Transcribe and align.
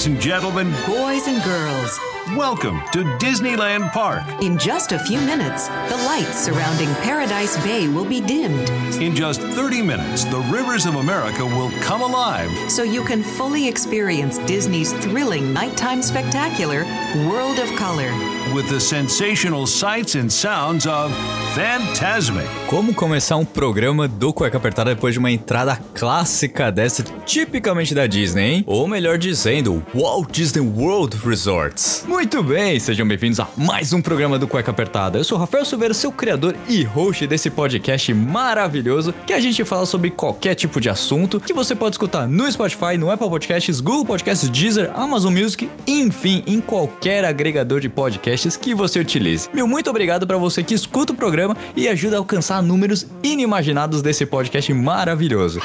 Ladies 0.00 0.14
and 0.14 0.22
gentlemen, 0.22 0.70
Boys 0.86 1.26
and 1.26 1.44
girls, 1.44 2.00
welcome 2.34 2.80
to 2.90 3.04
Disneyland 3.18 3.92
Park. 3.92 4.22
in 4.40 4.56
just 4.56 4.92
a 4.92 4.98
few 4.98 5.20
minutes, 5.20 5.68
the 5.68 6.02
lights 6.06 6.38
surrounding 6.38 6.88
Paradise 7.02 7.62
Bay 7.62 7.86
will 7.86 8.06
be 8.06 8.22
dimmed 8.22 8.70
In 9.02 9.14
just 9.14 9.42
30 9.42 9.82
minutes, 9.82 10.24
the 10.24 10.38
rivers 10.50 10.86
of 10.86 10.94
America 10.94 11.44
will 11.44 11.70
come 11.82 12.00
alive 12.00 12.50
so 12.70 12.82
you 12.82 13.04
can 13.04 13.22
fully 13.22 13.68
experience 13.68 14.38
Disney's 14.38 14.94
thrilling 15.04 15.52
nighttime 15.52 16.00
spectacular, 16.00 16.84
World 17.28 17.58
of 17.58 17.68
Color. 17.76 18.08
With 18.54 18.68
the 18.68 18.80
sensational 18.80 19.66
sights 19.66 20.16
and 20.16 20.30
sounds 20.30 20.86
of 20.86 21.12
Fantasmic. 21.54 22.46
Como 22.68 22.94
começar 22.94 23.36
um 23.36 23.44
programa 23.44 24.06
do 24.06 24.32
Cueca 24.32 24.56
Apertada 24.56 24.94
depois 24.94 25.12
de 25.12 25.18
uma 25.18 25.30
entrada 25.32 25.76
clássica 25.94 26.70
dessa, 26.70 27.02
tipicamente 27.26 27.92
da 27.92 28.06
Disney, 28.06 28.42
hein? 28.42 28.64
Ou 28.66 28.86
melhor 28.86 29.18
dizendo, 29.18 29.84
Walt 29.92 30.30
Disney 30.30 30.60
World 30.60 31.16
Resorts. 31.24 32.04
Muito 32.06 32.42
bem, 32.42 32.78
sejam 32.78 33.06
bem-vindos 33.06 33.40
a 33.40 33.48
mais 33.56 33.92
um 33.92 34.00
programa 34.00 34.38
do 34.38 34.46
Cueca 34.46 34.70
Apertada. 34.70 35.18
Eu 35.18 35.24
sou 35.24 35.36
Rafael 35.36 35.64
Silveira, 35.64 35.92
seu 35.92 36.12
criador 36.12 36.54
e 36.68 36.84
host 36.84 37.26
desse 37.26 37.50
podcast 37.50 38.14
maravilhoso, 38.14 39.12
que 39.26 39.32
a 39.32 39.40
gente 39.40 39.64
fala 39.64 39.86
sobre 39.86 40.10
qualquer 40.10 40.54
tipo 40.54 40.80
de 40.80 40.88
assunto, 40.88 41.40
que 41.40 41.52
você 41.52 41.74
pode 41.74 41.94
escutar 41.94 42.28
no 42.28 42.50
Spotify, 42.50 42.96
no 42.96 43.10
Apple 43.10 43.28
Podcasts, 43.28 43.80
Google 43.80 44.04
Podcasts, 44.04 44.48
Deezer, 44.48 44.92
Amazon 44.94 45.36
Music, 45.36 45.68
enfim, 45.84 46.44
em 46.46 46.60
qualquer 46.60 47.24
agregador 47.24 47.80
de 47.80 47.88
podcasts 48.30 48.56
que 48.56 48.74
você 48.74 49.00
utilize. 49.00 49.48
Meu 49.52 49.66
muito 49.66 49.90
obrigado 49.90 50.26
para 50.26 50.38
você 50.38 50.62
que 50.62 50.74
escuta 50.74 51.12
o 51.12 51.16
programa 51.16 51.56
e 51.76 51.88
ajuda 51.88 52.16
a 52.16 52.18
alcançar 52.18 52.62
números 52.62 53.06
inimaginados 53.22 54.02
desse 54.02 54.24
podcast 54.24 54.72
maravilhoso. 54.72 55.60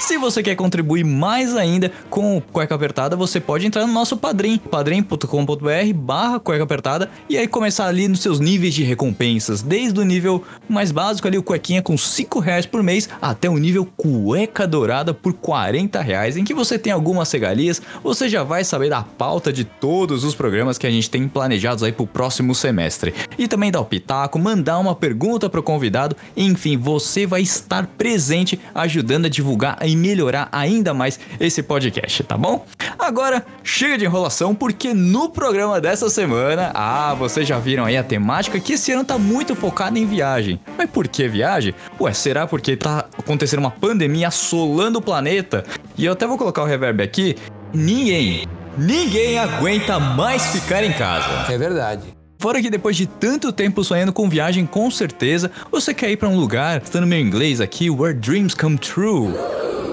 Se 0.00 0.16
você 0.16 0.42
quer 0.44 0.54
contribuir 0.54 1.04
mais 1.04 1.56
ainda 1.56 1.90
com 2.08 2.36
o 2.36 2.40
Cueca 2.40 2.74
Apertada, 2.74 3.16
você 3.16 3.40
pode 3.40 3.66
entrar 3.66 3.84
no 3.84 3.92
nosso 3.92 4.16
Padrim, 4.16 4.56
padrim.com.br 4.56 5.92
barra 5.94 6.38
Cueca 6.38 6.62
Apertada, 6.62 7.10
e 7.28 7.36
aí 7.36 7.48
começar 7.48 7.86
ali 7.86 8.06
nos 8.06 8.20
seus 8.20 8.38
níveis 8.38 8.74
de 8.74 8.84
recompensas, 8.84 9.60
desde 9.60 9.98
o 9.98 10.04
nível 10.04 10.42
mais 10.68 10.92
básico 10.92 11.26
ali, 11.26 11.36
o 11.36 11.42
Cuequinha 11.42 11.82
com 11.82 11.98
5 11.98 12.38
reais 12.38 12.64
por 12.64 12.80
mês, 12.80 13.08
até 13.20 13.50
o 13.50 13.58
nível 13.58 13.84
Cueca 13.96 14.68
Dourada 14.68 15.12
por 15.12 15.32
40 15.32 16.00
reais, 16.00 16.36
em 16.36 16.44
que 16.44 16.54
você 16.54 16.78
tem 16.78 16.92
algumas 16.92 17.30
regalias, 17.32 17.82
você 18.02 18.28
já 18.28 18.44
vai 18.44 18.62
saber 18.62 18.90
da 18.90 19.02
pauta 19.02 19.52
de 19.52 19.64
todos 19.64 20.22
os 20.22 20.34
programas 20.34 20.78
que 20.78 20.86
a 20.86 20.90
gente 20.90 21.10
tem 21.10 21.26
planejados 21.26 21.82
aí 21.82 21.90
pro 21.90 22.06
próximo 22.06 22.54
semestre. 22.54 23.12
E 23.36 23.48
também 23.48 23.70
dar 23.70 23.80
o 23.80 23.84
pitaco, 23.84 24.38
mandar 24.38 24.78
uma 24.78 24.94
pergunta 24.94 25.50
pro 25.50 25.62
convidado, 25.62 26.16
enfim, 26.36 26.76
você 26.76 27.26
vai 27.26 27.42
estar 27.42 27.86
presente 27.98 28.58
ajudando 28.74 29.26
a 29.26 29.28
divulgar 29.28 29.76
e 29.88 29.96
melhorar 29.96 30.48
ainda 30.52 30.92
mais 30.92 31.18
esse 31.40 31.62
podcast, 31.62 32.22
tá 32.24 32.36
bom? 32.36 32.66
Agora, 32.98 33.44
chega 33.64 33.96
de 33.96 34.04
enrolação, 34.04 34.54
porque 34.54 34.92
no 34.92 35.30
programa 35.30 35.80
dessa 35.80 36.10
semana, 36.10 36.70
ah, 36.74 37.14
vocês 37.14 37.46
já 37.46 37.58
viram 37.58 37.84
aí 37.84 37.96
a 37.96 38.02
temática 38.02 38.60
que 38.60 38.74
esse 38.74 38.92
ano 38.92 39.04
tá 39.04 39.16
muito 39.16 39.56
focada 39.56 39.98
em 39.98 40.06
viagem. 40.06 40.60
Mas 40.76 40.90
por 40.90 41.08
que 41.08 41.26
viagem? 41.26 41.74
Ué, 42.00 42.12
será 42.12 42.46
porque 42.46 42.76
tá 42.76 43.06
acontecendo 43.18 43.60
uma 43.60 43.70
pandemia 43.70 44.28
assolando 44.28 44.98
o 44.98 45.02
planeta? 45.02 45.64
E 45.96 46.04
eu 46.04 46.12
até 46.12 46.26
vou 46.26 46.36
colocar 46.36 46.62
o 46.62 46.66
reverb 46.66 47.02
aqui. 47.02 47.36
Ninguém, 47.72 48.46
ninguém 48.76 49.38
aguenta 49.38 49.98
mais 49.98 50.46
ficar 50.48 50.82
em 50.82 50.92
casa. 50.92 51.52
É 51.52 51.56
verdade. 51.56 52.17
Fora 52.40 52.62
que 52.62 52.70
depois 52.70 52.96
de 52.96 53.04
tanto 53.04 53.50
tempo 53.50 53.82
sonhando 53.82 54.12
com 54.12 54.28
viagem, 54.28 54.64
com 54.64 54.88
certeza, 54.92 55.50
você 55.72 55.92
quer 55.92 56.12
ir 56.12 56.16
pra 56.16 56.28
um 56.28 56.38
lugar, 56.38 56.80
estando 56.80 57.04
meu 57.04 57.18
inglês 57.18 57.60
aqui, 57.60 57.90
where 57.90 58.16
dreams 58.16 58.54
come 58.54 58.78
true. 58.78 59.34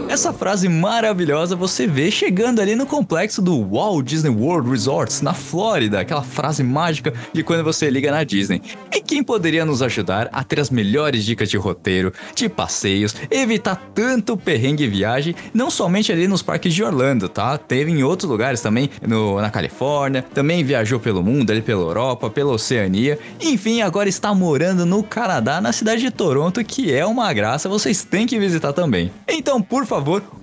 Essa 0.08 0.32
frase 0.32 0.70
maravilhosa 0.70 1.56
você 1.56 1.88
vê 1.88 2.12
chegando 2.12 2.62
ali 2.62 2.76
no 2.76 2.86
complexo 2.86 3.42
do 3.42 3.60
Walt 3.68 4.06
Disney 4.06 4.30
World 4.30 4.70
Resorts, 4.70 5.20
na 5.22 5.34
Flórida, 5.34 6.00
aquela 6.00 6.22
frase 6.22 6.64
mágica 6.64 7.12
de 7.34 7.44
quando 7.44 7.64
você 7.64 7.90
liga 7.90 8.12
na 8.12 8.24
Disney. 8.24 8.62
E 8.94 9.02
quem 9.02 9.24
poderia 9.24 9.66
nos 9.66 9.82
ajudar 9.82 10.30
a 10.32 10.44
ter 10.44 10.60
as 10.60 10.70
melhores 10.70 11.26
dicas 11.26 11.50
de 11.50 11.58
roteiro, 11.58 12.14
de 12.36 12.48
passeios, 12.48 13.16
evitar 13.32 13.76
tanto 13.96 14.38
perrengue 14.38 14.84
e 14.84 14.88
viagem, 14.88 15.36
não 15.54 15.72
somente 15.72 16.12
ali 16.12 16.28
nos 16.28 16.44
parques 16.44 16.74
de 16.74 16.84
Orlando, 16.84 17.28
tá? 17.28 17.58
Teve 17.58 17.92
em 17.92 18.04
outros 18.04 18.30
lugares 18.30 18.62
também, 18.62 18.92
no, 19.06 19.42
na 19.42 19.50
Califórnia, 19.50 20.24
também 20.34 20.64
viajou 20.64 21.00
pelo 21.00 21.24
mundo, 21.24 21.50
ali 21.50 21.62
pela 21.62 21.82
Europa, 21.82 22.30
pela 22.30 22.54
Oceania, 22.54 23.18
enfim, 23.42 23.82
agora 23.82 24.08
está 24.08 24.34
morando 24.34 24.86
no 24.86 25.04
Canadá, 25.04 25.60
na 25.60 25.74
cidade 25.74 26.02
de 26.02 26.12
Toronto, 26.12 26.64
que 26.64 26.94
é 26.94 27.06
uma 27.06 27.34
graça, 27.34 27.68
vocês 27.68 28.04
têm 28.04 28.28
que 28.28 28.40
visitar 28.40 28.72
também. 28.72 29.12
Então, 29.28 29.62
por 29.62 29.86
favor, 29.86 29.95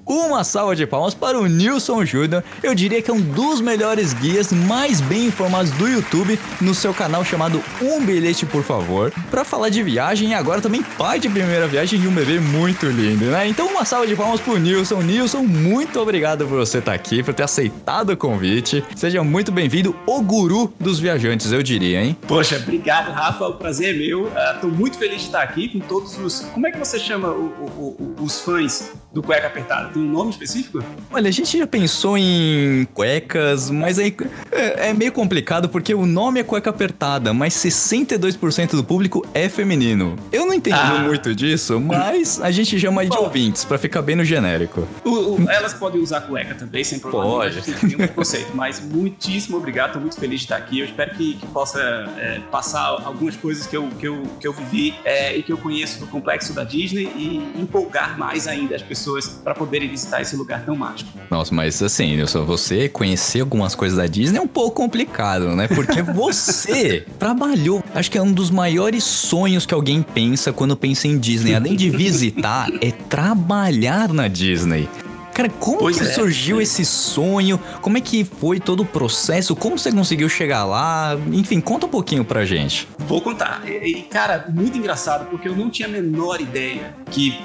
uma 0.05 0.45
salva 0.45 0.75
de 0.77 0.87
palmas 0.87 1.15
para 1.15 1.39
o 1.39 1.47
Nilson 1.47 2.05
Júnior. 2.05 2.43
Eu 2.63 2.75
diria 2.75 3.01
que 3.01 3.11
é 3.11 3.15
um 3.15 3.21
dos 3.21 3.61
melhores 3.61 4.13
guias 4.13 4.53
mais 4.53 5.01
bem 5.01 5.27
informados 5.27 5.71
do 5.73 5.89
YouTube 5.89 6.39
no 6.61 6.75
seu 6.75 6.93
canal 6.93 7.25
chamado 7.25 7.63
Um 7.81 8.01
Bilhete, 8.05 8.45
por 8.47 8.63
favor, 8.63 9.13
para 9.31 9.45
falar 9.45 9.69
de 9.69 9.83
viagem 9.83 10.31
e 10.31 10.35
agora 10.35 10.61
também 10.61 10.83
pai 10.83 11.19
de 11.19 11.29
primeira 11.29 11.67
viagem 11.67 12.01
de 12.01 12.09
um 12.09 12.13
bebê 12.13 12.39
muito 12.41 12.87
lindo, 12.87 13.27
né? 13.27 13.47
Então, 13.49 13.67
uma 13.69 13.85
salva 13.85 14.07
de 14.07 14.15
palmas 14.17 14.41
pro 14.41 14.59
Nilson. 14.59 15.01
Nilson, 15.03 15.43
muito 15.43 15.99
obrigado 16.01 16.47
por 16.47 16.57
você 16.59 16.79
estar 16.79 16.93
aqui, 16.95 17.23
por 17.23 17.33
ter 17.35 17.45
aceitado 17.45 18.11
o 18.11 18.17
convite. 18.17 18.85
Seja 18.97 19.23
muito 19.23 19.51
bem-vindo, 19.53 19.95
o 20.07 20.21
guru 20.23 20.73
dos 20.79 20.99
viajantes, 20.99 21.53
eu 21.53 21.63
diria, 21.63 22.03
hein? 22.05 22.17
Poxa, 22.27 22.57
obrigado, 22.57 23.13
Rafa. 23.13 23.47
O 23.47 23.55
prazer 23.55 23.95
é 23.95 23.99
meu. 23.99 24.31
Estou 24.55 24.71
muito 24.71 24.99
feliz 24.99 25.21
de 25.21 25.27
estar 25.27 25.43
aqui 25.43 25.69
com 25.69 25.81
todos 25.81 26.19
os. 26.19 26.41
Como 26.53 26.67
é 26.67 26.71
que 26.73 26.79
você 26.79 26.99
chama 26.99 27.29
o- 27.29 27.53
o- 27.79 28.15
o- 28.19 28.23
os 28.25 28.41
fãs 28.41 28.93
do 29.13 29.23
Cueca 29.23 29.47
Apertada? 29.47 29.89
Tem 29.91 30.03
um 30.03 30.11
nome 30.11 30.31
específico? 30.31 30.83
Olha, 31.11 31.29
a 31.29 31.33
gente 31.33 31.59
já 31.59 31.67
pensou 31.67 32.17
em 32.17 32.87
cuecas, 32.95 33.69
mas 33.71 33.99
aí 33.99 34.15
é, 34.51 34.89
é 34.89 34.95
meio 34.95 35.13
complicado 35.13 35.69
porque 35.69 35.95
o 35.95 36.07
nome 36.07 36.41
é 36.41 36.43
cueca 36.43 36.71
apertada, 36.71 37.33
mas 37.35 37.53
62% 37.55 38.71
do 38.71 38.83
público 38.83 39.27
é 39.35 39.49
feminino. 39.49 40.17
Eu 40.33 40.47
não 40.47 40.55
entendi 40.55 40.79
Ah. 40.81 41.01
muito 41.05 41.35
disso, 41.35 41.79
mas 41.79 42.41
a 42.41 42.51
gente 42.51 42.79
chama 42.81 43.03
aí 43.03 43.09
de 43.11 43.17
ouvintes, 43.19 43.65
pra 43.65 43.77
ficar 43.77 44.01
bem 44.03 44.17
no 44.17 44.25
genérico. 44.25 44.89
O- 45.05 45.11
o- 45.43 45.51
elas 45.51 45.75
podem 45.75 46.01
usar 46.01 46.23
cueca 46.23 46.55
também, 46.55 46.83
sem 46.83 46.99
problema. 46.99 47.27
Pode. 47.27 47.57
Não 47.57 47.63
tem 47.63 47.75
nenhum 47.83 47.99
preconceito. 47.99 48.51
Mas 48.55 48.81
muitíssimo 48.81 49.59
obrigado. 49.59 49.89
Estou 49.89 50.01
muito 50.03 50.19
feliz 50.19 50.41
de 50.41 50.47
estar 50.47 50.57
aqui. 50.57 50.79
Eu 50.81 50.87
espero 50.87 51.15
que, 51.15 51.35
que 51.35 51.47
possa 51.49 51.79
é, 52.19 52.41
passar 52.51 52.87
algumas 53.05 53.37
coisas 53.37 53.67
que 53.67 53.77
eu, 53.77 53.89
que 53.99 54.09
eu, 54.09 54.23
que 54.41 54.47
eu 54.49 54.53
vivi 54.55 54.95
é, 55.05 55.37
e 55.37 55.43
que 55.43 55.53
eu 55.53 55.59
conheço 55.59 55.99
do 56.01 56.07
complexo 56.07 56.55
da 56.55 56.65
Disney 56.65 57.05
e 57.17 57.61
empolgar 57.61 58.19
mais 58.19 58.47
ainda 58.49 58.75
as 58.75 58.83
pessoas 58.83 59.02
para 59.43 59.55
poderem 59.55 59.89
visitar 59.89 60.21
esse 60.21 60.37
lugar 60.37 60.65
tão 60.65 60.77
mágico. 60.77 61.11
Nossa, 61.31 61.55
mas 61.55 61.83
assim, 61.83 62.17
Nilson, 62.17 62.45
você 62.45 62.89
conhecer 62.89 63.41
algumas 63.41 63.75
coisas 63.75 63.99
da 63.99 64.07
Disney 64.07 64.39
é 64.39 64.41
um 64.41 64.49
pouco 64.49 64.77
complicado, 64.77 65.55
né? 65.57 65.69
Porque 65.69 66.03
você 66.13 67.07
trabalhou. 67.19 67.83
Acho 67.95 68.11
que 68.11 68.19
é 68.19 68.23
um 68.23 68.33
dos 68.33 68.51
maiores 68.51 69.05
sonhos 69.05 69.67
que 69.67 69.75
alguém 69.75 70.03
pensa 70.03 70.53
quando 70.53 70.77
pensa 70.77 71.09
em 71.09 71.19
Disney. 71.19 71.55
Além 71.55 71.77
de 71.77 71.91
visitar, 71.91 72.69
é 72.81 72.91
trabalhar 72.91 74.13
na 74.13 74.29
Disney. 74.29 74.89
Cara, 75.33 75.49
como 75.49 75.79
Pois 75.79 75.97
que 75.97 76.05
é, 76.05 76.13
surgiu 76.13 76.61
é. 76.61 76.63
esse 76.63 76.85
sonho? 76.85 77.59
Como 77.81 77.97
é 77.97 78.01
que 78.01 78.23
foi 78.23 78.61
todo 78.61 78.83
o 78.83 78.87
processo? 78.87 79.57
Como 79.57 79.79
você 79.79 79.91
conseguiu 79.91 80.29
chegar 80.29 80.65
lá? 80.65 81.17
Enfim, 81.33 81.61
conta 81.61 81.87
um 81.87 81.89
pouquinho 81.89 82.25
pra 82.25 82.45
gente. 82.45 82.87
Vou 82.99 83.21
contar. 83.21 83.63
E, 83.67 84.03
cara, 84.03 84.47
muito 84.53 84.77
engraçado, 84.77 85.31
porque 85.31 85.49
eu 85.49 85.57
não 85.57 85.71
tinha 85.71 85.89
a 85.89 85.91
menor 85.91 86.41
ideia 86.41 86.95
que 87.11 87.41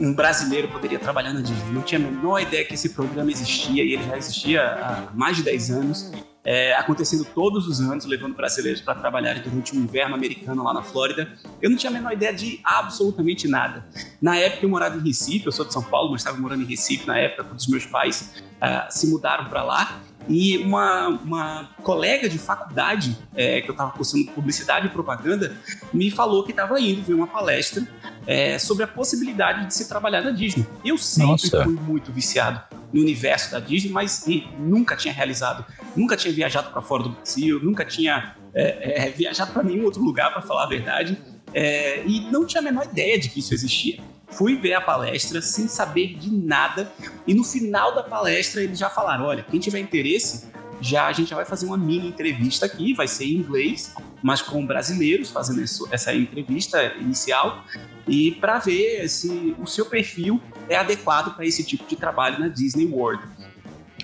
um 0.00 0.14
brasileiro 0.14 0.68
poderia 0.68 0.98
trabalhar 0.98 1.32
na 1.32 1.40
Disney. 1.40 1.72
Não 1.72 1.82
tinha 1.82 2.00
a 2.00 2.02
menor 2.02 2.40
ideia 2.40 2.64
que 2.64 2.74
esse 2.74 2.90
programa 2.90 3.30
existia, 3.30 3.84
e 3.84 3.92
ele 3.92 4.02
já 4.02 4.16
existia 4.16 4.62
há 4.62 5.08
mais 5.14 5.36
de 5.36 5.42
10 5.42 5.70
anos, 5.70 6.12
é, 6.42 6.74
acontecendo 6.74 7.24
todos 7.34 7.68
os 7.68 7.80
anos, 7.80 8.06
levando 8.06 8.34
brasileiros 8.34 8.80
para 8.80 8.94
trabalharem 8.94 9.42
durante 9.42 9.74
o 9.74 9.76
inverno 9.76 10.14
americano 10.14 10.64
lá 10.64 10.72
na 10.72 10.82
Flórida. 10.82 11.30
Eu 11.60 11.68
não 11.68 11.76
tinha 11.76 11.90
a 11.90 11.92
menor 11.92 12.12
ideia 12.12 12.32
de 12.32 12.60
absolutamente 12.64 13.46
nada. 13.46 13.84
Na 14.22 14.36
época 14.36 14.64
eu 14.64 14.70
morava 14.70 14.96
em 14.96 15.00
Recife, 15.00 15.46
eu 15.46 15.52
sou 15.52 15.66
de 15.66 15.72
São 15.72 15.82
Paulo, 15.82 16.12
mas 16.12 16.22
estava 16.22 16.38
morando 16.38 16.62
em 16.62 16.66
Recife 16.66 17.06
na 17.06 17.18
época, 17.18 17.44
quando 17.44 17.58
os 17.58 17.68
meus 17.68 17.84
pais 17.84 18.42
ah, 18.60 18.88
se 18.90 19.06
mudaram 19.06 19.46
para 19.46 19.62
lá. 19.62 20.00
E 20.28 20.58
uma, 20.58 21.08
uma 21.08 21.70
colega 21.82 22.28
de 22.28 22.38
faculdade, 22.38 23.16
é, 23.34 23.60
que 23.60 23.68
eu 23.68 23.72
estava 23.72 23.90
cursando 23.90 24.30
publicidade 24.32 24.86
e 24.86 24.90
propaganda, 24.90 25.56
me 25.92 26.10
falou 26.10 26.44
que 26.44 26.50
estava 26.50 26.80
indo 26.80 27.02
ver 27.02 27.14
uma 27.14 27.26
palestra 27.26 27.86
é, 28.26 28.58
sobre 28.58 28.84
a 28.84 28.86
possibilidade 28.86 29.66
de 29.66 29.74
se 29.74 29.88
trabalhar 29.88 30.22
na 30.22 30.30
Disney. 30.30 30.66
Eu 30.84 30.96
sempre 30.96 31.32
Nossa. 31.32 31.64
fui 31.64 31.72
muito 31.74 32.12
viciado 32.12 32.62
no 32.92 33.00
universo 33.00 33.50
da 33.52 33.60
Disney, 33.60 33.90
mas 33.90 34.24
nunca 34.58 34.96
tinha 34.96 35.14
realizado, 35.14 35.64
nunca 35.96 36.16
tinha 36.16 36.32
viajado 36.32 36.70
para 36.70 36.82
fora 36.82 37.04
do 37.04 37.10
Brasil, 37.10 37.60
nunca 37.62 37.84
tinha 37.84 38.34
é, 38.54 39.06
é, 39.06 39.10
viajado 39.10 39.52
para 39.52 39.62
nenhum 39.62 39.84
outro 39.84 40.02
lugar, 40.02 40.32
para 40.32 40.42
falar 40.42 40.64
a 40.64 40.68
verdade, 40.68 41.16
é, 41.52 42.02
e 42.06 42.20
não 42.30 42.44
tinha 42.46 42.60
a 42.60 42.64
menor 42.64 42.84
ideia 42.84 43.18
de 43.18 43.28
que 43.28 43.40
isso 43.40 43.54
existia. 43.54 44.00
Fui 44.28 44.56
ver 44.56 44.74
a 44.74 44.80
palestra 44.80 45.42
sem 45.42 45.66
saber 45.66 46.14
de 46.16 46.30
nada, 46.30 46.92
e 47.26 47.34
no 47.34 47.42
final 47.42 47.94
da 47.94 48.02
palestra 48.02 48.62
eles 48.62 48.78
já 48.78 48.88
falaram: 48.88 49.24
olha, 49.24 49.44
quem 49.50 49.58
tiver 49.58 49.80
interesse, 49.80 50.46
já 50.80 51.06
a 51.06 51.12
gente 51.12 51.30
já 51.30 51.36
vai 51.36 51.44
fazer 51.44 51.66
uma 51.66 51.76
mini 51.76 52.08
entrevista 52.08 52.64
aqui, 52.66 52.94
vai 52.94 53.08
ser 53.08 53.24
em 53.24 53.34
inglês, 53.34 53.92
mas 54.22 54.40
com 54.40 54.64
brasileiros 54.64 55.30
fazendo 55.30 55.60
isso- 55.60 55.86
essa 55.90 56.14
entrevista 56.14 56.94
inicial 57.00 57.64
e 58.06 58.32
para 58.32 58.58
ver 58.58 59.08
se 59.08 59.54
o 59.58 59.66
seu 59.66 59.86
perfil 59.86 60.40
é 60.68 60.76
adequado 60.76 61.34
para 61.34 61.44
esse 61.44 61.64
tipo 61.64 61.86
de 61.86 61.96
trabalho 61.96 62.38
na 62.38 62.48
Disney 62.48 62.86
World. 62.86 63.22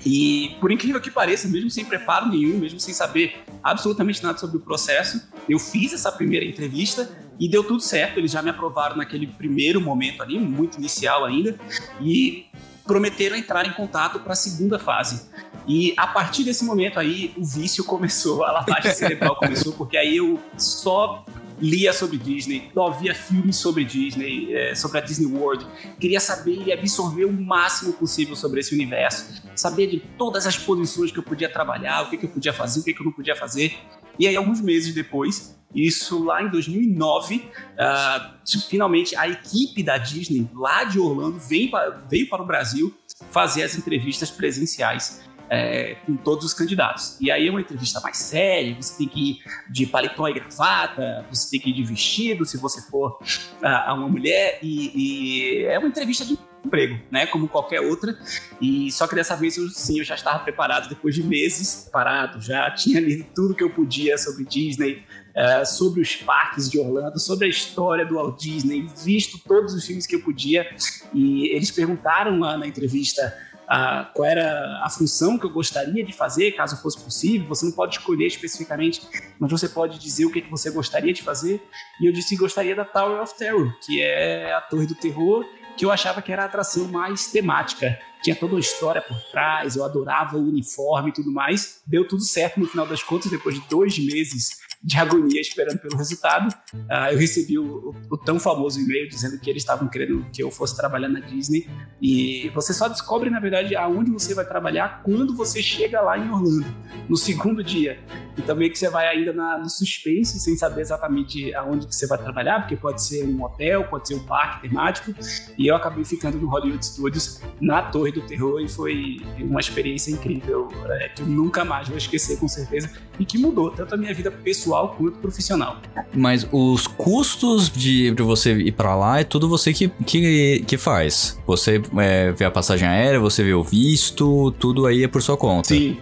E 0.04 0.56
por 0.60 0.70
incrível 0.70 1.00
que 1.00 1.10
pareça, 1.10 1.48
mesmo 1.48 1.70
sem 1.70 1.84
preparo 1.84 2.28
nenhum, 2.28 2.58
mesmo 2.58 2.78
sem 2.78 2.92
saber 2.92 3.36
absolutamente 3.62 4.22
nada 4.22 4.38
sobre 4.38 4.58
o 4.58 4.60
processo, 4.60 5.22
eu 5.48 5.58
fiz 5.58 5.92
essa 5.92 6.12
primeira 6.12 6.44
entrevista 6.44 7.08
e 7.38 7.48
deu 7.48 7.64
tudo 7.64 7.80
certo. 7.80 8.18
Eles 8.18 8.30
já 8.30 8.42
me 8.42 8.50
aprovaram 8.50 8.96
naquele 8.96 9.26
primeiro 9.26 9.80
momento 9.80 10.22
ali, 10.22 10.38
muito 10.38 10.78
inicial 10.78 11.24
ainda, 11.24 11.58
e 12.00 12.46
prometeram 12.86 13.36
entrar 13.36 13.66
em 13.66 13.72
contato 13.72 14.20
para 14.20 14.32
a 14.32 14.36
segunda 14.36 14.78
fase. 14.78 15.28
E 15.66 15.92
a 15.96 16.06
partir 16.06 16.44
desse 16.44 16.64
momento 16.64 17.00
aí, 17.00 17.34
o 17.36 17.44
vício 17.44 17.82
começou, 17.84 18.44
a 18.44 18.52
lavagem 18.52 18.92
cerebral 18.92 19.34
começou, 19.40 19.72
porque 19.72 19.96
aí 19.96 20.16
eu 20.16 20.40
só 20.56 21.24
lia 21.58 21.92
sobre 21.92 22.18
Disney, 22.18 22.70
só 22.74 22.90
via 22.90 23.14
filmes 23.14 23.56
sobre 23.56 23.84
Disney, 23.84 24.54
eh, 24.54 24.74
sobre 24.74 24.98
a 24.98 25.00
Disney 25.00 25.26
World, 25.26 25.66
queria 25.98 26.20
saber 26.20 26.62
e 26.66 26.72
absorver 26.72 27.24
o 27.24 27.32
máximo 27.32 27.94
possível 27.94 28.36
sobre 28.36 28.60
esse 28.60 28.74
universo, 28.74 29.42
saber 29.54 29.86
de 29.86 30.00
todas 30.18 30.46
as 30.46 30.58
posições 30.58 31.10
que 31.10 31.18
eu 31.18 31.22
podia 31.22 31.48
trabalhar, 31.48 32.02
o 32.02 32.10
que, 32.10 32.18
que 32.18 32.26
eu 32.26 32.30
podia 32.30 32.52
fazer, 32.52 32.80
o 32.80 32.84
que, 32.84 32.92
que 32.92 33.00
eu 33.00 33.06
não 33.06 33.12
podia 33.12 33.34
fazer. 33.34 33.74
E 34.18 34.26
aí, 34.26 34.36
alguns 34.36 34.60
meses 34.60 34.94
depois, 34.94 35.55
isso 35.74 36.24
lá 36.24 36.42
em 36.42 36.50
2009, 36.50 37.50
ah, 37.78 38.34
finalmente 38.68 39.14
a 39.16 39.28
equipe 39.28 39.82
da 39.82 39.98
Disney 39.98 40.48
lá 40.54 40.84
de 40.84 40.98
Orlando 40.98 41.38
veio 41.38 41.70
para, 41.70 41.90
veio 42.08 42.28
para 42.28 42.42
o 42.42 42.46
Brasil 42.46 42.94
fazer 43.30 43.62
as 43.62 43.76
entrevistas 43.76 44.30
presenciais 44.30 45.22
é, 45.48 45.96
com 46.06 46.16
todos 46.16 46.44
os 46.44 46.54
candidatos. 46.54 47.16
E 47.20 47.30
aí 47.30 47.46
é 47.46 47.50
uma 47.50 47.60
entrevista 47.60 48.00
mais 48.00 48.16
séria, 48.16 48.74
você 48.74 48.98
tem 48.98 49.08
que 49.08 49.30
ir 49.30 49.38
de 49.70 49.86
paletó 49.86 50.28
e 50.28 50.34
gravata, 50.34 51.24
você 51.30 51.50
tem 51.50 51.60
que 51.60 51.70
ir 51.70 51.72
de 51.74 51.84
vestido 51.84 52.44
se 52.44 52.56
você 52.56 52.80
for 52.90 53.18
ah, 53.62 53.94
uma 53.94 54.08
mulher, 54.08 54.58
e, 54.62 54.92
e 54.94 55.64
é 55.64 55.78
uma 55.78 55.88
entrevista 55.88 56.24
de 56.24 56.38
emprego, 56.64 56.98
né, 57.10 57.26
como 57.26 57.48
qualquer 57.48 57.80
outra, 57.80 58.18
e 58.60 58.90
só 58.90 59.06
que 59.06 59.14
dessa 59.14 59.36
vez 59.36 59.56
eu, 59.56 59.68
sim, 59.68 60.00
eu 60.00 60.04
já 60.04 60.16
estava 60.16 60.40
preparado 60.40 60.88
depois 60.88 61.14
de 61.14 61.22
meses 61.22 61.88
parado, 61.92 62.40
já 62.40 62.68
tinha 62.72 63.00
lido 63.00 63.24
tudo 63.34 63.54
que 63.54 63.62
eu 63.62 63.70
podia 63.70 64.18
sobre 64.18 64.44
Disney, 64.44 65.04
eh, 65.36 65.66
sobre 65.66 66.00
os 66.00 66.16
parques 66.16 66.70
de 66.70 66.78
Orlando, 66.78 67.20
sobre 67.20 67.44
a 67.44 67.48
história 67.50 68.06
do 68.06 68.14
Walt 68.14 68.40
Disney, 68.40 68.88
visto 69.04 69.38
todos 69.38 69.74
os 69.74 69.84
filmes 69.84 70.06
que 70.06 70.16
eu 70.16 70.22
podia, 70.22 70.66
e 71.12 71.48
eles 71.48 71.70
perguntaram 71.70 72.38
lá 72.38 72.56
na 72.56 72.66
entrevista 72.66 73.36
ah, 73.68 74.10
qual 74.14 74.26
era 74.26 74.80
a 74.82 74.88
função 74.88 75.38
que 75.38 75.44
eu 75.44 75.50
gostaria 75.50 76.02
de 76.02 76.12
fazer, 76.14 76.52
caso 76.52 76.80
fosse 76.80 76.98
possível. 76.98 77.46
Você 77.48 77.66
não 77.66 77.72
pode 77.72 77.98
escolher 77.98 78.26
especificamente, 78.26 79.02
mas 79.38 79.50
você 79.50 79.68
pode 79.68 79.98
dizer 79.98 80.24
o 80.24 80.32
que, 80.32 80.40
que 80.40 80.50
você 80.50 80.70
gostaria 80.70 81.12
de 81.12 81.22
fazer. 81.22 81.62
E 82.00 82.06
eu 82.06 82.12
disse 82.14 82.30
que 82.30 82.36
gostaria 82.36 82.74
da 82.74 82.86
Tower 82.86 83.20
of 83.20 83.36
Terror, 83.36 83.76
que 83.84 84.00
é 84.00 84.54
a 84.54 84.62
Torre 84.62 84.86
do 84.86 84.94
Terror, 84.94 85.44
que 85.76 85.84
eu 85.84 85.90
achava 85.90 86.22
que 86.22 86.32
era 86.32 86.44
a 86.44 86.46
atração 86.46 86.88
mais 86.88 87.26
temática. 87.26 87.98
Tinha 88.22 88.34
toda 88.34 88.54
uma 88.54 88.60
história 88.60 89.02
por 89.02 89.20
trás, 89.30 89.76
eu 89.76 89.84
adorava 89.84 90.38
o 90.38 90.48
uniforme 90.48 91.10
e 91.10 91.12
tudo 91.12 91.30
mais. 91.30 91.82
Deu 91.86 92.08
tudo 92.08 92.22
certo 92.22 92.58
no 92.58 92.66
final 92.66 92.86
das 92.86 93.02
contas, 93.02 93.30
depois 93.30 93.54
de 93.54 93.68
dois 93.68 93.98
meses 93.98 94.64
de 94.82 94.96
agonia 94.98 95.40
esperando 95.40 95.78
pelo 95.78 95.96
resultado. 95.96 96.54
Ah, 96.90 97.12
eu 97.12 97.18
recebi 97.18 97.58
o, 97.58 97.64
o- 97.90 97.94
o 98.12 98.16
tão 98.18 98.38
famoso 98.38 98.80
e-mail 98.80 99.08
dizendo 99.08 99.38
que 99.40 99.48
eles 99.50 99.62
estavam 99.62 99.88
querendo 99.88 100.24
que 100.32 100.42
eu 100.42 100.50
fosse 100.50 100.76
trabalhar 100.76 101.08
na 101.08 101.20
Disney. 101.20 101.68
E 102.00 102.50
você 102.54 102.72
só 102.72 102.88
descobre, 102.88 103.30
na 103.30 103.40
verdade, 103.40 103.74
aonde 103.74 104.10
você 104.10 104.34
vai 104.34 104.44
trabalhar 104.46 105.02
quando 105.02 105.34
você 105.34 105.62
chega 105.62 106.00
lá 106.00 106.18
em 106.18 106.30
Orlando, 106.30 106.66
no 107.08 107.16
segundo 107.16 107.64
dia. 107.64 107.98
Então 108.38 108.54
meio 108.54 108.70
que 108.70 108.78
você 108.78 108.88
vai 108.90 109.06
ainda 109.08 109.32
na- 109.32 109.58
no 109.58 109.68
suspense, 109.68 110.38
sem 110.38 110.56
saber 110.56 110.82
exatamente 110.82 111.54
aonde 111.54 111.86
que 111.86 111.94
você 111.94 112.06
vai 112.06 112.18
trabalhar, 112.18 112.60
porque 112.60 112.76
pode 112.76 113.02
ser 113.02 113.24
um 113.24 113.42
hotel, 113.42 113.84
pode 113.88 114.06
ser 114.08 114.14
um 114.14 114.24
parque 114.24 114.68
temático. 114.68 115.14
E 115.58 115.66
eu 115.66 115.74
acabei 115.74 116.04
ficando 116.04 116.38
no 116.38 116.46
Hollywood 116.48 116.84
Studios, 116.84 117.40
na 117.60 117.82
Torre 117.82 118.12
do 118.12 118.20
Terror, 118.20 118.60
e 118.60 118.68
foi 118.68 119.16
uma 119.40 119.60
experiência 119.60 120.10
incrível, 120.10 120.68
é, 120.90 121.08
que 121.08 121.22
eu 121.22 121.26
nunca 121.26 121.64
mais 121.64 121.88
vou 121.88 121.96
esquecer, 121.96 122.38
com 122.38 122.46
certeza, 122.46 122.90
e 123.18 123.24
que 123.24 123.38
mudou 123.38 123.70
tanto 123.70 123.94
a 123.94 123.96
minha 123.96 124.12
vida 124.12 124.30
pessoal 124.30 124.65
quanto 124.96 125.18
profissional. 125.18 125.80
Mas 126.14 126.46
os 126.50 126.86
custos 126.86 127.70
de, 127.70 128.10
de 128.10 128.22
você 128.22 128.52
ir 128.54 128.72
pra 128.72 128.94
lá 128.94 129.20
é 129.20 129.24
tudo 129.24 129.48
você 129.48 129.72
que, 129.72 129.88
que, 130.04 130.64
que 130.66 130.76
faz. 130.76 131.40
Você 131.46 131.82
é, 131.98 132.32
vê 132.32 132.44
a 132.44 132.50
passagem 132.50 132.88
aérea, 132.88 133.20
você 133.20 133.42
vê 133.42 133.54
o 133.54 133.62
visto, 133.62 134.50
tudo 134.52 134.86
aí 134.86 135.04
é 135.04 135.08
por 135.08 135.22
sua 135.22 135.36
conta. 135.36 135.68
Sim. 135.68 135.98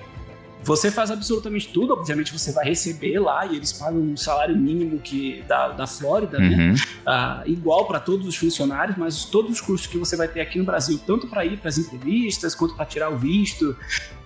Você 0.65 0.91
faz 0.91 1.11
absolutamente 1.11 1.69
tudo, 1.69 1.93
obviamente 1.93 2.33
você 2.33 2.51
vai 2.51 2.65
receber 2.65 3.19
lá 3.19 3.45
e 3.45 3.57
eles 3.57 3.71
pagam 3.73 4.01
um 4.01 4.17
salário 4.17 4.57
mínimo 4.57 4.99
que 4.99 5.45
da, 5.47 5.69
da 5.69 5.87
Flórida, 5.87 6.39
né? 6.39 6.57
Uhum. 6.57 6.75
Ah, 7.05 7.43
igual 7.45 7.87
para 7.87 8.01
todos 8.01 8.27
os 8.27 8.35
funcionários, 8.35 8.97
mas 8.97 9.27
todos 9.27 9.53
os 9.53 9.61
custos 9.61 9.87
que 9.87 9.99
você 9.99 10.17
vai 10.17 10.27
ter 10.27 10.41
aqui 10.41 10.59
no 10.59 10.65
Brasil, 10.65 10.99
tanto 11.07 11.29
para 11.29 11.45
ir 11.45 11.59
para 11.59 11.69
as 11.69 11.77
entrevistas, 11.77 12.55
quanto 12.55 12.75
para 12.75 12.87
tirar 12.87 13.11
o 13.11 13.19
visto, 13.19 13.77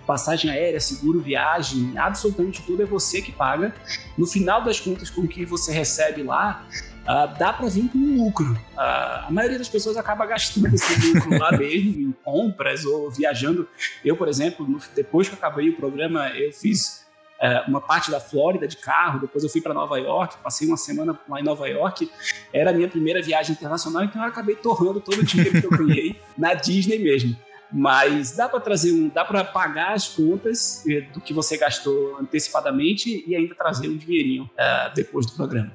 passagem 0.08 0.50
aérea, 0.50 0.81
seguro, 0.81 1.20
viagem, 1.20 1.93
absolutamente 1.99 2.62
tudo 2.62 2.82
é 2.82 2.87
você 2.87 3.20
que 3.20 3.31
paga. 3.31 3.75
No 4.16 4.26
final 4.26 4.64
das 4.64 4.81
contas, 4.81 5.10
com 5.10 5.20
o 5.20 5.28
que 5.28 5.44
você 5.44 5.70
recebe 5.70 6.22
lá, 6.22 6.66
ah, 7.06 7.26
dá 7.26 7.52
para 7.52 7.66
vir 7.69 7.88
com 7.90 7.99
um 7.99 8.25
lucro. 8.25 8.58
Ah, 8.75 9.26
a 9.28 9.31
maioria 9.31 9.58
das 9.58 9.69
pessoas 9.69 9.99
acaba 9.99 10.25
gastando 10.25 10.75
esse 10.75 10.94
lucro 11.12 11.38
lá 11.38 11.52
mesmo, 11.52 12.00
em 12.08 12.12
compras 12.25 12.87
ou 12.87 13.10
viajando. 13.10 13.69
Eu, 14.02 14.16
por 14.16 14.28
exemplo, 14.28 14.66
no- 14.66 14.81
depois 14.96 15.28
que 15.28 15.34
acabei 15.34 15.69
o 15.69 15.76
programa, 15.76 16.31
eu 16.31 16.50
fiz 16.54 17.06
é, 17.40 17.61
uma 17.69 17.81
parte 17.81 18.11
da 18.11 18.19
Flórida 18.19 18.66
de 18.66 18.78
carro, 18.78 19.21
depois 19.21 19.44
eu 19.44 19.50
fui 19.50 19.61
para 19.61 19.73
Nova 19.75 19.97
York, 19.99 20.38
passei 20.42 20.66
uma 20.66 20.76
semana 20.78 21.18
lá 21.28 21.38
em 21.38 21.44
Nova 21.44 21.68
York. 21.68 22.11
Era 22.52 22.71
a 22.71 22.73
minha 22.73 22.88
primeira 22.88 23.23
viagem 23.23 23.52
internacional, 23.52 24.02
então 24.04 24.23
eu 24.23 24.28
acabei 24.28 24.56
torrando 24.56 25.00
todo 25.00 25.18
o 25.18 25.23
dinheiro 25.23 25.61
que 25.61 25.66
eu 25.66 25.71
ganhei 25.71 26.16
na 26.37 26.54
Disney 26.54 26.99
mesmo. 26.99 27.37
Mas 27.70 28.32
dá 28.32 28.48
para 28.48 28.60
trazer 28.60 28.92
um, 28.92 29.08
dá 29.08 29.25
para 29.25 29.44
pagar 29.44 29.92
as 29.92 30.08
contas 30.08 30.82
eh, 30.88 31.02
do 31.12 31.20
que 31.20 31.34
você 31.34 31.58
gastou 31.58 32.16
antecipadamente 32.18 33.25
e 33.26 33.37
ainda 33.37 33.54
trazer 33.54 33.88
um 33.88 33.96
dinheirinho 33.96 34.48
eh, 34.56 34.90
depois 34.94 35.26
do 35.26 35.32
programa. 35.32 35.70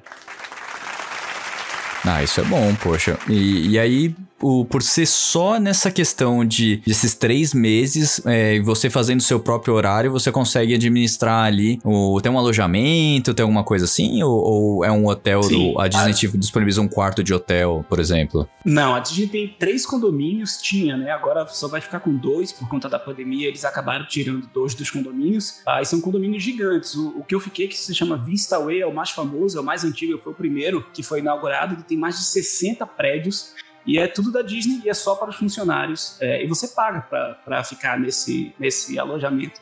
Ah, 2.06 2.22
isso 2.22 2.40
é 2.40 2.44
bom, 2.44 2.74
poxa. 2.76 3.18
E, 3.28 3.70
e 3.70 3.78
aí, 3.78 4.14
o, 4.44 4.64
por 4.64 4.82
ser 4.82 5.06
só 5.06 5.58
nessa 5.58 5.90
questão 5.90 6.44
de 6.44 6.76
desses 6.86 7.14
três 7.14 7.54
meses, 7.54 8.20
é, 8.26 8.60
você 8.60 8.90
fazendo 8.90 9.20
seu 9.22 9.40
próprio 9.40 9.74
horário, 9.74 10.10
você 10.10 10.30
consegue 10.30 10.74
administrar 10.74 11.44
ali. 11.46 11.78
O, 11.84 12.20
tem 12.20 12.30
um 12.30 12.38
alojamento, 12.38 13.32
tem 13.34 13.42
alguma 13.42 13.64
coisa 13.64 13.84
assim? 13.84 14.22
Ou, 14.22 14.30
ou 14.32 14.84
é 14.84 14.90
um 14.92 15.06
hotel? 15.06 15.40
Do- 15.40 15.78
a 15.80 15.88
Disney 15.88 16.12
tipo, 16.14 16.36
disponibiliza 16.38 16.80
um 16.80 16.88
quarto 16.88 17.22
de 17.22 17.32
hotel, 17.32 17.84
por 17.88 17.98
exemplo? 17.98 18.48
Não, 18.64 18.94
a 18.94 19.00
Disney 19.00 19.26
tem 19.28 19.48
três 19.58 19.86
condomínios, 19.86 20.58
tinha, 20.60 20.96
né? 20.96 21.10
Agora 21.10 21.46
só 21.48 21.68
vai 21.68 21.80
ficar 21.80 22.00
com 22.00 22.14
dois 22.14 22.52
por 22.52 22.68
conta 22.68 22.88
da 22.88 22.98
pandemia. 22.98 23.48
Eles 23.48 23.64
acabaram 23.64 24.06
tirando 24.06 24.46
dois 24.52 24.74
dos 24.74 24.90
condomínios. 24.90 25.60
Ah, 25.66 25.80
e 25.82 25.86
são 25.86 26.00
condomínios 26.00 26.42
gigantes. 26.42 26.94
O, 26.94 27.18
o 27.20 27.24
que 27.24 27.34
eu 27.34 27.40
fiquei, 27.40 27.68
que 27.68 27.76
se 27.76 27.94
chama 27.94 28.16
Vista 28.16 28.58
Way, 28.58 28.80
é 28.80 28.86
o 28.86 28.94
mais 28.94 29.10
famoso, 29.10 29.56
é 29.58 29.60
o 29.60 29.64
mais 29.64 29.84
antigo, 29.84 30.18
foi 30.18 30.32
o 30.32 30.36
primeiro 30.36 30.84
que 30.92 31.02
foi 31.02 31.20
inaugurado. 31.20 31.74
Ele 31.74 31.82
tem 31.82 31.96
mais 31.96 32.18
de 32.18 32.24
60 32.24 32.86
prédios. 32.86 33.52
E 33.86 33.98
é 33.98 34.06
tudo 34.06 34.32
da 34.32 34.42
Disney 34.42 34.80
e 34.84 34.88
é 34.88 34.94
só 34.94 35.14
para 35.14 35.30
os 35.30 35.36
funcionários. 35.36 36.16
É, 36.20 36.42
e 36.44 36.46
você 36.46 36.68
paga 36.68 37.00
para 37.44 37.62
ficar 37.64 37.98
nesse, 37.98 38.54
nesse 38.58 38.98
alojamento. 38.98 39.60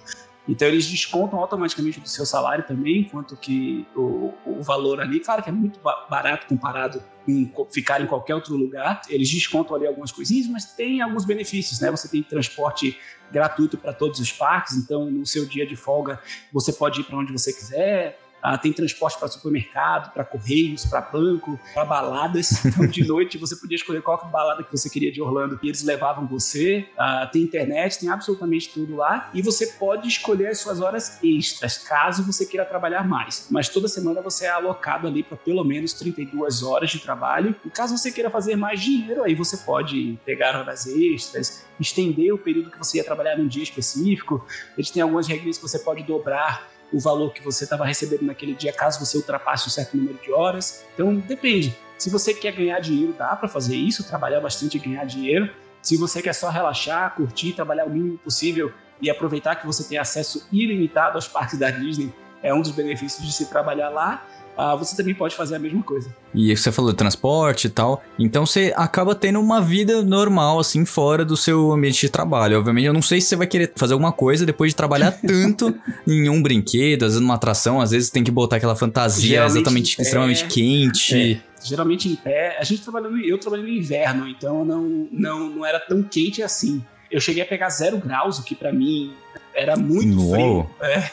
Então 0.49 0.67
eles 0.67 0.87
descontam 0.87 1.39
automaticamente 1.39 2.01
do 2.01 2.09
seu 2.09 2.27
salário 2.27 2.65
também, 2.67 3.03
enquanto 3.03 3.37
que 3.37 3.87
o, 3.95 4.35
o 4.45 4.61
valor 4.61 5.01
ali, 5.01 5.21
claro 5.21 5.41
que 5.41 5.49
é 5.49 5.53
muito 5.53 5.79
ba- 5.79 6.07
barato 6.11 6.47
comparado 6.49 7.01
em 7.29 7.45
co- 7.45 7.69
ficar 7.73 8.01
em 8.01 8.07
qualquer 8.07 8.35
outro 8.35 8.57
lugar. 8.57 9.03
Eles 9.09 9.31
descontam 9.31 9.77
ali 9.77 9.87
algumas 9.87 10.11
coisinhas, 10.11 10.49
mas 10.49 10.65
tem 10.75 11.01
alguns 11.01 11.25
benefícios, 11.25 11.79
né? 11.81 11.93
Você 11.93 12.09
tem 12.09 12.25
transporte 12.25 12.99
gratuito 13.31 13.79
para 13.79 13.93
todos 13.93 14.19
os 14.19 14.33
parques, 14.33 14.77
então 14.77 15.09
no 15.09 15.25
seu 15.25 15.47
dia 15.47 15.65
de 15.65 15.77
folga 15.77 16.21
você 16.53 16.73
pode 16.73 17.01
ir 17.03 17.05
para 17.05 17.17
onde 17.19 17.33
você 17.33 17.53
quiser. 17.53 18.19
Ah, 18.43 18.59
tem 18.59 18.73
transporte 18.73 19.19
para 19.19 19.29
supermercado, 19.29 20.13
para 20.13 20.25
correios, 20.25 20.85
para 20.85 21.01
banco, 21.01 21.59
para 21.73 21.85
baladas. 21.85 22.63
Então, 22.73 22.87
de 22.87 23.07
noite 23.07 23.37
você 23.37 23.55
podia 23.55 23.77
escolher 23.77 24.01
qual 24.01 24.19
balada 24.31 24.63
que 24.63 24.71
você 24.71 24.89
queria 24.89 25.13
de 25.13 25.21
Orlando 25.21 25.61
e 25.63 25.69
eles 25.69 25.83
levavam 25.83 26.27
você. 26.27 26.89
Ah, 26.97 27.29
tem 27.31 27.43
internet, 27.43 27.99
tem 27.99 28.09
absolutamente 28.09 28.71
tudo 28.71 28.97
lá. 28.97 29.31
E 29.35 29.43
você 29.43 29.67
pode 29.67 30.09
escolher 30.09 30.49
as 30.49 30.59
suas 30.59 30.81
horas 30.81 31.19
extras, 31.23 31.77
caso 31.77 32.25
você 32.25 32.47
queira 32.47 32.65
trabalhar 32.65 33.07
mais. 33.07 33.47
Mas 33.51 33.69
toda 33.69 33.89
semana 33.89 34.23
você 34.23 34.47
é 34.47 34.51
alocado 34.51 35.07
ali 35.07 35.23
para 35.23 35.37
pelo 35.37 35.63
menos 35.65 35.93
32 35.93 36.63
horas 36.63 36.91
de 36.91 36.99
trabalho. 36.99 37.55
E 37.65 37.69
caso 37.69 37.97
você 37.97 38.11
queira 38.11 38.31
fazer 38.31 38.57
mais 38.57 38.81
dinheiro, 38.81 39.23
aí 39.23 39.35
você 39.35 39.59
pode 39.59 40.19
pegar 40.25 40.57
horas 40.59 40.87
extras, 40.87 41.67
estender 41.79 42.33
o 42.33 42.39
período 42.39 42.71
que 42.71 42.79
você 42.79 42.99
ia 42.99 43.05
trabalhar 43.05 43.37
num 43.37 43.47
dia 43.47 43.63
específico. 43.63 44.47
Eles 44.79 44.91
têm 44.91 45.03
algumas 45.03 45.29
regras 45.29 45.59
que 45.59 45.63
você 45.63 45.79
pode 45.79 46.03
dobrar 46.05 46.72
o 46.93 47.01
valor 47.01 47.33
que 47.33 47.43
você 47.43 47.65
estava 47.65 47.85
recebendo 47.85 48.23
naquele 48.23 48.55
dia, 48.55 48.73
caso 48.73 49.05
você 49.05 49.17
ultrapasse 49.17 49.67
um 49.67 49.71
certo 49.71 49.97
número 49.97 50.19
de 50.23 50.33
horas. 50.33 50.85
Então, 50.95 51.15
depende. 51.15 51.77
Se 51.99 52.11
você 52.11 52.35
quer 52.35 52.53
ganhar 52.53 52.81
dinheiro, 52.81 53.15
dá 53.17 53.35
para 53.37 53.49
fazer 53.49 53.77
isso, 53.77 54.05
trabalhar 54.05 54.41
bastante 54.41 54.77
e 54.77 54.81
ganhar 54.81 55.05
dinheiro. 55.05 55.51
Se 55.81 55.97
você 55.97 56.21
quer 56.21 56.33
só 56.33 56.51
relaxar, 56.51 57.15
curtir, 57.15 57.53
trabalhar 57.53 57.87
o 57.87 57.91
mínimo 57.91 58.19
possível 58.19 58.73
e 59.01 59.11
aproveitar 59.11 59.57
que 59.57 59.67
você 59.67 59.85
tem 59.85 59.99
acesso 59.99 60.47
ilimitado 60.53 61.17
aos 61.17 61.27
parques 61.27 61.59
da 61.59 61.71
Disney, 61.71 62.13
é 62.43 62.53
um 62.53 62.61
dos 62.61 62.73
benefícios 62.73 63.25
de 63.25 63.33
se 63.33 63.47
trabalhar 63.47 63.89
lá 63.89 64.27
ah, 64.57 64.77
você 64.77 64.97
também 64.97 65.15
pode 65.15 65.35
fazer 65.35 65.57
a 65.57 65.59
mesma 65.59 65.83
coisa. 65.83 66.15
E 66.35 66.55
você 66.57 66.71
falou 66.71 66.91
de 66.91 66.97
transporte 66.97 67.67
e 67.67 67.71
tal, 67.71 68.03
então 68.19 68.47
você 68.47 68.73
acaba 68.77 69.15
tendo 69.15 69.41
uma 69.41 69.61
vida 69.61 70.03
normal, 70.03 70.59
assim, 70.59 70.85
fora 70.85 71.25
do 71.25 71.37
seu 71.37 71.73
ambiente 71.73 72.01
de 72.01 72.09
trabalho. 72.09 72.59
Obviamente, 72.59 72.87
eu 72.87 72.93
não 72.93 73.03
sei 73.03 73.21
se 73.21 73.29
você 73.29 73.37
vai 73.37 73.47
querer 73.47 73.73
fazer 73.75 73.95
alguma 73.95 74.13
coisa 74.13 74.45
depois 74.45 74.73
de 74.73 74.77
trabalhar 74.77 75.13
tanto 75.27 75.75
em 76.07 76.29
um 76.29 76.43
brinquedo, 76.43 77.05
às 77.05 77.13
vezes 77.13 77.21
numa 77.21 77.35
atração, 77.35 77.81
às 77.81 77.91
vezes 77.91 78.11
tem 78.11 78.25
que 78.25 78.31
botar 78.31 78.57
aquela 78.57 78.77
fantasia 78.77 79.29
Geralmente 79.29 79.57
exatamente, 79.57 80.03
extremamente 80.03 80.47
quente. 80.47 81.43
É 81.49 81.53
geralmente 81.65 82.09
em 82.09 82.17
pé. 82.17 82.57
A 82.59 82.65
gente 82.65 82.83
trabalhando, 82.83 83.19
eu 83.19 83.39
trabalhei 83.39 83.65
no 83.65 83.73
inverno, 83.73 84.29
então 84.29 84.65
não, 84.65 85.09
não, 85.11 85.49
não 85.49 85.67
era 85.67 85.79
tão 85.79 86.03
quente 86.03 86.43
assim. 86.43 86.85
Eu 87.11 87.21
cheguei 87.21 87.43
a 87.43 87.47
pegar 87.47 87.69
zero 87.69 87.99
graus, 87.99 88.39
o 88.39 88.43
que 88.43 88.55
para 88.55 88.73
mim 88.73 89.13
era 89.55 89.77
muito 89.77 90.19
Uou. 90.19 90.31
frio. 90.35 90.71
É. 90.81 91.11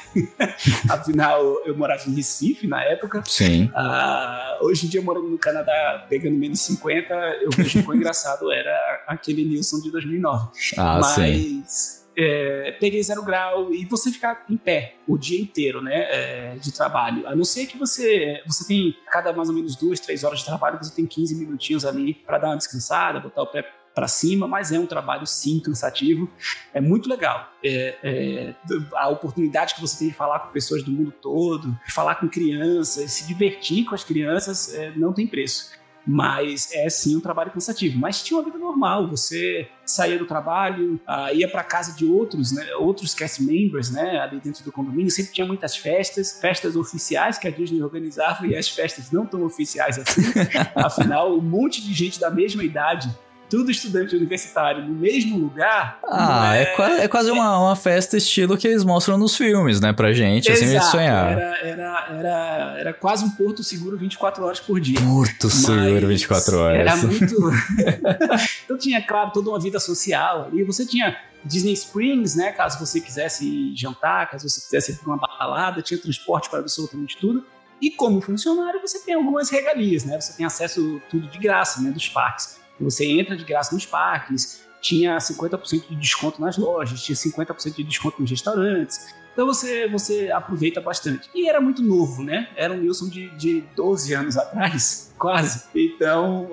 Afinal, 0.90 1.44
eu 1.66 1.76
morava 1.76 2.02
em 2.10 2.14
Recife 2.14 2.68
na 2.68 2.84
época. 2.84 3.24
Sim. 3.26 3.70
Ah, 3.76 4.58
hoje 4.62 4.86
em 4.86 4.90
dia, 4.90 5.02
morando 5.02 5.28
no 5.28 5.38
Canadá, 5.38 6.06
pegando 6.10 6.38
menos 6.38 6.62
50, 6.62 7.14
eu 7.42 7.50
vejo 7.52 7.84
quão 7.84 7.96
engraçado 7.98 8.52
era 8.52 9.04
aquele 9.08 9.44
Nilson 9.46 9.82
de 9.82 9.92
2009. 9.92 10.50
Ah, 10.78 11.00
Mas, 11.02 11.16
sim. 11.16 12.00
É, 12.18 12.76
peguei 12.82 13.02
zero 13.02 13.24
grau 13.24 13.74
e 13.74 13.86
você 13.86 14.12
ficar 14.12 14.44
em 14.50 14.58
pé 14.58 14.96
o 15.08 15.18
dia 15.18 15.40
inteiro, 15.40 15.82
né, 15.82 16.06
é, 16.10 16.56
de 16.58 16.74
trabalho. 16.74 17.26
A 17.26 17.34
não 17.34 17.46
ser 17.46 17.66
que 17.66 17.78
você 17.78 18.42
você 18.46 18.68
tem 18.68 18.94
cada 19.10 19.32
mais 19.32 19.48
ou 19.48 19.56
menos 19.56 19.78
duas, 19.78 20.02
três 20.02 20.26
horas 20.26 20.40
de 20.40 20.46
trabalho, 20.46 20.78
você 20.78 20.94
tem 20.94 21.06
15 21.06 21.36
minutinhos 21.36 21.86
ali 21.86 22.14
para 22.14 22.38
dar 22.38 22.48
uma 22.48 22.58
descansada, 22.58 23.22
botar 23.22 23.44
o 23.44 23.48
pé 23.48 23.64
para 24.00 24.08
cima, 24.08 24.48
mas 24.48 24.72
é 24.72 24.80
um 24.80 24.86
trabalho 24.86 25.28
sim 25.28 25.60
cansativo. 25.60 26.30
É 26.74 26.80
muito 26.80 27.10
legal. 27.10 27.52
É, 27.62 27.98
é, 28.02 28.56
a 28.96 29.10
oportunidade 29.10 29.76
que 29.76 29.82
você 29.82 30.00
tem 30.00 30.08
de 30.08 30.14
falar 30.14 30.40
com 30.40 30.54
pessoas 30.54 30.84
do 30.84 30.90
mundo 30.90 31.12
todo, 31.12 31.78
falar 31.90 32.16
com 32.16 32.30
crianças, 32.30 33.12
se 33.12 33.28
divertir 33.28 33.84
com 33.84 33.94
as 33.94 34.06
crianças, 34.06 34.74
é, 34.74 34.92
não 34.96 35.12
tem 35.12 35.28
preço. 35.28 35.78
Mas 36.08 36.72
é 36.72 36.90
sim 36.90 37.18
um 37.18 37.20
trabalho 37.20 37.52
cansativo. 37.52 38.00
Mas 38.00 38.24
tinha 38.24 38.40
uma 38.40 38.46
vida 38.46 38.58
normal. 38.58 39.06
Você 39.10 39.68
saía 39.86 40.18
do 40.18 40.26
trabalho, 40.26 40.98
uh, 41.06 41.36
ia 41.36 41.48
para 41.50 41.62
casa 41.62 41.94
de 41.94 42.06
outros, 42.06 42.54
né, 42.54 42.74
outros 42.76 43.14
cast 43.14 43.44
members, 43.44 43.92
né, 43.92 44.18
ali 44.18 44.40
dentro 44.40 44.64
do 44.64 44.72
condomínio. 44.72 45.12
Sempre 45.12 45.34
tinha 45.34 45.46
muitas 45.46 45.76
festas, 45.76 46.40
festas 46.40 46.78
oficiais 46.78 47.38
que 47.38 47.50
a 47.50 47.52
Disney 47.52 47.84
organizava 47.84 48.48
e 48.48 48.56
as 48.56 48.70
festas 48.70 49.12
não 49.12 49.26
tão 49.26 49.44
oficiais 49.44 50.00
assim. 50.00 50.22
Afinal, 50.74 51.38
um 51.38 51.42
monte 51.42 51.84
de 51.84 51.94
gente 51.94 52.18
da 52.18 52.32
mesma 52.32 52.64
idade 52.64 53.14
tudo 53.50 53.72
estudante 53.72 54.16
universitário 54.16 54.86
no 54.86 54.94
mesmo 54.94 55.38
lugar. 55.38 56.00
Ah, 56.04 56.56
é, 56.56 56.64
é, 56.64 57.04
é, 57.04 57.08
quase 57.08 57.32
uma, 57.32 57.60
uma 57.60 57.76
festa 57.76 58.16
estilo 58.16 58.58
que 58.58 58.68
eles 58.68 58.84
mostram 58.84 59.18
nos 59.18 59.36
filmes, 59.36 59.82
né, 59.82 59.92
pra 59.92 60.14
gente, 60.14 60.52
assim, 60.52 60.66
Exato, 60.66 60.78
assim, 60.78 60.86
de 60.86 60.92
sonhar. 60.92 61.32
Era, 61.32 61.58
era, 61.58 62.08
era, 62.12 62.76
era 62.80 62.94
quase 62.94 63.26
um 63.26 63.30
porto 63.32 63.64
seguro 63.64 63.98
24 63.98 64.46
horas 64.46 64.60
por 64.60 64.80
dia. 64.80 65.00
Porto 65.02 65.50
seguro 65.50 66.08
24 66.08 66.58
horas. 66.60 66.80
Era 66.80 66.96
muito. 66.98 67.36
então 68.64 68.78
tinha, 68.78 69.02
claro, 69.02 69.32
toda 69.32 69.50
uma 69.50 69.60
vida 69.60 69.80
social 69.80 70.46
ali. 70.46 70.64
Você 70.64 70.86
tinha 70.86 71.18
Disney 71.44 71.74
Springs, 71.74 72.36
né, 72.36 72.52
caso 72.52 72.80
você 72.80 73.02
quisesse 73.02 73.76
jantar, 73.76 74.30
caso 74.30 74.48
você 74.48 74.62
quisesse 74.62 74.92
ir 74.92 74.96
para 74.98 75.08
uma 75.08 75.18
balada, 75.18 75.82
tinha 75.82 76.00
transporte 76.00 76.50
para 76.50 76.60
absolutamente 76.60 77.18
tudo. 77.18 77.44
E 77.82 77.90
como 77.90 78.20
funcionário, 78.22 78.82
você 78.82 79.00
tem 79.00 79.16
algumas 79.16 79.50
regalias, 79.50 80.04
né? 80.04 80.20
Você 80.20 80.34
tem 80.34 80.46
acesso 80.46 81.02
tudo 81.10 81.28
de 81.28 81.38
graça, 81.38 81.82
né, 81.82 81.92
dos 81.92 82.10
parques. 82.10 82.59
Você 82.80 83.06
entra 83.06 83.36
de 83.36 83.44
graça 83.44 83.74
nos 83.74 83.86
parques, 83.86 84.64
tinha 84.82 85.18
50% 85.18 85.90
de 85.90 85.96
desconto 85.96 86.42
nas 86.42 86.58
lojas, 86.58 87.02
tinha 87.04 87.16
50% 87.16 87.76
de 87.76 87.84
desconto 87.84 88.22
nos 88.22 88.30
restaurantes. 88.30 89.14
Então 89.34 89.46
você, 89.46 89.88
você 89.88 90.30
aproveita 90.32 90.82
bastante. 90.82 91.30
E 91.34 91.48
era 91.48 91.62
muito 91.62 91.82
novo, 91.82 92.24
né? 92.24 92.50
Era 92.56 92.74
um 92.74 92.78
Nilson 92.78 93.08
de, 93.08 93.30
de 93.38 93.62
12 93.76 94.14
anos 94.14 94.38
atrás, 94.38 95.14
quase. 95.20 95.64
Então 95.74 96.50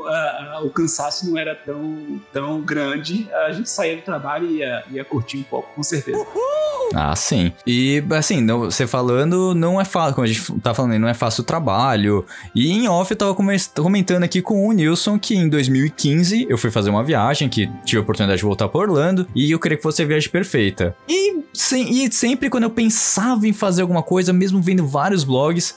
o 0.62 0.70
cansaço 0.70 1.28
não 1.28 1.38
era 1.38 1.54
tão, 1.54 2.20
tão 2.32 2.60
grande. 2.60 3.28
A 3.32 3.52
gente 3.52 3.68
saía 3.68 3.96
do 3.96 4.02
trabalho 4.02 4.46
e 4.46 4.58
ia, 4.58 4.84
ia 4.90 5.04
curtir 5.04 5.38
um 5.38 5.42
pouco, 5.42 5.74
com 5.74 5.82
certeza. 5.82 6.18
Uhul! 6.18 6.75
Ah, 6.94 7.14
sim. 7.16 7.52
E, 7.66 8.02
assim, 8.10 8.40
não, 8.40 8.60
você 8.60 8.86
falando, 8.86 9.54
não 9.54 9.80
é 9.80 9.84
fácil, 9.84 10.14
como 10.14 10.24
a 10.24 10.28
gente 10.28 10.52
tá 10.60 10.72
falando, 10.74 10.98
não 10.98 11.08
é 11.08 11.14
fácil 11.14 11.42
o 11.42 11.44
trabalho. 11.44 12.24
E 12.54 12.70
em 12.70 12.88
off 12.88 13.10
eu 13.10 13.16
tava 13.16 13.34
comentando 13.34 14.22
aqui 14.22 14.40
com 14.40 14.66
o 14.66 14.72
Nilson 14.72 15.18
que 15.18 15.34
em 15.34 15.48
2015 15.48 16.46
eu 16.48 16.58
fui 16.58 16.70
fazer 16.70 16.90
uma 16.90 17.04
viagem, 17.04 17.48
que 17.48 17.70
tive 17.84 17.98
a 17.98 18.02
oportunidade 18.02 18.38
de 18.38 18.44
voltar 18.44 18.68
pra 18.68 18.80
Orlando, 18.80 19.26
e 19.34 19.50
eu 19.50 19.58
queria 19.58 19.76
que 19.76 19.82
fosse 19.82 20.02
a 20.02 20.06
viagem 20.06 20.30
perfeita. 20.30 20.96
E, 21.08 21.42
sim, 21.52 22.04
e 22.04 22.12
sempre 22.12 22.48
quando 22.48 22.64
eu 22.64 22.70
pensava 22.70 23.46
em 23.46 23.52
fazer 23.52 23.82
alguma 23.82 24.02
coisa, 24.02 24.32
mesmo 24.32 24.60
vendo 24.60 24.86
vários 24.86 25.24
blogs, 25.24 25.76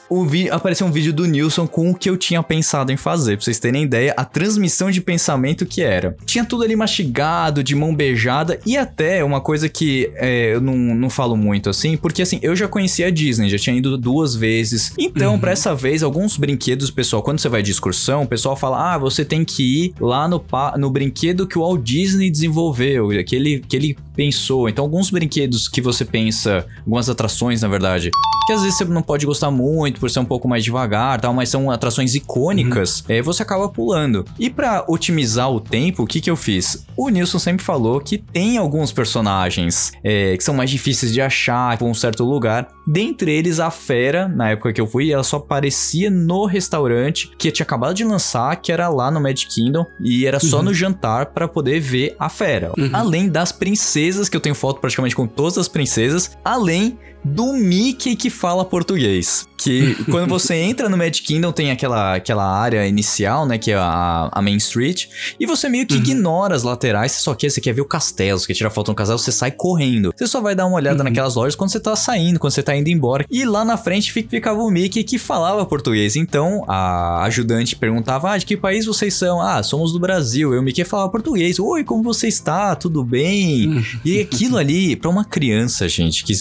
apareceu 0.50 0.86
um 0.86 0.92
vídeo 0.92 1.12
do 1.12 1.26
Nilson 1.26 1.66
com 1.66 1.90
o 1.90 1.94
que 1.94 2.08
eu 2.08 2.16
tinha 2.16 2.42
pensado 2.42 2.92
em 2.92 2.96
fazer. 2.96 3.36
Pra 3.36 3.44
vocês 3.44 3.58
terem 3.58 3.82
ideia, 3.82 4.14
a 4.16 4.24
transmissão 4.24 4.90
de 4.90 5.00
pensamento 5.00 5.66
que 5.66 5.82
era. 5.82 6.16
Tinha 6.24 6.44
tudo 6.44 6.64
ali 6.64 6.76
mastigado, 6.76 7.62
de 7.62 7.74
mão 7.74 7.94
beijada, 7.94 8.58
e 8.64 8.76
até 8.76 9.22
uma 9.24 9.40
coisa 9.40 9.68
que 9.68 10.10
é, 10.14 10.54
eu 10.54 10.60
não 10.60 10.99
não 11.00 11.10
falo 11.10 11.36
muito 11.36 11.70
assim, 11.70 11.96
porque 11.96 12.22
assim, 12.22 12.38
eu 12.42 12.54
já 12.54 12.68
conhecia 12.68 13.08
a 13.08 13.10
Disney, 13.10 13.48
já 13.48 13.58
tinha 13.58 13.76
ido 13.76 13.96
duas 13.96 14.34
vezes. 14.34 14.92
Então, 14.98 15.34
uhum. 15.34 15.40
para 15.40 15.52
essa 15.52 15.74
vez, 15.74 16.02
alguns 16.02 16.36
brinquedos, 16.36 16.90
pessoal, 16.90 17.22
quando 17.22 17.38
você 17.38 17.48
vai 17.48 17.62
de 17.62 17.70
excursão, 17.70 18.22
o 18.22 18.26
pessoal 18.26 18.56
fala: 18.56 18.94
ah, 18.94 18.98
você 18.98 19.24
tem 19.24 19.44
que 19.44 19.84
ir 19.84 19.94
lá 20.00 20.28
no, 20.28 20.42
no 20.78 20.90
brinquedo 20.90 21.46
que 21.46 21.58
o 21.58 21.62
Walt 21.62 21.82
Disney 21.82 22.30
desenvolveu, 22.30 23.08
que 23.24 23.34
ele, 23.34 23.60
que 23.60 23.76
ele 23.76 23.96
pensou. 24.20 24.68
Então, 24.68 24.84
alguns 24.84 25.10
brinquedos 25.10 25.66
que 25.66 25.80
você 25.80 26.04
pensa, 26.04 26.66
algumas 26.80 27.08
atrações, 27.08 27.62
na 27.62 27.68
verdade, 27.68 28.10
que 28.46 28.52
às 28.52 28.60
vezes 28.60 28.76
você 28.76 28.84
não 28.84 29.00
pode 29.00 29.24
gostar 29.24 29.50
muito 29.50 29.98
por 29.98 30.10
ser 30.10 30.20
um 30.20 30.26
pouco 30.26 30.46
mais 30.46 30.62
devagar, 30.62 31.18
tal, 31.18 31.32
mas 31.32 31.48
são 31.48 31.70
atrações 31.70 32.14
icônicas, 32.14 33.00
uhum. 33.00 33.14
é, 33.14 33.22
você 33.22 33.42
acaba 33.42 33.66
pulando. 33.70 34.26
E 34.38 34.50
para 34.50 34.84
otimizar 34.88 35.50
o 35.50 35.58
tempo, 35.58 36.02
o 36.02 36.06
que 36.06 36.20
que 36.20 36.28
eu 36.28 36.36
fiz? 36.36 36.84
O 36.94 37.08
Nilson 37.08 37.38
sempre 37.38 37.64
falou 37.64 37.98
que 37.98 38.18
tem 38.18 38.58
alguns 38.58 38.92
personagens 38.92 39.92
é, 40.04 40.36
que 40.36 40.44
são 40.44 40.54
mais 40.54 40.68
difíceis 40.68 41.14
de 41.14 41.22
achar 41.22 41.78
por 41.78 41.86
um 41.86 41.94
certo 41.94 42.22
lugar. 42.22 42.68
Dentre 42.86 43.32
eles, 43.32 43.60
a 43.60 43.70
Fera, 43.70 44.26
na 44.28 44.50
época 44.50 44.72
que 44.72 44.80
eu 44.80 44.86
fui, 44.86 45.12
ela 45.12 45.22
só 45.22 45.36
aparecia 45.36 46.10
no 46.10 46.46
restaurante 46.46 47.30
que 47.38 47.50
tinha 47.50 47.64
acabado 47.64 47.94
de 47.94 48.04
lançar, 48.04 48.56
que 48.56 48.72
era 48.72 48.88
lá 48.88 49.10
no 49.10 49.20
Magic 49.20 49.54
Kingdom, 49.54 49.86
e 50.00 50.26
era 50.26 50.40
só 50.40 50.58
uhum. 50.58 50.64
no 50.64 50.74
jantar 50.74 51.26
para 51.26 51.46
poder 51.46 51.80
ver 51.80 52.16
a 52.18 52.28
Fera. 52.28 52.72
Uhum. 52.76 52.90
Além 52.92 53.28
das 53.28 53.52
princesas, 53.52 54.28
que 54.28 54.36
eu 54.36 54.40
tenho 54.40 54.54
foto 54.54 54.80
praticamente 54.80 55.14
com 55.14 55.26
todas 55.26 55.58
as 55.58 55.68
princesas, 55.68 56.36
além 56.44 56.98
do 57.24 57.52
Mickey 57.52 58.16
que 58.16 58.30
fala 58.30 58.64
português. 58.64 59.48
Que 59.56 59.94
quando 60.10 60.28
você 60.28 60.54
entra 60.54 60.88
no 60.88 60.96
Magic 60.96 61.22
Kingdom 61.22 61.52
tem 61.52 61.70
aquela, 61.70 62.14
aquela 62.14 62.44
área 62.44 62.86
inicial, 62.86 63.46
né? 63.46 63.58
Que 63.58 63.72
é 63.72 63.76
a, 63.76 64.30
a 64.32 64.42
Main 64.42 64.56
Street. 64.56 65.06
E 65.38 65.46
você 65.46 65.68
meio 65.68 65.86
que 65.86 65.94
uhum. 65.94 66.00
ignora 66.00 66.54
as 66.54 66.62
laterais, 66.62 67.12
você 67.12 67.20
só 67.20 67.34
quer, 67.34 67.50
você 67.50 67.60
quer 67.60 67.74
ver 67.74 67.82
o 67.82 67.84
castelo, 67.84 68.38
você 68.38 68.46
quer 68.46 68.54
tirar 68.54 68.70
foto 68.70 68.88
no 68.88 68.94
castelo, 68.94 69.18
você 69.18 69.32
sai 69.32 69.50
correndo. 69.50 70.12
Você 70.16 70.26
só 70.26 70.40
vai 70.40 70.54
dar 70.54 70.66
uma 70.66 70.76
olhada 70.76 70.98
uhum. 70.98 71.04
naquelas 71.04 71.34
lojas 71.34 71.54
quando 71.54 71.70
você 71.70 71.80
tá 71.80 71.94
saindo, 71.94 72.38
quando 72.38 72.52
você 72.52 72.62
tá 72.62 72.74
indo 72.74 72.88
embora. 72.88 73.26
E 73.30 73.44
lá 73.44 73.64
na 73.64 73.76
frente 73.76 74.12
ficava 74.12 74.60
o 74.60 74.70
Mickey 74.70 75.04
que 75.04 75.18
falava 75.18 75.64
português. 75.66 76.16
Então 76.16 76.64
a 76.66 77.22
ajudante 77.24 77.76
perguntava: 77.76 78.32
Ah, 78.32 78.38
de 78.38 78.46
que 78.46 78.56
país 78.56 78.86
vocês 78.86 79.14
são? 79.14 79.40
Ah, 79.40 79.62
somos 79.62 79.92
do 79.92 79.98
Brasil. 79.98 80.54
E 80.54 80.58
o 80.58 80.62
Mickey 80.62 80.84
falava 80.84 81.10
português. 81.10 81.58
Oi, 81.58 81.84
como 81.84 82.02
você 82.02 82.28
está? 82.28 82.74
Tudo 82.74 83.04
bem? 83.04 83.68
Uhum. 83.68 83.84
E 84.04 84.20
aquilo 84.20 84.56
ali, 84.56 84.96
pra 84.96 85.10
uma 85.10 85.24
criança, 85.24 85.88
gente, 85.88 86.24
que 86.24 86.32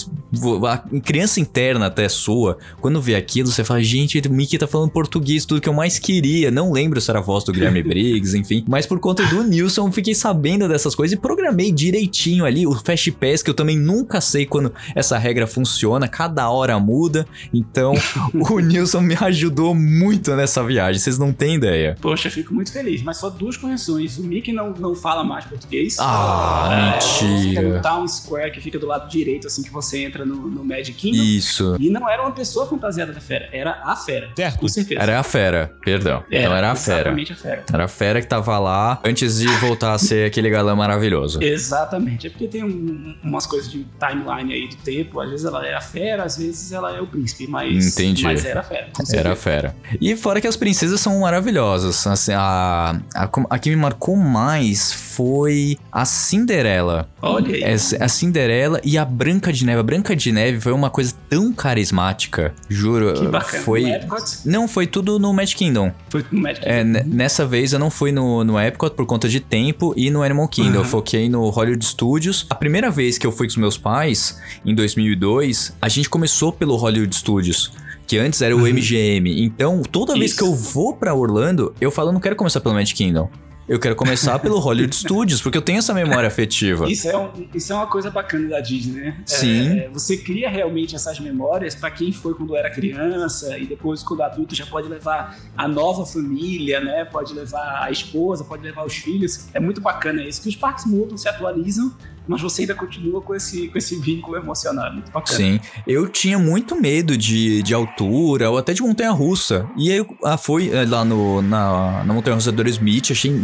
a 0.67 0.77
criança 0.99 1.39
interna 1.39 1.87
até 1.87 2.07
sua, 2.07 2.57
quando 2.79 3.01
vê 3.01 3.15
aquilo, 3.15 3.49
você 3.49 3.63
fala, 3.63 3.81
gente, 3.81 4.19
o 4.19 4.31
Mickey 4.31 4.57
tá 4.57 4.67
falando 4.67 4.91
português, 4.91 5.45
tudo 5.45 5.61
que 5.61 5.69
eu 5.69 5.73
mais 5.73 5.97
queria. 5.97 6.51
Não 6.51 6.71
lembro 6.71 7.01
se 7.01 7.09
era 7.09 7.19
a 7.19 7.21
voz 7.21 7.43
do 7.43 7.51
Guilherme 7.51 7.81
Briggs, 7.83 8.37
enfim. 8.37 8.63
Mas 8.67 8.85
por 8.85 8.99
conta 8.99 9.25
do 9.25 9.43
Nilson, 9.43 9.91
fiquei 9.91 10.13
sabendo 10.13 10.67
dessas 10.67 10.93
coisas 10.95 11.17
e 11.17 11.21
programei 11.21 11.71
direitinho 11.71 12.45
ali 12.45 12.67
o 12.67 12.73
Fast 12.73 13.11
Pass, 13.13 13.41
que 13.41 13.49
eu 13.49 13.53
também 13.53 13.77
nunca 13.77 14.21
sei 14.21 14.45
quando 14.45 14.73
essa 14.95 15.17
regra 15.17 15.47
funciona, 15.47 16.07
cada 16.07 16.49
hora 16.49 16.79
muda. 16.79 17.25
Então, 17.53 17.93
o 18.33 18.59
Nilson 18.59 19.01
me 19.01 19.15
ajudou 19.15 19.73
muito 19.73 20.35
nessa 20.35 20.63
viagem, 20.63 20.99
vocês 20.99 21.17
não 21.17 21.33
têm 21.33 21.55
ideia. 21.55 21.97
Poxa, 22.01 22.29
fico 22.29 22.53
muito 22.53 22.71
feliz. 22.71 23.01
Mas 23.01 23.17
só 23.17 23.29
duas 23.29 23.57
correções. 23.57 24.17
O 24.17 24.23
Mickey 24.23 24.53
não, 24.53 24.71
não 24.73 24.95
fala 24.95 25.23
mais 25.23 25.45
português. 25.45 25.97
Ah, 25.99 26.93
mentira. 26.93 27.49
Fica 27.49 27.61
no 27.61 27.81
Town 27.81 28.07
Square, 28.07 28.51
que 28.51 28.61
fica 28.61 28.77
do 28.77 28.85
lado 28.85 29.09
direito, 29.09 29.47
assim 29.47 29.63
que 29.63 29.71
você 29.71 30.03
entra 30.03 30.18
no, 30.25 30.35
no 30.49 30.63
Magic 30.63 30.93
Kingdom. 30.93 31.23
Isso. 31.23 31.75
E 31.79 31.89
não 31.89 32.09
era 32.09 32.21
uma 32.21 32.31
pessoa 32.31 32.65
fantasiada 32.67 33.11
da 33.13 33.19
fera, 33.21 33.49
era 33.51 33.81
a 33.83 33.95
fera. 33.95 34.29
Certo. 34.35 34.59
Com 34.59 34.67
certeza. 34.67 35.01
Era 35.01 35.19
a 35.19 35.23
fera, 35.23 35.73
perdão. 35.83 36.23
então 36.31 36.55
era 36.55 36.71
a 36.71 36.75
fera. 36.75 36.99
Exatamente 36.99 37.33
a 37.33 37.35
fera. 37.35 37.63
Era 37.73 37.83
a 37.85 37.87
fera 37.87 38.21
que 38.21 38.27
tava 38.27 38.57
lá 38.59 38.99
antes 39.03 39.39
de 39.39 39.47
voltar 39.57 39.93
a 39.93 39.97
ser 39.97 40.25
aquele 40.27 40.49
galã 40.49 40.75
maravilhoso. 40.75 41.41
Exatamente. 41.43 42.27
É 42.27 42.29
porque 42.29 42.47
tem 42.47 42.63
um- 42.63 43.15
umas 43.23 43.45
coisas 43.45 43.71
de 43.71 43.85
timeline 43.99 44.53
aí 44.53 44.67
do 44.67 44.75
tempo. 44.77 45.19
Às 45.19 45.29
vezes 45.29 45.45
ela 45.45 45.65
é 45.65 45.73
a 45.75 45.81
fera, 45.81 46.23
às 46.23 46.37
vezes 46.37 46.71
ela 46.71 46.95
é 46.95 47.01
o 47.01 47.07
príncipe. 47.07 47.47
Mas, 47.47 47.97
Entendi. 47.97 48.23
mas 48.23 48.43
era 48.45 48.59
a 48.59 48.63
fera. 48.63 48.87
com 48.93 49.03
Era 49.15 49.35
fera. 49.35 49.75
E 50.01 50.15
fora 50.15 50.39
que 50.41 50.47
as 50.47 50.55
princesas 50.57 50.99
são 51.01 51.19
maravilhosas. 51.19 52.05
Assim, 52.07 52.33
a, 52.33 52.99
a, 53.15 53.29
a 53.49 53.59
que 53.59 53.69
me 53.69 53.75
marcou 53.75 54.15
mais 54.15 54.91
foi 54.93 55.77
a 55.91 56.05
Cinderela. 56.05 57.09
Olha 57.21 57.53
aí. 57.55 57.63
Essa- 57.63 58.03
a 58.03 58.07
Cinderela 58.07 58.79
e 58.83 58.97
a 58.97 59.03
Branca 59.05 59.51
de 59.51 59.65
Neve. 59.65 59.79
A 59.79 59.83
Branca 59.83 60.08
de 60.15 60.31
Neve 60.31 60.59
foi 60.59 60.71
uma 60.71 60.89
coisa 60.89 61.13
tão 61.29 61.51
carismática. 61.53 62.53
Juro. 62.69 63.13
Que 63.13 63.27
bacana. 63.27 63.63
Foi. 63.63 63.81
No 63.81 63.87
Epcot? 63.89 64.23
Não, 64.45 64.67
foi 64.67 64.87
tudo 64.87 65.17
no 65.19 65.33
Magic 65.33 65.57
Kingdom. 65.57 65.91
Foi 66.09 66.25
no 66.31 66.41
Magic 66.41 66.67
É, 66.67 66.83
Kingdom. 66.83 66.99
ne- 66.99 67.15
nessa 67.15 67.45
vez 67.45 67.73
eu 67.73 67.79
não 67.79 67.89
fui 67.89 68.11
no, 68.11 68.43
no 68.43 68.59
Epcot 68.59 68.91
por 68.95 69.05
conta 69.05 69.27
de 69.29 69.39
tempo 69.39 69.93
e 69.97 70.09
no 70.09 70.23
Animal 70.23 70.47
Kingdom. 70.47 70.79
Eu 70.79 70.85
foquei 70.85 71.29
no 71.29 71.49
Hollywood 71.49 71.83
Studios. 71.85 72.45
A 72.49 72.55
primeira 72.55 72.89
vez 72.91 73.17
que 73.17 73.25
eu 73.27 73.31
fui 73.31 73.47
com 73.47 73.51
os 73.51 73.57
meus 73.57 73.77
pais, 73.77 74.39
em 74.65 74.73
2002, 74.75 75.75
a 75.81 75.89
gente 75.89 76.09
começou 76.09 76.51
pelo 76.51 76.75
Hollywood 76.75 77.15
Studios. 77.15 77.71
Que 78.07 78.17
antes 78.17 78.41
era 78.41 78.55
o 78.55 78.61
MGM. 78.67 79.43
Então, 79.43 79.83
toda 79.83 80.13
vez 80.13 80.31
Isso. 80.31 80.37
que 80.39 80.43
eu 80.43 80.55
vou 80.55 80.93
pra 80.95 81.13
Orlando, 81.13 81.75
eu 81.79 81.91
falo, 81.91 82.11
não 82.11 82.19
quero 82.19 82.35
começar 82.35 82.59
pelo 82.59 82.73
Magic 82.73 82.97
Kingdom. 82.97 83.29
Eu 83.69 83.79
quero 83.79 83.95
começar 83.95 84.39
pelo 84.39 84.57
Hollywood 84.57 84.95
Studios, 84.97 85.41
porque 85.41 85.55
eu 85.57 85.61
tenho 85.61 85.77
essa 85.77 85.93
memória 85.93 86.27
afetiva. 86.27 86.89
Isso 86.91 87.07
é, 87.07 87.15
um- 87.15 87.29
isso 87.53 87.71
é 87.71 87.75
uma 87.75 87.85
coisa 87.85 88.09
bacana 88.09 88.49
da 88.49 88.59
Disney, 88.59 88.99
né? 88.99 89.17
Sim. 89.27 89.79
É, 89.81 89.89
você 89.89 90.17
cria 90.17 90.49
realmente 90.49 90.95
essas 90.95 91.19
memórias 91.19 91.75
pra 91.75 91.91
quem 91.91 92.11
foi 92.11 92.33
quando 92.33 92.55
era 92.55 92.69
criança 92.71 93.57
e 93.59 93.67
depois 93.67 94.01
quando 94.01 94.23
adulto 94.23 94.55
já 94.55 94.65
pode 94.65 94.87
levar 94.89 95.37
a 95.55 95.67
nova 95.67 96.03
família, 96.05 96.79
né? 96.81 97.05
Pode 97.05 97.31
levar 97.33 97.83
a 97.83 97.91
esposa, 97.91 98.43
pode 98.43 98.63
levar 98.63 98.83
os 98.85 98.95
filhos. 98.95 99.47
É 99.53 99.59
muito 99.59 99.79
bacana 99.79 100.23
isso, 100.23 100.41
que 100.41 100.49
os 100.49 100.55
parques 100.55 100.85
mudam, 100.85 101.15
se 101.15 101.29
atualizam, 101.29 101.93
mas 102.29 102.41
você 102.41 102.61
ainda 102.61 102.75
continua 102.75 103.21
com 103.21 103.33
esse, 103.33 103.69
com 103.69 103.77
esse 103.79 103.95
vínculo 103.99 104.37
emocional. 104.37 104.93
Muito 104.93 105.11
bacana. 105.11 105.35
Sim, 105.35 105.59
eu 105.87 106.07
tinha 106.07 106.37
muito 106.37 106.79
medo 106.79 107.17
de, 107.17 107.63
de 107.63 107.73
altura 107.73 108.51
ou 108.51 108.57
até 108.59 108.71
de 108.71 108.83
montanha-russa. 108.83 109.67
E 109.75 109.91
aí 109.91 109.97
eu 109.97 110.17
ah, 110.23 110.37
fui 110.37 110.69
eh, 110.69 110.85
lá 110.85 111.03
no, 111.03 111.41
na, 111.41 112.03
na 112.03 112.13
montanha-russa 112.13 112.51
do 112.51 112.69
Smith, 112.69 113.09
achei, 113.09 113.35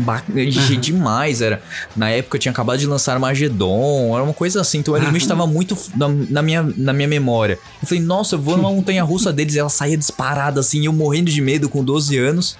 achei 0.55 0.77
demais. 0.77 1.41
Era, 1.41 1.63
na 1.95 2.11
época 2.11 2.37
eu 2.37 2.39
tinha 2.39 2.51
acabado 2.51 2.77
de 2.77 2.85
lançar 2.85 3.13
Armagedon, 3.13 4.13
era 4.13 4.23
uma 4.23 4.35
coisa 4.35 4.61
assim. 4.61 4.77
Então 4.77 4.93
o 4.93 4.97
Aerosmith 4.97 5.27
tava 5.27 5.47
muito 5.47 5.75
na, 5.95 6.07
na 6.07 6.41
minha, 6.43 6.61
na 6.77 6.93
minha 6.93 7.07
memória. 7.07 7.57
Eu 7.81 7.87
falei, 7.87 8.03
nossa, 8.03 8.35
eu 8.35 8.39
vou 8.39 8.55
numa 8.55 8.69
montanha-russa 8.71 9.33
deles, 9.33 9.55
e 9.55 9.59
ela 9.59 9.69
saía 9.69 9.97
disparada 9.97 10.59
assim, 10.59 10.85
eu 10.85 10.93
morrendo 10.93 11.31
de 11.31 11.41
medo 11.41 11.67
com 11.69 11.83
12 11.83 12.19
anos. 12.19 12.55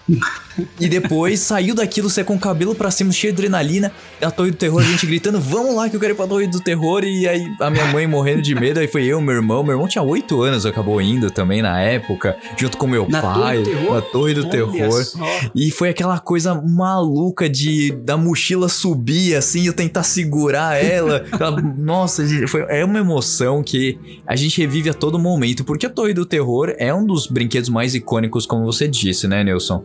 E 0.80 0.88
depois 0.88 1.40
saiu 1.42 1.76
daquilo, 1.76 2.10
você 2.10 2.24
com 2.24 2.34
o 2.34 2.40
cabelo 2.40 2.74
pra 2.74 2.90
cima, 2.90 3.12
cheio 3.12 3.32
de 3.32 3.42
adrenalina, 3.42 3.92
a 4.20 4.32
Torre 4.32 4.50
do 4.50 4.58
Terror, 4.58 4.82
a 4.82 4.84
gente 4.86 5.06
gritando, 5.06 5.40
vamos 5.40 5.76
lá 5.76 5.88
que 5.88 5.96
eu 5.96 6.00
quero 6.00 6.15
pra 6.16 6.28
Torre 6.28 6.48
do 6.48 6.60
Terror. 6.60 7.04
E 7.04 7.28
aí 7.28 7.52
a 7.60 7.70
minha 7.70 7.86
mãe 7.88 8.08
morrendo 8.08 8.42
de 8.42 8.56
medo, 8.56 8.80
aí 8.80 8.88
foi 8.88 9.06
eu, 9.06 9.20
meu 9.22 9.36
irmão. 9.36 9.64
Meu 9.64 9.74
irmão 9.74 9.88
tinha 9.88 10.02
8 10.04 10.42
anos, 10.42 10.66
acabou 10.66 11.02
indo 11.02 11.30
também 11.30 11.62
na 11.62 11.80
época, 11.82 12.38
junto 12.58 12.78
com 12.78 12.88
meu 12.88 13.08
Na 13.08 13.22
pai, 13.22 13.64
Torre 13.64 13.90
na 13.90 14.02
Torre 14.02 14.34
do 14.34 14.42
Olha 14.42 14.50
Terror. 14.50 15.04
só. 15.04 15.20
E 15.54 15.70
foi 15.72 15.90
aquela 15.90 16.20
coisa 16.20 16.56
maluca 16.56 17.50
de 17.50 17.92
da 17.92 18.16
mochila 18.18 18.70
subir 18.70 19.36
assim, 19.36 19.66
eu 19.68 19.74
tentar 19.74 20.04
segurar 20.04 20.82
ela. 20.84 21.18
Aquela- 21.32 21.62
Nossa, 21.62 22.24
foi, 22.48 22.66
é 22.70 22.84
uma 22.86 23.00
emoção 23.00 23.62
que 23.64 23.98
a 24.26 24.36
gente 24.36 24.60
revive 24.62 24.90
a 24.90 24.94
todo 24.94 25.20
momento, 25.20 25.64
porque 25.64 25.86
a 25.86 25.90
Torre 25.90 26.14
do 26.14 26.26
Terror 26.26 26.74
é 26.78 26.94
um 26.94 27.06
dos 27.06 27.28
brinquedos 27.28 27.70
mais 27.70 27.94
icônicos, 27.96 28.46
como 28.46 28.64
você 28.66 28.88
disse, 28.88 29.28
né, 29.28 29.44
Nilson? 29.44 29.84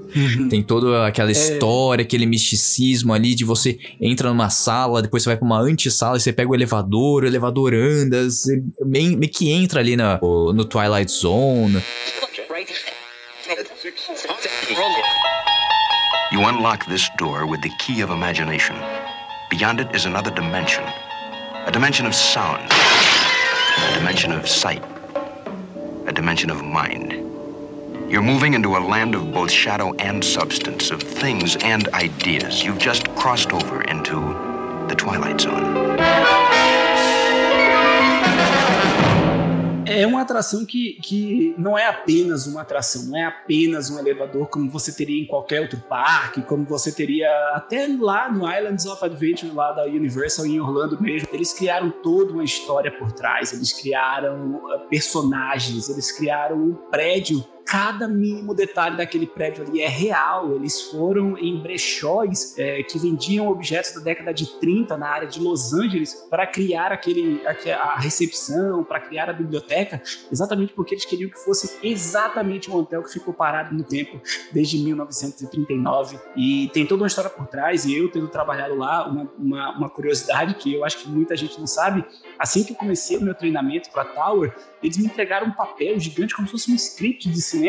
Tem 0.49 0.63
toda 0.63 1.07
aquela 1.07 1.31
história, 1.33 2.03
aquele 2.03 2.27
misticismo 2.27 3.13
ali 3.13 3.35
de 3.35 3.45
você 3.45 3.79
entra 4.01 4.29
numa 4.29 4.51
sala, 4.51 5.03
depois 5.03 5.23
você 5.23 5.31
vai 5.31 5.37
pra 5.37 5.47
uma 5.47 5.61
antessala 5.61 6.19
você 6.21 6.33
pega 6.33 6.51
o 6.51 6.55
elevador, 6.55 7.25
o 7.25 7.27
elevador 7.27 7.73
anda, 7.75 8.29
você 8.29 8.63
meio, 8.85 9.17
meio 9.19 9.33
que 9.33 9.51
entra 9.51 9.81
ali 9.81 9.97
na, 9.97 10.21
no 10.21 10.65
Twilight 10.65 11.11
Zone. 11.11 11.83
You 16.33 16.47
unlock 16.47 16.87
this 16.87 17.09
door 17.19 17.45
with 17.47 17.61
the 17.63 17.71
key 17.81 18.03
of 18.03 18.13
imagination. 18.13 18.77
Beyond 19.51 19.81
it 19.81 19.95
is 19.95 20.07
another 20.07 20.31
dimension 20.31 20.85
a 21.67 21.71
dimension 21.71 22.07
of 22.07 22.15
sound, 22.15 22.63
a 22.71 23.95
dimension 23.99 24.33
of 24.33 24.49
sight, 24.49 24.83
a 26.07 26.13
dimension 26.13 26.51
of 26.51 26.65
mind. 26.65 27.13
You're 28.11 28.23
moving 28.23 28.55
into 28.55 28.77
a 28.77 28.81
land 28.81 29.15
of 29.15 29.33
both 29.33 29.51
shadow 29.51 29.93
and 29.99 30.25
substance, 30.25 30.91
of 30.91 31.03
things 31.03 31.57
and 31.57 31.87
ideas. 31.89 32.65
You've 32.65 32.79
just 32.79 33.09
crossed 33.15 33.53
over 33.53 33.83
into 33.83 34.17
the 34.91 34.97
Twilight 34.97 35.43
Zone. 35.43 36.01
É 39.87 40.07
uma 40.07 40.23
atração 40.23 40.65
que, 40.65 40.95
que 41.03 41.55
não 41.59 41.77
é 41.77 41.87
apenas 41.87 42.47
uma 42.47 42.63
atração, 42.63 43.07
não 43.07 43.19
é 43.19 43.25
apenas 43.25 43.91
um 43.91 43.99
elevador 43.99 44.49
como 44.49 44.71
você 44.71 44.93
teria 44.93 45.21
em 45.21 45.27
qualquer 45.27 45.61
outro 45.61 45.79
parque, 45.89 46.43
como 46.43 46.65
você 46.65 46.93
teria 46.93 47.29
até 47.55 47.89
lá 48.01 48.31
no 48.33 48.51
Islands 48.51 48.87
of 48.87 49.05
Adventure, 49.05 49.53
lá 49.53 49.73
da 49.73 49.85
Universal 49.85 50.47
em 50.47 50.61
Orlando 50.61 51.01
mesmo. 51.01 51.29
Eles 51.33 51.53
criaram 51.53 51.91
toda 51.91 52.33
uma 52.33 52.45
história 52.45 52.91
por 52.91 53.13
trás, 53.13 53.53
eles 53.53 53.73
criaram 53.73 54.57
uh, 54.57 54.89
personagens, 54.89 55.89
eles 55.89 56.11
criaram 56.13 56.57
um 56.57 56.75
prédio. 56.91 57.45
Cada 57.71 58.09
mínimo 58.09 58.53
detalhe 58.53 58.97
daquele 58.97 59.29
prédio 59.29 59.65
ali 59.65 59.81
é 59.81 59.87
real. 59.89 60.57
Eles 60.57 60.81
foram 60.91 61.39
em 61.39 61.63
brechóis 61.63 62.59
é, 62.59 62.83
que 62.83 62.99
vendiam 62.99 63.47
objetos 63.49 63.95
da 63.95 64.01
década 64.01 64.35
de 64.35 64.47
30 64.59 64.97
na 64.97 65.09
área 65.09 65.29
de 65.29 65.39
Los 65.41 65.73
Angeles 65.73 66.15
para 66.29 66.47
criar 66.49 66.91
aquele, 66.91 67.47
aque- 67.47 67.71
a 67.71 67.97
recepção, 67.97 68.83
para 68.83 68.99
criar 68.99 69.31
a 69.31 69.33
biblioteca, 69.33 70.03
exatamente 70.33 70.73
porque 70.73 70.95
eles 70.95 71.05
queriam 71.05 71.31
que 71.31 71.39
fosse 71.39 71.79
exatamente 71.81 72.69
um 72.69 72.75
hotel 72.75 73.05
que 73.05 73.13
ficou 73.13 73.33
parado 73.33 73.73
no 73.73 73.85
tempo 73.85 74.21
desde 74.53 74.77
1939. 74.79 76.19
E 76.37 76.69
tem 76.75 76.85
toda 76.85 77.03
uma 77.03 77.07
história 77.07 77.31
por 77.31 77.47
trás, 77.47 77.85
e 77.85 77.97
eu 77.97 78.11
tendo 78.11 78.27
trabalhado 78.27 78.75
lá, 78.75 79.07
uma, 79.09 79.31
uma, 79.39 79.77
uma 79.79 79.89
curiosidade 79.91 80.55
que 80.55 80.75
eu 80.75 80.85
acho 80.85 80.99
que 80.99 81.09
muita 81.09 81.37
gente 81.37 81.59
não 81.59 81.69
sabe, 81.69 82.05
assim 82.37 82.65
que 82.65 82.73
eu 82.73 82.77
comecei 82.77 83.17
o 83.17 83.23
meu 83.23 83.35
treinamento 83.35 83.91
para 83.93 84.05
Tower, 84.05 84.53
eles 84.83 84.97
me 84.97 85.05
entregaram 85.07 85.47
um 85.47 85.53
papel 85.53 86.01
gigante 86.01 86.35
como 86.35 86.49
se 86.49 86.53
fosse 86.53 86.73
um 86.73 86.75
script 86.75 87.29
de 87.29 87.41
cinema, 87.41 87.60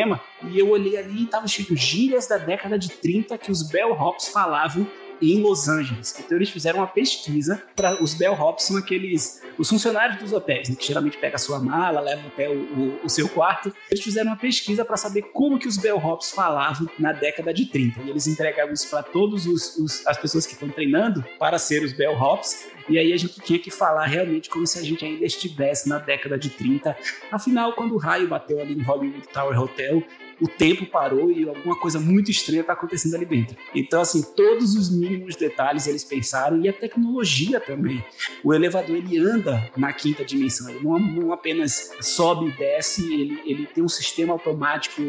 e 0.50 0.58
eu 0.58 0.70
olhei 0.70 0.96
ali 0.96 1.20
e 1.20 1.24
estava 1.24 1.46
escrito 1.46 1.76
gírias 1.76 2.26
da 2.26 2.38
década 2.38 2.78
de 2.78 2.90
30 2.90 3.38
que 3.38 3.50
os 3.50 3.62
bellhops 3.62 4.28
falavam 4.28 4.86
em 5.22 5.40
Los 5.40 5.68
Angeles. 5.68 6.14
Então 6.18 6.36
eles 6.36 6.50
fizeram 6.50 6.80
uma 6.80 6.86
pesquisa 6.86 7.62
para 7.76 8.02
os 8.02 8.14
bellhops 8.14 8.64
são 8.64 8.76
aqueles 8.76 9.40
os 9.58 9.68
funcionários 9.68 10.18
dos 10.18 10.32
hotéis, 10.32 10.68
né, 10.70 10.76
que 10.76 10.86
geralmente 10.86 11.18
pega 11.18 11.36
a 11.36 11.38
sua 11.38 11.58
mala, 11.58 12.00
leva 12.00 12.26
até 12.26 12.48
o, 12.48 12.54
o- 12.54 13.00
o 13.04 13.08
seu 13.08 13.28
quarto. 13.28 13.72
Eles 13.90 14.02
fizeram 14.02 14.30
uma 14.30 14.36
pesquisa 14.36 14.84
para 14.84 14.96
saber 14.96 15.22
como 15.32 15.58
que 15.58 15.68
os 15.68 15.76
bellhops 15.76 16.30
falavam 16.30 16.88
na 16.98 17.12
década 17.12 17.52
de 17.52 17.66
30. 17.66 18.00
E 18.02 18.10
eles 18.10 18.26
entregavam 18.26 18.72
isso 18.72 18.88
para 18.88 19.02
todos 19.02 19.46
os, 19.46 19.76
os- 19.76 20.06
as 20.06 20.16
pessoas 20.18 20.46
que 20.46 20.54
estão 20.54 20.68
treinando 20.70 21.22
para 21.38 21.58
ser 21.58 21.82
os 21.84 21.92
bellhops. 21.92 22.66
E 22.88 22.98
aí 22.98 23.12
a 23.12 23.16
gente 23.16 23.40
tinha 23.42 23.58
que 23.58 23.70
falar 23.70 24.06
realmente 24.06 24.48
como 24.50 24.66
se 24.66 24.78
a 24.78 24.82
gente 24.82 25.04
ainda 25.04 25.24
estivesse 25.24 25.88
na 25.88 25.98
década 25.98 26.36
de 26.38 26.50
30. 26.50 26.96
Afinal, 27.30 27.74
quando 27.74 27.94
o 27.94 27.98
raio 27.98 28.26
bateu 28.26 28.58
ali 28.60 28.74
no 28.74 28.82
Hollywood 28.84 29.28
Tower 29.28 29.60
Hotel, 29.60 30.02
o 30.40 30.48
tempo 30.48 30.86
parou 30.86 31.30
e 31.30 31.48
alguma 31.48 31.76
coisa 31.78 31.98
muito 31.98 32.30
estranha 32.30 32.60
está 32.60 32.72
acontecendo 32.72 33.14
ali 33.14 33.24
dentro. 33.24 33.56
Então, 33.74 34.00
assim, 34.00 34.22
todos 34.22 34.74
os 34.74 34.90
mínimos 34.90 35.36
detalhes 35.36 35.86
eles 35.86 36.04
pensaram 36.04 36.60
e 36.60 36.68
a 36.68 36.72
tecnologia 36.72 37.60
também. 37.60 38.04
O 38.42 38.52
elevador 38.52 38.96
ele 38.96 39.18
anda 39.18 39.70
na 39.76 39.92
quinta 39.92 40.24
dimensão. 40.24 40.68
Ele 40.68 40.84
não, 40.84 40.98
não 40.98 41.32
apenas 41.32 41.92
sobe 42.00 42.48
e 42.48 42.52
desce, 42.52 43.12
ele, 43.12 43.40
ele 43.44 43.66
tem 43.66 43.82
um 43.82 43.88
sistema 43.88 44.32
automático 44.32 45.02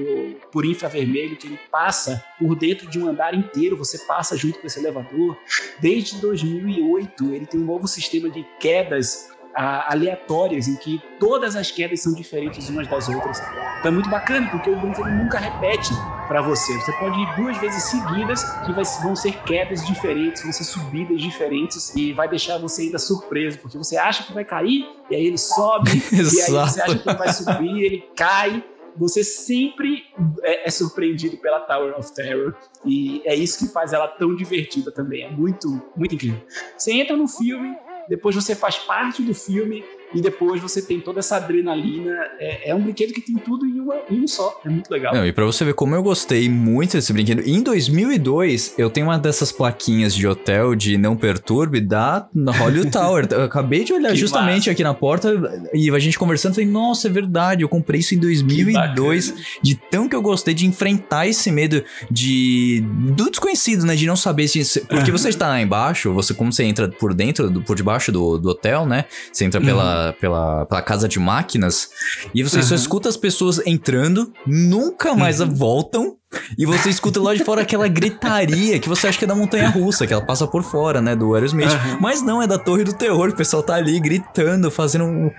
por 0.52 0.66
infravermelho 0.66 1.36
que 1.36 1.48
ele 1.48 1.60
passa 1.72 2.24
por 2.40 2.56
dentro 2.56 2.90
de 2.90 3.00
um 3.00 3.08
andar 3.08 3.34
inteiro. 3.34 3.78
Você 3.78 4.00
passa 4.00 4.38
junto 4.38 4.60
com 4.60 4.68
esse 4.68 4.80
elevador. 4.80 5.38
Desde 5.80 6.20
2008, 6.20 7.34
ele 7.34 7.46
tem 7.46 7.60
um 7.60 7.66
novo 7.66 7.88
sistema 7.88 8.30
de 8.30 8.46
quedas 8.60 9.33
aleatórias 9.56 10.68
em 10.68 10.76
que 10.76 11.02
todas 11.20 11.56
as 11.56 11.70
quedas 11.72 12.02
são 12.02 12.14
diferentes 12.14 12.70
umas 12.70 12.88
das 12.88 13.08
outras. 13.08 13.40
Então 13.80 13.92
é 13.92 13.92
muito 13.92 14.10
bacana 14.10 14.50
porque 14.50 14.70
o 14.70 14.80
brinquedo 14.80 15.10
nunca 15.10 15.38
repete 15.38 15.94
para 16.28 16.42
você. 16.42 16.74
Você 16.80 16.92
pode 16.94 17.20
ir 17.20 17.36
duas 17.36 17.58
vezes 17.58 17.84
seguidas 17.84 18.44
que 18.66 18.72
vai, 18.72 18.84
vão 19.02 19.16
ser 19.16 19.34
quedas 19.44 19.86
diferentes, 19.86 20.44
vão 20.44 20.52
ser 20.52 20.64
subidas 20.64 21.22
diferentes 21.22 21.96
e 21.96 22.14
vai 22.14 22.28
deixar 22.28 22.58
você 22.58 22.84
ainda 22.84 22.98
surpreso 22.98 23.60
porque 23.60 23.78
você 23.78 23.98
acha 23.98 24.24
que 24.24 24.34
vai 24.34 24.44
cair 24.46 24.88
e 25.10 25.16
aí 25.16 25.26
ele 25.26 25.38
sobe 25.38 25.92
e 26.12 26.42
aí 26.42 26.52
você 26.52 26.82
acha 26.82 26.98
que 26.98 27.14
vai 27.14 27.32
subir 27.32 27.76
e 27.76 27.86
ele 27.86 28.10
cai 28.16 28.64
você 28.96 29.24
sempre 29.24 30.04
é, 30.44 30.68
é, 30.68 30.72
surpreendido 30.72 31.38
pela 31.38 31.60
Tower 31.60 31.98
of 31.98 32.14
Terror 32.14 32.56
e 32.86 33.22
é 33.26 33.36
isso 33.36 33.58
que 33.60 33.72
faz 33.72 33.94
ela 33.94 34.08
tão 34.08 34.36
divertida 34.36 34.92
também. 34.92 35.24
É 35.24 35.30
muito, 35.30 35.82
muito 35.96 36.16
incrível. 36.16 36.42
Você 36.78 36.92
entra 36.92 37.16
no 37.16 37.28
filme, 37.28 37.76
depois 38.14 38.36
você 38.36 38.54
faz 38.54 38.78
parte 38.78 39.24
do 39.24 39.34
filme 39.34 39.84
e 40.14 40.22
depois 40.22 40.62
você 40.62 40.82
tem 40.82 41.00
toda 41.00 41.20
essa 41.20 41.38
adrenalina. 41.38 42.12
É, 42.40 42.70
é 42.70 42.76
um 42.76 42.82
brinquedo 42.82 43.14
que 43.14 43.22
tem 43.22 43.36
tudo 43.36 43.66
em, 43.66 43.80
uma, 43.80 43.96
em, 44.10 44.22
um 44.22 44.28
só. 44.28 44.62
É 44.66 44.70
muito 44.70 44.90
legal. 44.90 45.14
Não, 45.14 45.26
e 45.26 45.32
pra 45.32 45.46
você 45.46 45.66
ver 45.66 45.74
como 45.74 45.96
eu 45.96 46.04
gostei 46.04 46.48
muito 46.50 46.94
desse 46.94 47.12
brinquedo, 47.12 47.42
em 47.46 47.62
2002 47.62 48.76
eu 48.78 48.90
tenho 48.90 49.08
uma 49.08 49.18
dessas 49.18 49.52
plaquinhas 49.52 50.14
de 50.14 50.28
hotel 50.28 50.76
de 50.76 50.98
não 50.98 51.16
perturbe 51.16 51.82
da 51.82 52.28
Hollywood 52.60 52.92
Tower. 52.92 53.28
eu 53.32 53.44
acabei 53.44 53.84
de 53.84 53.94
olhar 53.94 54.16
justamente 54.16 54.58
massa. 54.58 54.72
aqui 54.72 54.84
na 54.84 54.94
porta 54.94 55.34
e 55.74 55.90
a 55.90 56.00
gente 56.00 56.18
conversando, 56.18 56.56
falei, 56.56 56.70
nossa, 56.70 57.08
é 57.08 57.12
verdade, 57.12 57.64
eu 57.64 57.70
comprei 57.70 58.00
isso 58.00 58.14
em 58.16 58.20
2002. 58.20 59.34
De 59.62 59.76
tão 59.76 60.08
que 60.08 60.16
eu 60.16 60.22
gostei 60.22 60.54
de 60.54 60.66
enfrentar 60.66 61.28
esse 61.28 61.52
medo 61.52 61.84
de 62.10 62.84
do 63.16 63.30
desconhecido, 63.30 63.86
né? 63.86 63.96
De 63.96 64.06
não 64.06 64.16
saber 64.16 64.48
se. 64.48 64.82
Porque 64.82 65.12
você 65.12 65.30
está 65.30 65.48
lá 65.48 65.62
embaixo, 65.62 66.14
você, 66.14 66.34
como 66.34 66.52
você 66.52 66.64
entra 66.64 66.88
por 66.88 67.14
dentro, 67.14 67.52
por 67.62 67.76
debaixo 67.76 68.12
do, 68.12 68.38
do 68.38 68.50
hotel, 68.50 68.86
né? 68.86 69.06
Você 69.32 69.46
entra 69.46 69.60
pela. 69.60 69.98
Uhum 69.98 70.03
pela, 70.12 70.66
pela, 70.66 70.82
casa 70.82 71.08
de 71.08 71.20
máquinas 71.20 71.90
e 72.34 72.44
você 72.44 72.58
uhum. 72.58 72.64
só 72.64 72.76
escuta 72.76 73.08
as 73.08 73.16
pessoas 73.16 73.66
entrando, 73.66 74.34
nunca 74.46 75.16
mais 75.16 75.40
uhum. 75.40 75.50
voltam 75.50 76.18
e 76.58 76.66
você 76.66 76.90
escuta 76.90 77.22
lá 77.22 77.34
de 77.34 77.44
fora 77.44 77.62
aquela 77.62 77.88
gritaria 77.88 78.80
que 78.80 78.90
você 78.90 79.08
acha 79.08 79.18
que 79.18 79.26
é 79.26 79.28
da 79.28 79.36
montanha 79.36 79.70
russa, 79.70 80.06
que 80.06 80.14
ela 80.14 80.24
passa 80.24 80.48
por 80.48 80.64
fora, 80.64 81.02
né? 81.02 81.16
Do 81.16 81.34
Aerosmith. 81.34 81.70
Uhum. 81.70 81.98
Mas 82.00 82.22
não, 82.22 82.42
é 82.42 82.48
da 82.48 82.58
Torre 82.58 82.84
do 82.84 82.94
Terror. 82.94 83.30
O 83.30 83.36
pessoal 83.36 83.64
tá 83.64 83.76
ali 83.76 84.00
gritando, 84.00 84.70
fazendo 84.70 85.06
um. 85.06 85.32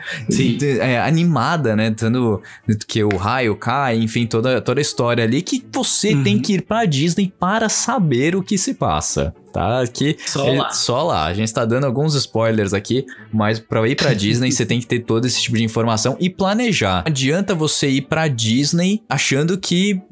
É, 0.81 1.01
animada, 1.01 1.77
né? 1.77 1.91
Tendo 1.91 2.43
que 2.87 3.03
o 3.03 3.17
raio 3.17 3.57
cai, 3.57 3.99
enfim, 3.99 4.27
toda, 4.27 4.61
toda 4.61 4.81
a 4.81 4.83
história 4.83 5.25
ali. 5.25 5.43
Que 5.43 5.65
você 5.73 6.15
uhum. 6.15 6.23
tem 6.23 6.39
que 6.39 6.55
ir 6.55 6.63
pra 6.63 6.85
Disney 6.85 7.33
para 7.39 7.69
saber 7.69 8.35
o 8.37 8.43
que 8.43 8.59
se 8.59 8.75
passa 8.75 9.35
tá? 9.55 9.81
Aqui, 9.81 10.17
só 10.27 10.53
lá. 10.53 10.71
Só 10.71 11.03
lá. 11.05 11.25
A 11.27 11.33
gente 11.33 11.55
tá 11.55 11.65
dando 11.65 11.85
alguns 11.85 12.17
spoilers 12.17 12.75
aqui, 12.75 13.07
mas 13.33 13.61
para 13.61 13.89
ir 13.89 13.95
para 13.95 14.13
Disney 14.13 14.51
você 14.51 14.67
tem 14.67 14.81
que 14.81 14.87
ter 14.87 14.99
todo 14.99 15.25
esse 15.25 15.41
tipo 15.41 15.57
de 15.57 15.63
informação 15.63 16.17
e 16.19 16.29
planejar. 16.29 17.05
adianta 17.07 17.55
você 17.55 17.89
ir 17.89 18.03
para 18.03 18.27
Disney 18.27 19.03
achando 19.09 19.57
que 19.57 20.03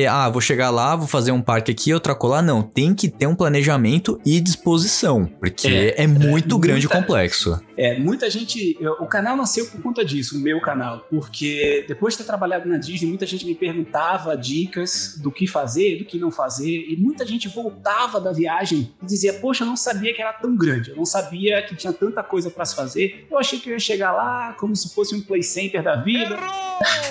vai, 0.00 0.06
ah, 0.06 0.28
vou 0.28 0.40
chegar 0.40 0.70
lá, 0.70 0.96
vou 0.96 1.06
fazer 1.06 1.32
um 1.32 1.42
parque 1.42 1.70
aqui, 1.70 1.92
outra 1.92 2.14
colar. 2.14 2.42
Não, 2.42 2.62
tem 2.62 2.94
que 2.94 3.08
ter 3.08 3.26
um 3.26 3.34
planejamento 3.34 4.20
e 4.24 4.40
disposição, 4.40 5.26
porque 5.26 5.68
é, 5.68 6.04
é 6.04 6.06
muito 6.06 6.56
é, 6.56 6.60
grande 6.60 6.86
e 6.86 6.88
complexo. 6.88 7.60
É, 7.76 7.98
muita 7.98 8.30
gente. 8.30 8.76
Eu, 8.80 8.92
o 8.94 9.06
canal 9.06 9.36
nasceu 9.36 9.66
por 9.66 9.80
conta 9.82 10.04
disso, 10.04 10.36
o 10.36 10.40
meu 10.40 10.60
canal, 10.60 11.06
porque 11.10 11.84
depois 11.88 12.14
de 12.14 12.18
ter 12.18 12.24
trabalhado 12.24 12.68
na 12.68 12.78
Disney, 12.78 13.08
muita 13.08 13.26
gente 13.26 13.44
me 13.44 13.54
perguntava 13.54 14.36
dicas 14.36 15.18
do 15.20 15.30
que 15.30 15.46
fazer, 15.46 15.98
do 15.98 16.04
que 16.04 16.18
não 16.18 16.30
fazer, 16.30 16.86
e 16.88 16.96
muita 16.96 17.26
gente 17.26 17.48
voltava 17.48 18.20
da 18.20 18.32
viagem 18.32 18.92
e 19.02 19.06
dizia: 19.06 19.34
Poxa, 19.34 19.64
eu 19.64 19.68
não 19.68 19.76
sabia 19.76 20.14
que 20.14 20.20
era 20.20 20.32
tão 20.32 20.56
grande, 20.56 20.90
eu 20.90 20.96
não 20.96 21.06
sabia 21.06 21.62
que 21.62 21.74
tinha 21.74 21.92
tanta 21.92 22.22
coisa 22.22 22.50
para 22.50 22.64
se 22.64 22.74
fazer. 22.74 23.26
Eu 23.30 23.38
achei 23.38 23.58
que 23.58 23.68
eu 23.68 23.72
ia 23.72 23.78
chegar 23.78 24.12
lá 24.12 24.54
como 24.58 24.74
se 24.74 24.92
fosse 24.94 25.14
um 25.14 25.20
play 25.20 25.42
center 25.42 25.82
da 25.82 25.96
vida, 25.96 26.38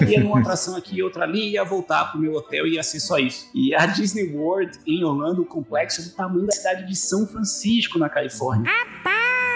ia 0.08 0.20
numa 0.20 0.40
atração 0.40 0.76
aqui 0.76 0.98
e 0.98 1.04
outra 1.04 1.24
ali, 1.24 1.52
ia 1.52 1.64
voltar 1.64 2.12
pro 2.12 2.20
meu 2.20 2.34
hotel 2.34 2.66
e 2.68 2.79
ia 2.80 2.84
ser 2.84 3.00
só 3.00 3.18
isso. 3.20 3.50
E 3.54 3.76
a 3.76 3.86
Disney 3.86 4.34
World 4.34 4.80
em 4.88 5.04
Orlando, 5.04 5.42
o 5.42 5.46
complexo 5.46 6.02
é 6.02 6.04
do 6.06 6.12
tamanho 6.12 6.46
da 6.46 6.54
cidade 6.54 6.88
de 6.88 6.96
São 6.96 7.28
Francisco, 7.28 8.00
na 8.00 8.10
Califórnia. 8.10 8.72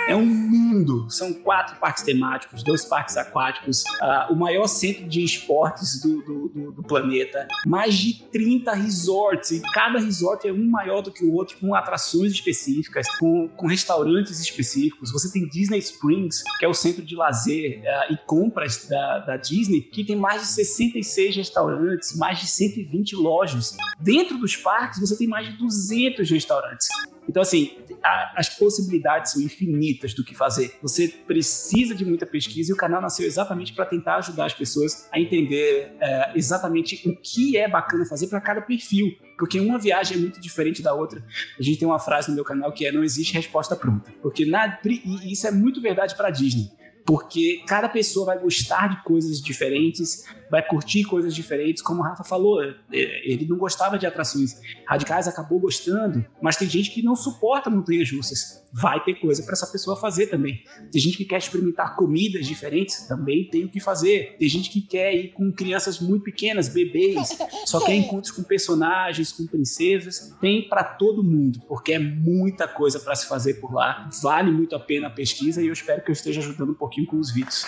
É 0.07 0.15
um 0.15 0.25
mundo. 0.25 1.09
São 1.09 1.33
quatro 1.33 1.77
parques 1.77 2.03
temáticos, 2.03 2.63
dois 2.63 2.83
parques 2.83 3.15
aquáticos, 3.15 3.83
uh, 4.01 4.33
o 4.33 4.35
maior 4.35 4.67
centro 4.67 5.07
de 5.07 5.23
esportes 5.23 6.01
do, 6.01 6.21
do, 6.21 6.49
do, 6.49 6.71
do, 6.73 6.83
planeta, 6.83 7.47
mais 7.65 7.95
de 7.95 8.21
30 8.31 8.73
resorts, 8.73 9.51
e 9.51 9.61
cada 9.73 9.99
resort 9.99 10.47
é 10.47 10.51
um 10.51 10.69
maior 10.69 11.01
do 11.01 11.11
que 11.11 11.23
o 11.23 11.33
outro, 11.33 11.57
com 11.57 11.73
atrações 11.73 12.31
específicas, 12.33 13.07
com, 13.17 13.47
com 13.49 13.67
restaurantes 13.67 14.39
específicos. 14.39 15.11
Você 15.11 15.31
tem 15.31 15.47
Disney 15.47 15.79
Springs, 15.79 16.43
que 16.59 16.65
é 16.65 16.67
o 16.67 16.73
centro 16.73 17.03
de 17.03 17.15
lazer 17.15 17.79
uh, 17.81 18.13
e 18.13 18.17
compras 18.25 18.87
da, 18.87 19.19
da 19.19 19.37
Disney, 19.37 19.81
que 19.81 20.03
tem 20.03 20.15
mais 20.15 20.41
de 20.41 20.47
66 20.47 21.35
restaurantes, 21.37 22.15
mais 22.17 22.39
de 22.39 22.47
120 22.47 23.15
lojas. 23.15 23.77
Dentro 23.99 24.37
dos 24.37 24.55
parques, 24.55 24.99
você 24.99 25.17
tem 25.17 25.27
mais 25.27 25.47
de 25.47 25.57
200 25.57 26.29
restaurantes. 26.29 26.87
Então, 27.27 27.41
assim, 27.41 27.71
as 28.03 28.49
possibilidades 28.49 29.31
são 29.31 29.41
infinitas 29.41 30.13
do 30.13 30.23
que 30.23 30.35
fazer. 30.35 30.75
Você 30.81 31.07
precisa 31.07 31.95
de 31.95 32.03
muita 32.05 32.25
pesquisa 32.25 32.71
e 32.71 32.73
o 32.73 32.77
canal 32.77 33.01
nasceu 33.01 33.25
exatamente 33.25 33.73
para 33.73 33.85
tentar 33.85 34.17
ajudar 34.17 34.45
as 34.45 34.53
pessoas 34.53 35.07
a 35.11 35.19
entender 35.19 35.95
é, 35.99 36.31
exatamente 36.35 37.07
o 37.07 37.15
que 37.15 37.57
é 37.57 37.67
bacana 37.67 38.05
fazer 38.05 38.27
para 38.27 38.41
cada 38.41 38.61
perfil. 38.61 39.15
Porque 39.37 39.59
uma 39.59 39.79
viagem 39.79 40.17
é 40.17 40.19
muito 40.19 40.39
diferente 40.39 40.81
da 40.81 40.93
outra. 40.93 41.23
A 41.57 41.63
gente 41.63 41.79
tem 41.79 41.87
uma 41.87 41.99
frase 41.99 42.29
no 42.29 42.35
meu 42.35 42.43
canal 42.43 42.71
que 42.73 42.85
é: 42.85 42.91
não 42.91 43.03
existe 43.03 43.33
resposta 43.33 43.75
pronta. 43.75 44.11
Porque 44.21 44.45
na, 44.45 44.79
e 44.85 45.31
isso 45.31 45.47
é 45.47 45.51
muito 45.51 45.81
verdade 45.81 46.15
para 46.15 46.29
Disney 46.29 46.69
porque 47.05 47.61
cada 47.67 47.89
pessoa 47.89 48.25
vai 48.27 48.39
gostar 48.39 48.87
de 48.87 49.03
coisas 49.03 49.41
diferentes, 49.41 50.23
vai 50.49 50.65
curtir 50.65 51.03
coisas 51.03 51.33
diferentes. 51.33 51.81
Como 51.81 52.01
o 52.01 52.03
Rafa 52.03 52.23
falou, 52.23 52.63
é, 52.63 52.75
ele 52.91 53.45
não 53.47 53.57
gostava 53.57 53.97
de 53.97 54.05
atrações 54.05 54.59
radicais, 54.87 55.27
acabou 55.27 55.59
gostando, 55.59 56.23
mas 56.41 56.55
tem 56.55 56.69
gente 56.69 56.91
que 56.91 57.01
não 57.01 57.15
suporta 57.15 57.69
montanhas 57.69 58.11
russas. 58.11 58.63
Vai 58.71 59.03
ter 59.03 59.15
coisa 59.15 59.43
para 59.43 59.53
essa 59.53 59.67
pessoa 59.67 59.95
fazer 59.95 60.27
também. 60.27 60.63
Tem 60.91 61.01
gente 61.01 61.17
que 61.17 61.25
quer 61.25 61.37
experimentar 61.37 61.95
comidas 61.95 62.47
diferentes, 62.47 63.07
também 63.07 63.47
tem 63.49 63.65
o 63.65 63.69
que 63.69 63.79
fazer. 63.79 64.35
Tem 64.39 64.47
gente 64.47 64.69
que 64.69 64.81
quer 64.81 65.13
ir 65.13 65.33
com 65.33 65.51
crianças 65.51 65.99
muito 65.99 66.23
pequenas, 66.23 66.69
bebês, 66.69 67.37
só 67.65 67.83
quer 67.83 67.95
encontros 67.95 68.31
com 68.31 68.43
personagens, 68.43 69.31
com 69.31 69.45
princesas. 69.45 70.35
Tem 70.39 70.67
para 70.67 70.83
todo 70.83 71.23
mundo, 71.23 71.59
porque 71.67 71.93
é 71.93 71.99
muita 71.99 72.67
coisa 72.67 72.99
para 72.99 73.15
se 73.15 73.27
fazer 73.27 73.55
por 73.55 73.73
lá. 73.73 74.09
Vale 74.21 74.51
muito 74.51 74.75
a 74.75 74.79
pena 74.79 75.07
a 75.07 75.11
pesquisa 75.11 75.61
e 75.61 75.67
eu 75.67 75.73
espero 75.73 76.03
que 76.03 76.09
eu 76.09 76.13
esteja 76.13 76.39
ajudando 76.39 76.71
um 76.71 76.75
pouquinho 76.75 76.92
com 77.05 77.17
os 77.17 77.31
vídeos. 77.31 77.65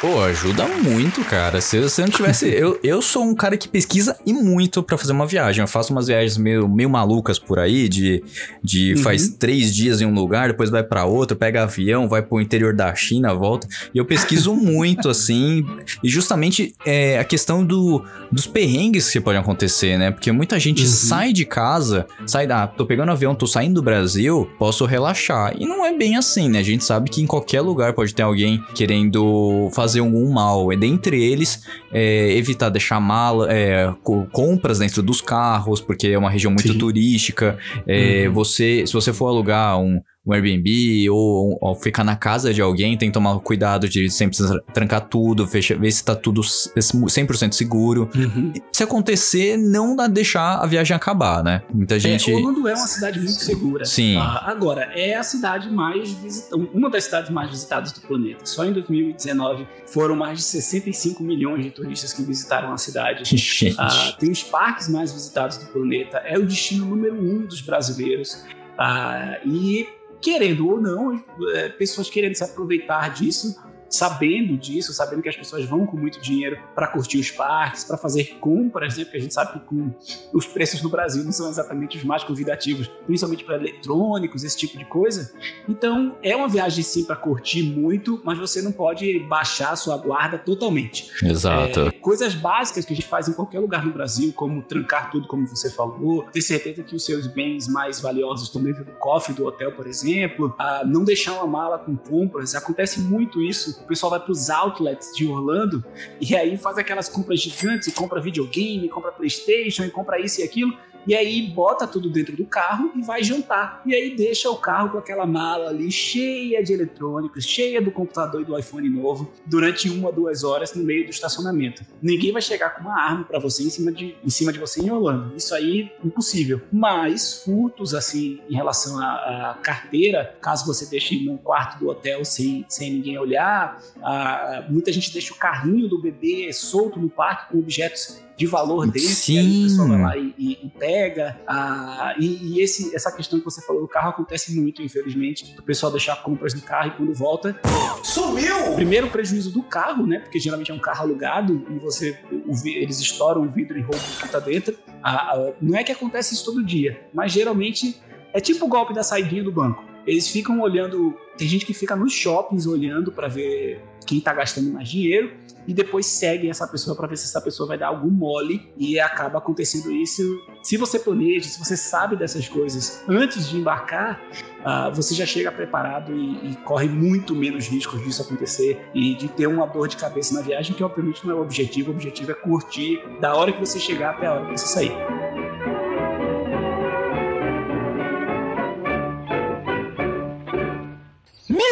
Pô, 0.00 0.20
ajuda 0.20 0.66
muito, 0.66 1.24
cara. 1.24 1.60
Se 1.60 1.80
você 1.80 2.02
não 2.02 2.08
tivesse. 2.08 2.46
eu, 2.46 2.78
eu 2.82 3.00
sou 3.00 3.24
um 3.24 3.34
cara 3.34 3.56
que 3.56 3.68
pesquisa 3.68 4.16
e 4.26 4.32
muito 4.32 4.82
para 4.82 4.98
fazer 4.98 5.12
uma 5.12 5.26
viagem. 5.26 5.62
Eu 5.62 5.68
faço 5.68 5.92
umas 5.92 6.08
viagens 6.08 6.36
meio, 6.36 6.68
meio 6.68 6.90
malucas 6.90 7.38
por 7.38 7.58
aí, 7.58 7.88
de, 7.88 8.22
de 8.62 8.94
uhum. 8.94 9.02
faz 9.02 9.28
três 9.28 9.74
dias 9.74 10.00
em 10.00 10.06
um 10.06 10.12
lugar, 10.12 10.48
depois 10.48 10.68
vai 10.68 10.82
para 10.82 11.04
outro, 11.04 11.36
pega 11.36 11.62
avião, 11.62 12.08
vai 12.08 12.22
pro 12.22 12.40
interior 12.40 12.74
da 12.74 12.94
China, 12.94 13.32
volta. 13.32 13.66
E 13.94 13.98
eu 13.98 14.04
pesquiso 14.04 14.52
muito, 14.56 15.08
assim. 15.08 15.64
E 16.02 16.08
justamente 16.08 16.74
é, 16.84 17.18
a 17.18 17.24
questão 17.24 17.64
do, 17.64 18.04
dos 18.30 18.46
perrengues 18.46 19.10
que 19.10 19.20
podem 19.20 19.40
acontecer, 19.40 19.96
né? 19.96 20.10
Porque 20.10 20.30
muita 20.32 20.58
gente 20.58 20.82
uhum. 20.82 20.88
sai 20.88 21.32
de 21.32 21.44
casa, 21.44 22.06
sai 22.26 22.46
da. 22.46 22.64
Ah, 22.64 22.66
tô 22.68 22.86
pegando 22.86 23.10
avião, 23.10 23.34
tô 23.34 23.48
saindo 23.48 23.74
do 23.74 23.82
Brasil, 23.82 24.48
posso 24.58 24.84
relaxar. 24.84 25.54
E 25.58 25.66
não 25.66 25.84
é 25.84 25.92
bem 25.92 26.16
assim, 26.16 26.48
né? 26.48 26.60
A 26.60 26.62
gente 26.62 26.84
sabe 26.84 27.10
que 27.10 27.20
em 27.20 27.26
qualquer 27.26 27.60
lugar 27.60 27.92
pode 27.94 28.14
ter 28.14 28.22
alguém 28.22 28.62
querendo 28.74 29.68
fazer 29.72 29.83
fazer 29.84 30.00
algum 30.00 30.32
mal. 30.32 30.72
E 30.72 30.76
dentre 30.76 31.22
eles, 31.22 31.62
é, 31.92 32.32
evitar 32.36 32.70
deixar 32.70 33.00
mala, 33.00 33.52
é, 33.52 33.92
compras 34.32 34.78
dentro 34.78 35.02
dos 35.02 35.20
carros, 35.20 35.80
porque 35.80 36.08
é 36.08 36.18
uma 36.18 36.30
região 36.30 36.50
muito 36.50 36.72
Sim. 36.72 36.78
turística. 36.78 37.58
É, 37.86 38.24
uhum. 38.26 38.34
Você, 38.34 38.86
se 38.86 38.92
você 38.92 39.12
for 39.12 39.26
alugar 39.26 39.78
um 39.78 40.00
um 40.26 40.32
Airbnb 40.32 41.10
ou, 41.10 41.58
ou, 41.60 41.74
ficar 41.74 42.02
na 42.02 42.16
casa 42.16 42.52
de 42.52 42.62
alguém, 42.62 42.96
tem 42.96 43.10
que 43.10 43.12
tomar 43.12 43.38
cuidado 43.40 43.88
de 43.88 44.08
sempre 44.08 44.36
trancar 44.72 45.02
tudo, 45.02 45.46
fecha, 45.46 45.76
ver 45.76 45.90
se 45.90 46.02
tá 46.02 46.14
tudo 46.14 46.40
100% 46.40 47.52
seguro. 47.52 48.08
Uhum. 48.14 48.52
Se 48.72 48.82
acontecer, 48.82 49.58
não 49.58 49.96
deixar 50.08 50.62
a 50.62 50.66
viagem 50.66 50.96
acabar, 50.96 51.44
né? 51.44 51.62
Muita 51.72 51.96
é, 51.96 51.98
gente. 51.98 52.32
É, 52.32 52.34
Orlando 52.34 52.66
é 52.66 52.74
uma 52.74 52.86
cidade 52.86 53.18
muito 53.18 53.32
segura. 53.32 53.84
Sim. 53.84 54.16
Ah, 54.16 54.44
agora, 54.46 54.84
é 54.94 55.14
a 55.14 55.22
cidade 55.22 55.70
mais 55.70 56.10
visitada, 56.12 56.68
uma 56.72 56.88
das 56.88 57.04
cidades 57.04 57.30
mais 57.30 57.50
visitadas 57.50 57.92
do 57.92 58.00
planeta. 58.00 58.46
Só 58.46 58.64
em 58.64 58.72
2019 58.72 59.66
foram 59.86 60.16
mais 60.16 60.38
de 60.38 60.44
65 60.44 61.22
milhões 61.22 61.64
de 61.64 61.70
turistas 61.70 62.12
que 62.12 62.22
visitaram 62.22 62.72
a 62.72 62.78
cidade. 62.78 63.24
Ah, 63.76 64.14
tem 64.18 64.30
os 64.30 64.42
parques 64.42 64.88
mais 64.88 65.12
visitados 65.12 65.56
do 65.56 65.66
planeta. 65.66 66.18
É 66.18 66.38
o 66.38 66.46
destino 66.46 66.86
número 66.86 67.14
um 67.14 67.44
dos 67.44 67.60
brasileiros. 67.60 68.44
Ah, 68.78 69.38
e 69.44 69.86
querendo 70.20 70.68
ou 70.68 70.80
não, 70.80 71.22
é, 71.54 71.68
pessoas 71.68 72.08
querendo 72.08 72.34
se 72.34 72.44
aproveitar 72.44 73.12
disso 73.12 73.56
sabendo 73.94 74.56
disso, 74.56 74.92
sabendo 74.92 75.22
que 75.22 75.28
as 75.28 75.36
pessoas 75.36 75.64
vão 75.64 75.86
com 75.86 75.96
muito 75.96 76.20
dinheiro 76.20 76.58
para 76.74 76.88
curtir 76.88 77.18
os 77.18 77.30
parques, 77.30 77.84
para 77.84 77.96
fazer 77.96 78.36
compras, 78.40 78.96
né? 78.96 79.04
Porque 79.04 79.18
a 79.18 79.20
gente 79.20 79.34
sabe 79.34 79.52
que 79.52 79.60
com 79.60 79.94
os 80.32 80.46
preços 80.46 80.82
no 80.82 80.88
Brasil 80.88 81.22
não 81.24 81.32
são 81.32 81.48
exatamente 81.48 81.96
os 81.96 82.04
mais 82.04 82.24
convidativos, 82.24 82.88
principalmente 83.06 83.44
para 83.44 83.56
eletrônicos, 83.56 84.42
esse 84.44 84.56
tipo 84.56 84.78
de 84.78 84.84
coisa. 84.84 85.32
Então, 85.68 86.16
é 86.22 86.34
uma 86.34 86.48
viagem 86.48 86.82
sim 86.82 87.04
para 87.04 87.16
curtir 87.16 87.62
muito, 87.62 88.20
mas 88.24 88.38
você 88.38 88.60
não 88.60 88.72
pode 88.72 89.20
baixar 89.20 89.72
a 89.72 89.76
sua 89.76 89.96
guarda 89.96 90.38
totalmente. 90.38 91.10
Exato. 91.24 91.80
É, 91.80 91.90
coisas 91.90 92.34
básicas 92.34 92.84
que 92.84 92.92
a 92.92 92.96
gente 92.96 93.06
faz 93.06 93.28
em 93.28 93.32
qualquer 93.32 93.60
lugar 93.60 93.84
no 93.84 93.92
Brasil, 93.92 94.32
como 94.32 94.62
trancar 94.62 95.10
tudo, 95.10 95.28
como 95.28 95.46
você 95.46 95.70
falou, 95.70 96.24
ter 96.32 96.42
certeza 96.42 96.82
que 96.82 96.96
os 96.96 97.04
seus 97.04 97.26
bens 97.26 97.68
mais 97.68 98.00
valiosos 98.00 98.48
estão 98.48 98.62
dentro 98.62 98.84
do 98.84 98.92
cofre 98.92 99.34
do 99.34 99.46
hotel, 99.46 99.72
por 99.72 99.86
exemplo, 99.86 100.54
a 100.58 100.84
não 100.84 101.04
deixar 101.04 101.34
uma 101.34 101.46
mala 101.46 101.78
com 101.78 101.96
compras. 101.96 102.54
Acontece 102.54 103.00
muito 103.00 103.42
isso 103.42 103.83
o 103.84 103.86
pessoal 103.86 104.10
vai 104.10 104.20
para 104.20 104.32
os 104.32 104.50
outlets 104.50 105.14
de 105.14 105.26
Orlando 105.26 105.84
e 106.20 106.34
aí 106.34 106.56
faz 106.56 106.78
aquelas 106.78 107.08
compras 107.08 107.40
gigantes 107.40 107.92
compra 107.92 108.20
videogame, 108.20 108.88
compra 108.88 109.12
PlayStation 109.12 109.88
compra 109.90 110.18
isso 110.18 110.40
e 110.40 110.44
aquilo. 110.44 110.76
E 111.06 111.14
aí 111.14 111.42
bota 111.48 111.86
tudo 111.86 112.08
dentro 112.08 112.36
do 112.36 112.44
carro 112.44 112.92
e 112.96 113.02
vai 113.02 113.22
jantar. 113.22 113.82
E 113.84 113.94
aí 113.94 114.16
deixa 114.16 114.50
o 114.50 114.56
carro 114.56 114.90
com 114.90 114.98
aquela 114.98 115.26
mala 115.26 115.68
ali 115.68 115.90
cheia 115.90 116.62
de 116.62 116.72
eletrônicos, 116.72 117.44
cheia 117.44 117.80
do 117.80 117.90
computador 117.90 118.40
e 118.40 118.44
do 118.44 118.58
iPhone 118.58 118.88
novo, 118.88 119.32
durante 119.46 119.88
uma, 119.88 120.10
duas 120.10 120.44
horas 120.44 120.74
no 120.74 120.82
meio 120.82 121.04
do 121.04 121.10
estacionamento. 121.10 121.84
Ninguém 122.02 122.32
vai 122.32 122.42
chegar 122.42 122.70
com 122.70 122.82
uma 122.82 123.00
arma 123.00 123.24
para 123.24 123.38
você 123.38 123.62
em 123.62 123.70
cima, 123.70 123.92
de, 123.92 124.16
em 124.24 124.30
cima 124.30 124.52
de 124.52 124.58
você 124.58 124.80
em 124.80 124.90
Orlando. 124.90 125.34
Isso 125.36 125.54
aí, 125.54 125.92
impossível. 126.04 126.60
Mas 126.72 127.42
furtos, 127.44 127.94
assim, 127.94 128.40
em 128.48 128.54
relação 128.54 128.98
à, 128.98 129.58
carteira, 129.62 130.36
caso 130.40 130.66
você 130.66 130.86
deixe 130.86 131.24
no 131.24 131.38
quarto 131.38 131.78
do 131.78 131.88
hotel 131.88 132.24
sem, 132.24 132.64
sem 132.68 132.92
ninguém 132.92 133.18
olhar, 133.18 133.80
a, 134.02 134.64
muita 134.68 134.92
gente 134.92 135.12
deixa 135.12 135.32
o 135.32 135.36
carrinho 135.36 135.88
do 135.88 136.00
bebê 136.00 136.52
solto 136.52 136.98
no 136.98 137.08
parque 137.08 137.52
com 137.52 137.58
objetos 137.58 138.22
de 138.36 138.46
valor 138.46 138.90
dele, 138.90 139.06
Sim. 139.06 139.38
aí 139.38 139.60
o 139.60 139.68
pessoal 139.68 139.88
vai 139.88 140.00
lá 140.00 140.16
e, 140.16 140.34
e, 140.36 140.52
e 140.64 140.68
pega. 140.70 141.40
Ah, 141.46 142.14
e, 142.18 142.54
e 142.54 142.60
esse, 142.60 142.94
essa 142.94 143.12
questão 143.12 143.38
que 143.38 143.44
você 143.44 143.64
falou 143.64 143.82
do 143.82 143.88
carro 143.88 144.10
acontece 144.10 144.58
muito, 144.58 144.82
infelizmente. 144.82 145.54
O 145.58 145.62
pessoal 145.62 145.92
deixar 145.92 146.16
compras 146.22 146.52
no 146.52 146.60
carro 146.62 146.88
e 146.88 146.90
quando 146.92 147.14
volta. 147.14 147.58
Sumiu! 148.02 148.74
Primeiro 148.74 149.06
o 149.06 149.10
prejuízo 149.10 149.52
do 149.52 149.62
carro, 149.62 150.06
né? 150.06 150.18
Porque 150.18 150.40
geralmente 150.40 150.70
é 150.70 150.74
um 150.74 150.80
carro 150.80 151.02
alugado 151.02 151.64
e 151.70 151.78
você. 151.78 152.18
O, 152.30 152.52
eles 152.66 152.98
estouram 152.98 153.42
o 153.42 153.48
vidro 153.48 153.78
e 153.78 153.82
roubam 153.82 154.00
o 154.00 154.22
que 154.22 154.28
tá 154.28 154.40
dentro. 154.40 154.76
Ah, 155.02 155.34
ah, 155.34 155.52
não 155.60 155.78
é 155.78 155.84
que 155.84 155.92
acontece 155.92 156.34
isso 156.34 156.44
todo 156.44 156.64
dia, 156.64 157.06
mas 157.12 157.30
geralmente 157.30 158.00
é 158.32 158.40
tipo 158.40 158.64
o 158.64 158.68
golpe 158.68 158.92
da 158.92 159.02
saidinha 159.02 159.44
do 159.44 159.52
banco. 159.52 159.84
Eles 160.06 160.28
ficam 160.28 160.60
olhando. 160.60 161.16
Tem 161.36 161.48
gente 161.48 161.64
que 161.64 161.72
fica 161.72 161.96
nos 161.96 162.12
shoppings 162.12 162.66
olhando 162.66 163.10
para 163.12 163.28
ver 163.28 163.80
quem 164.04 164.20
tá 164.20 164.32
gastando 164.32 164.70
mais 164.70 164.88
dinheiro 164.88 165.32
e 165.66 165.72
depois 165.72 166.06
seguem 166.06 166.50
essa 166.50 166.66
pessoa 166.66 166.96
para 166.96 167.06
ver 167.06 167.16
se 167.16 167.24
essa 167.24 167.40
pessoa 167.40 167.68
vai 167.68 167.78
dar 167.78 167.88
algum 167.88 168.10
mole 168.10 168.70
e 168.76 169.00
acaba 169.00 169.38
acontecendo 169.38 169.90
isso. 169.92 170.22
Se 170.62 170.76
você 170.76 170.98
planeja, 170.98 171.48
se 171.48 171.58
você 171.58 171.76
sabe 171.76 172.16
dessas 172.16 172.48
coisas 172.48 173.02
antes 173.08 173.48
de 173.48 173.56
embarcar, 173.56 174.20
uh, 174.60 174.94
você 174.94 175.14
já 175.14 175.26
chega 175.26 175.50
preparado 175.50 176.14
e, 176.14 176.50
e, 176.50 176.56
corre 176.64 176.88
muito 176.88 177.34
menos 177.34 177.66
riscos 177.66 178.02
disso 178.02 178.22
acontecer 178.22 178.90
e 178.94 179.14
de 179.14 179.28
ter 179.28 179.46
uma 179.46 179.66
dor 179.66 179.88
de 179.88 179.96
cabeça 179.96 180.34
na 180.34 180.42
viagem, 180.42 180.74
que 180.74 180.84
obviamente 180.84 181.26
não 181.26 181.34
é 181.34 181.38
o 181.38 181.42
objetivo. 181.42 181.90
O 181.90 181.94
objetivo 181.94 182.32
é 182.32 182.34
curtir 182.34 183.02
da 183.20 183.34
hora 183.34 183.52
que 183.52 183.60
você 183.60 183.78
chegar 183.78 184.10
até 184.10 184.26
a 184.26 184.34
hora 184.34 184.46
que 184.46 184.58
você 184.58 184.66
sair. 184.66 184.92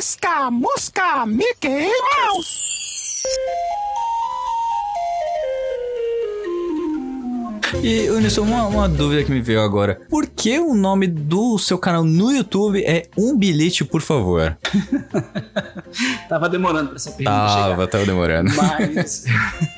Misca, 0.03 0.51
Musca, 0.51 1.25
Mickey 1.27 1.87
Mouse! 1.87 2.59
E, 7.81 8.11
Unison, 8.11 8.43
uma, 8.43 8.67
uma 8.67 8.89
dúvida 8.89 9.23
que 9.23 9.31
me 9.31 9.41
veio 9.41 9.61
agora. 9.61 10.01
Por 10.11 10.27
que 10.27 10.59
o 10.59 10.75
nome 10.75 11.07
do 11.07 11.57
seu 11.57 11.79
canal 11.79 12.03
no 12.03 12.33
YouTube 12.33 12.83
é 12.85 13.05
Um 13.17 13.39
Bilhete, 13.39 13.85
por 13.85 14.01
favor? 14.01 14.59
tava 16.29 16.49
demorando 16.49 16.89
pra 16.89 16.97
essa 16.97 17.13
pergunta 17.13 17.39
tava, 17.39 17.63
chegar. 17.63 17.87
Tava 17.87 18.05
demorando. 18.05 18.51
Mas... 18.57 19.25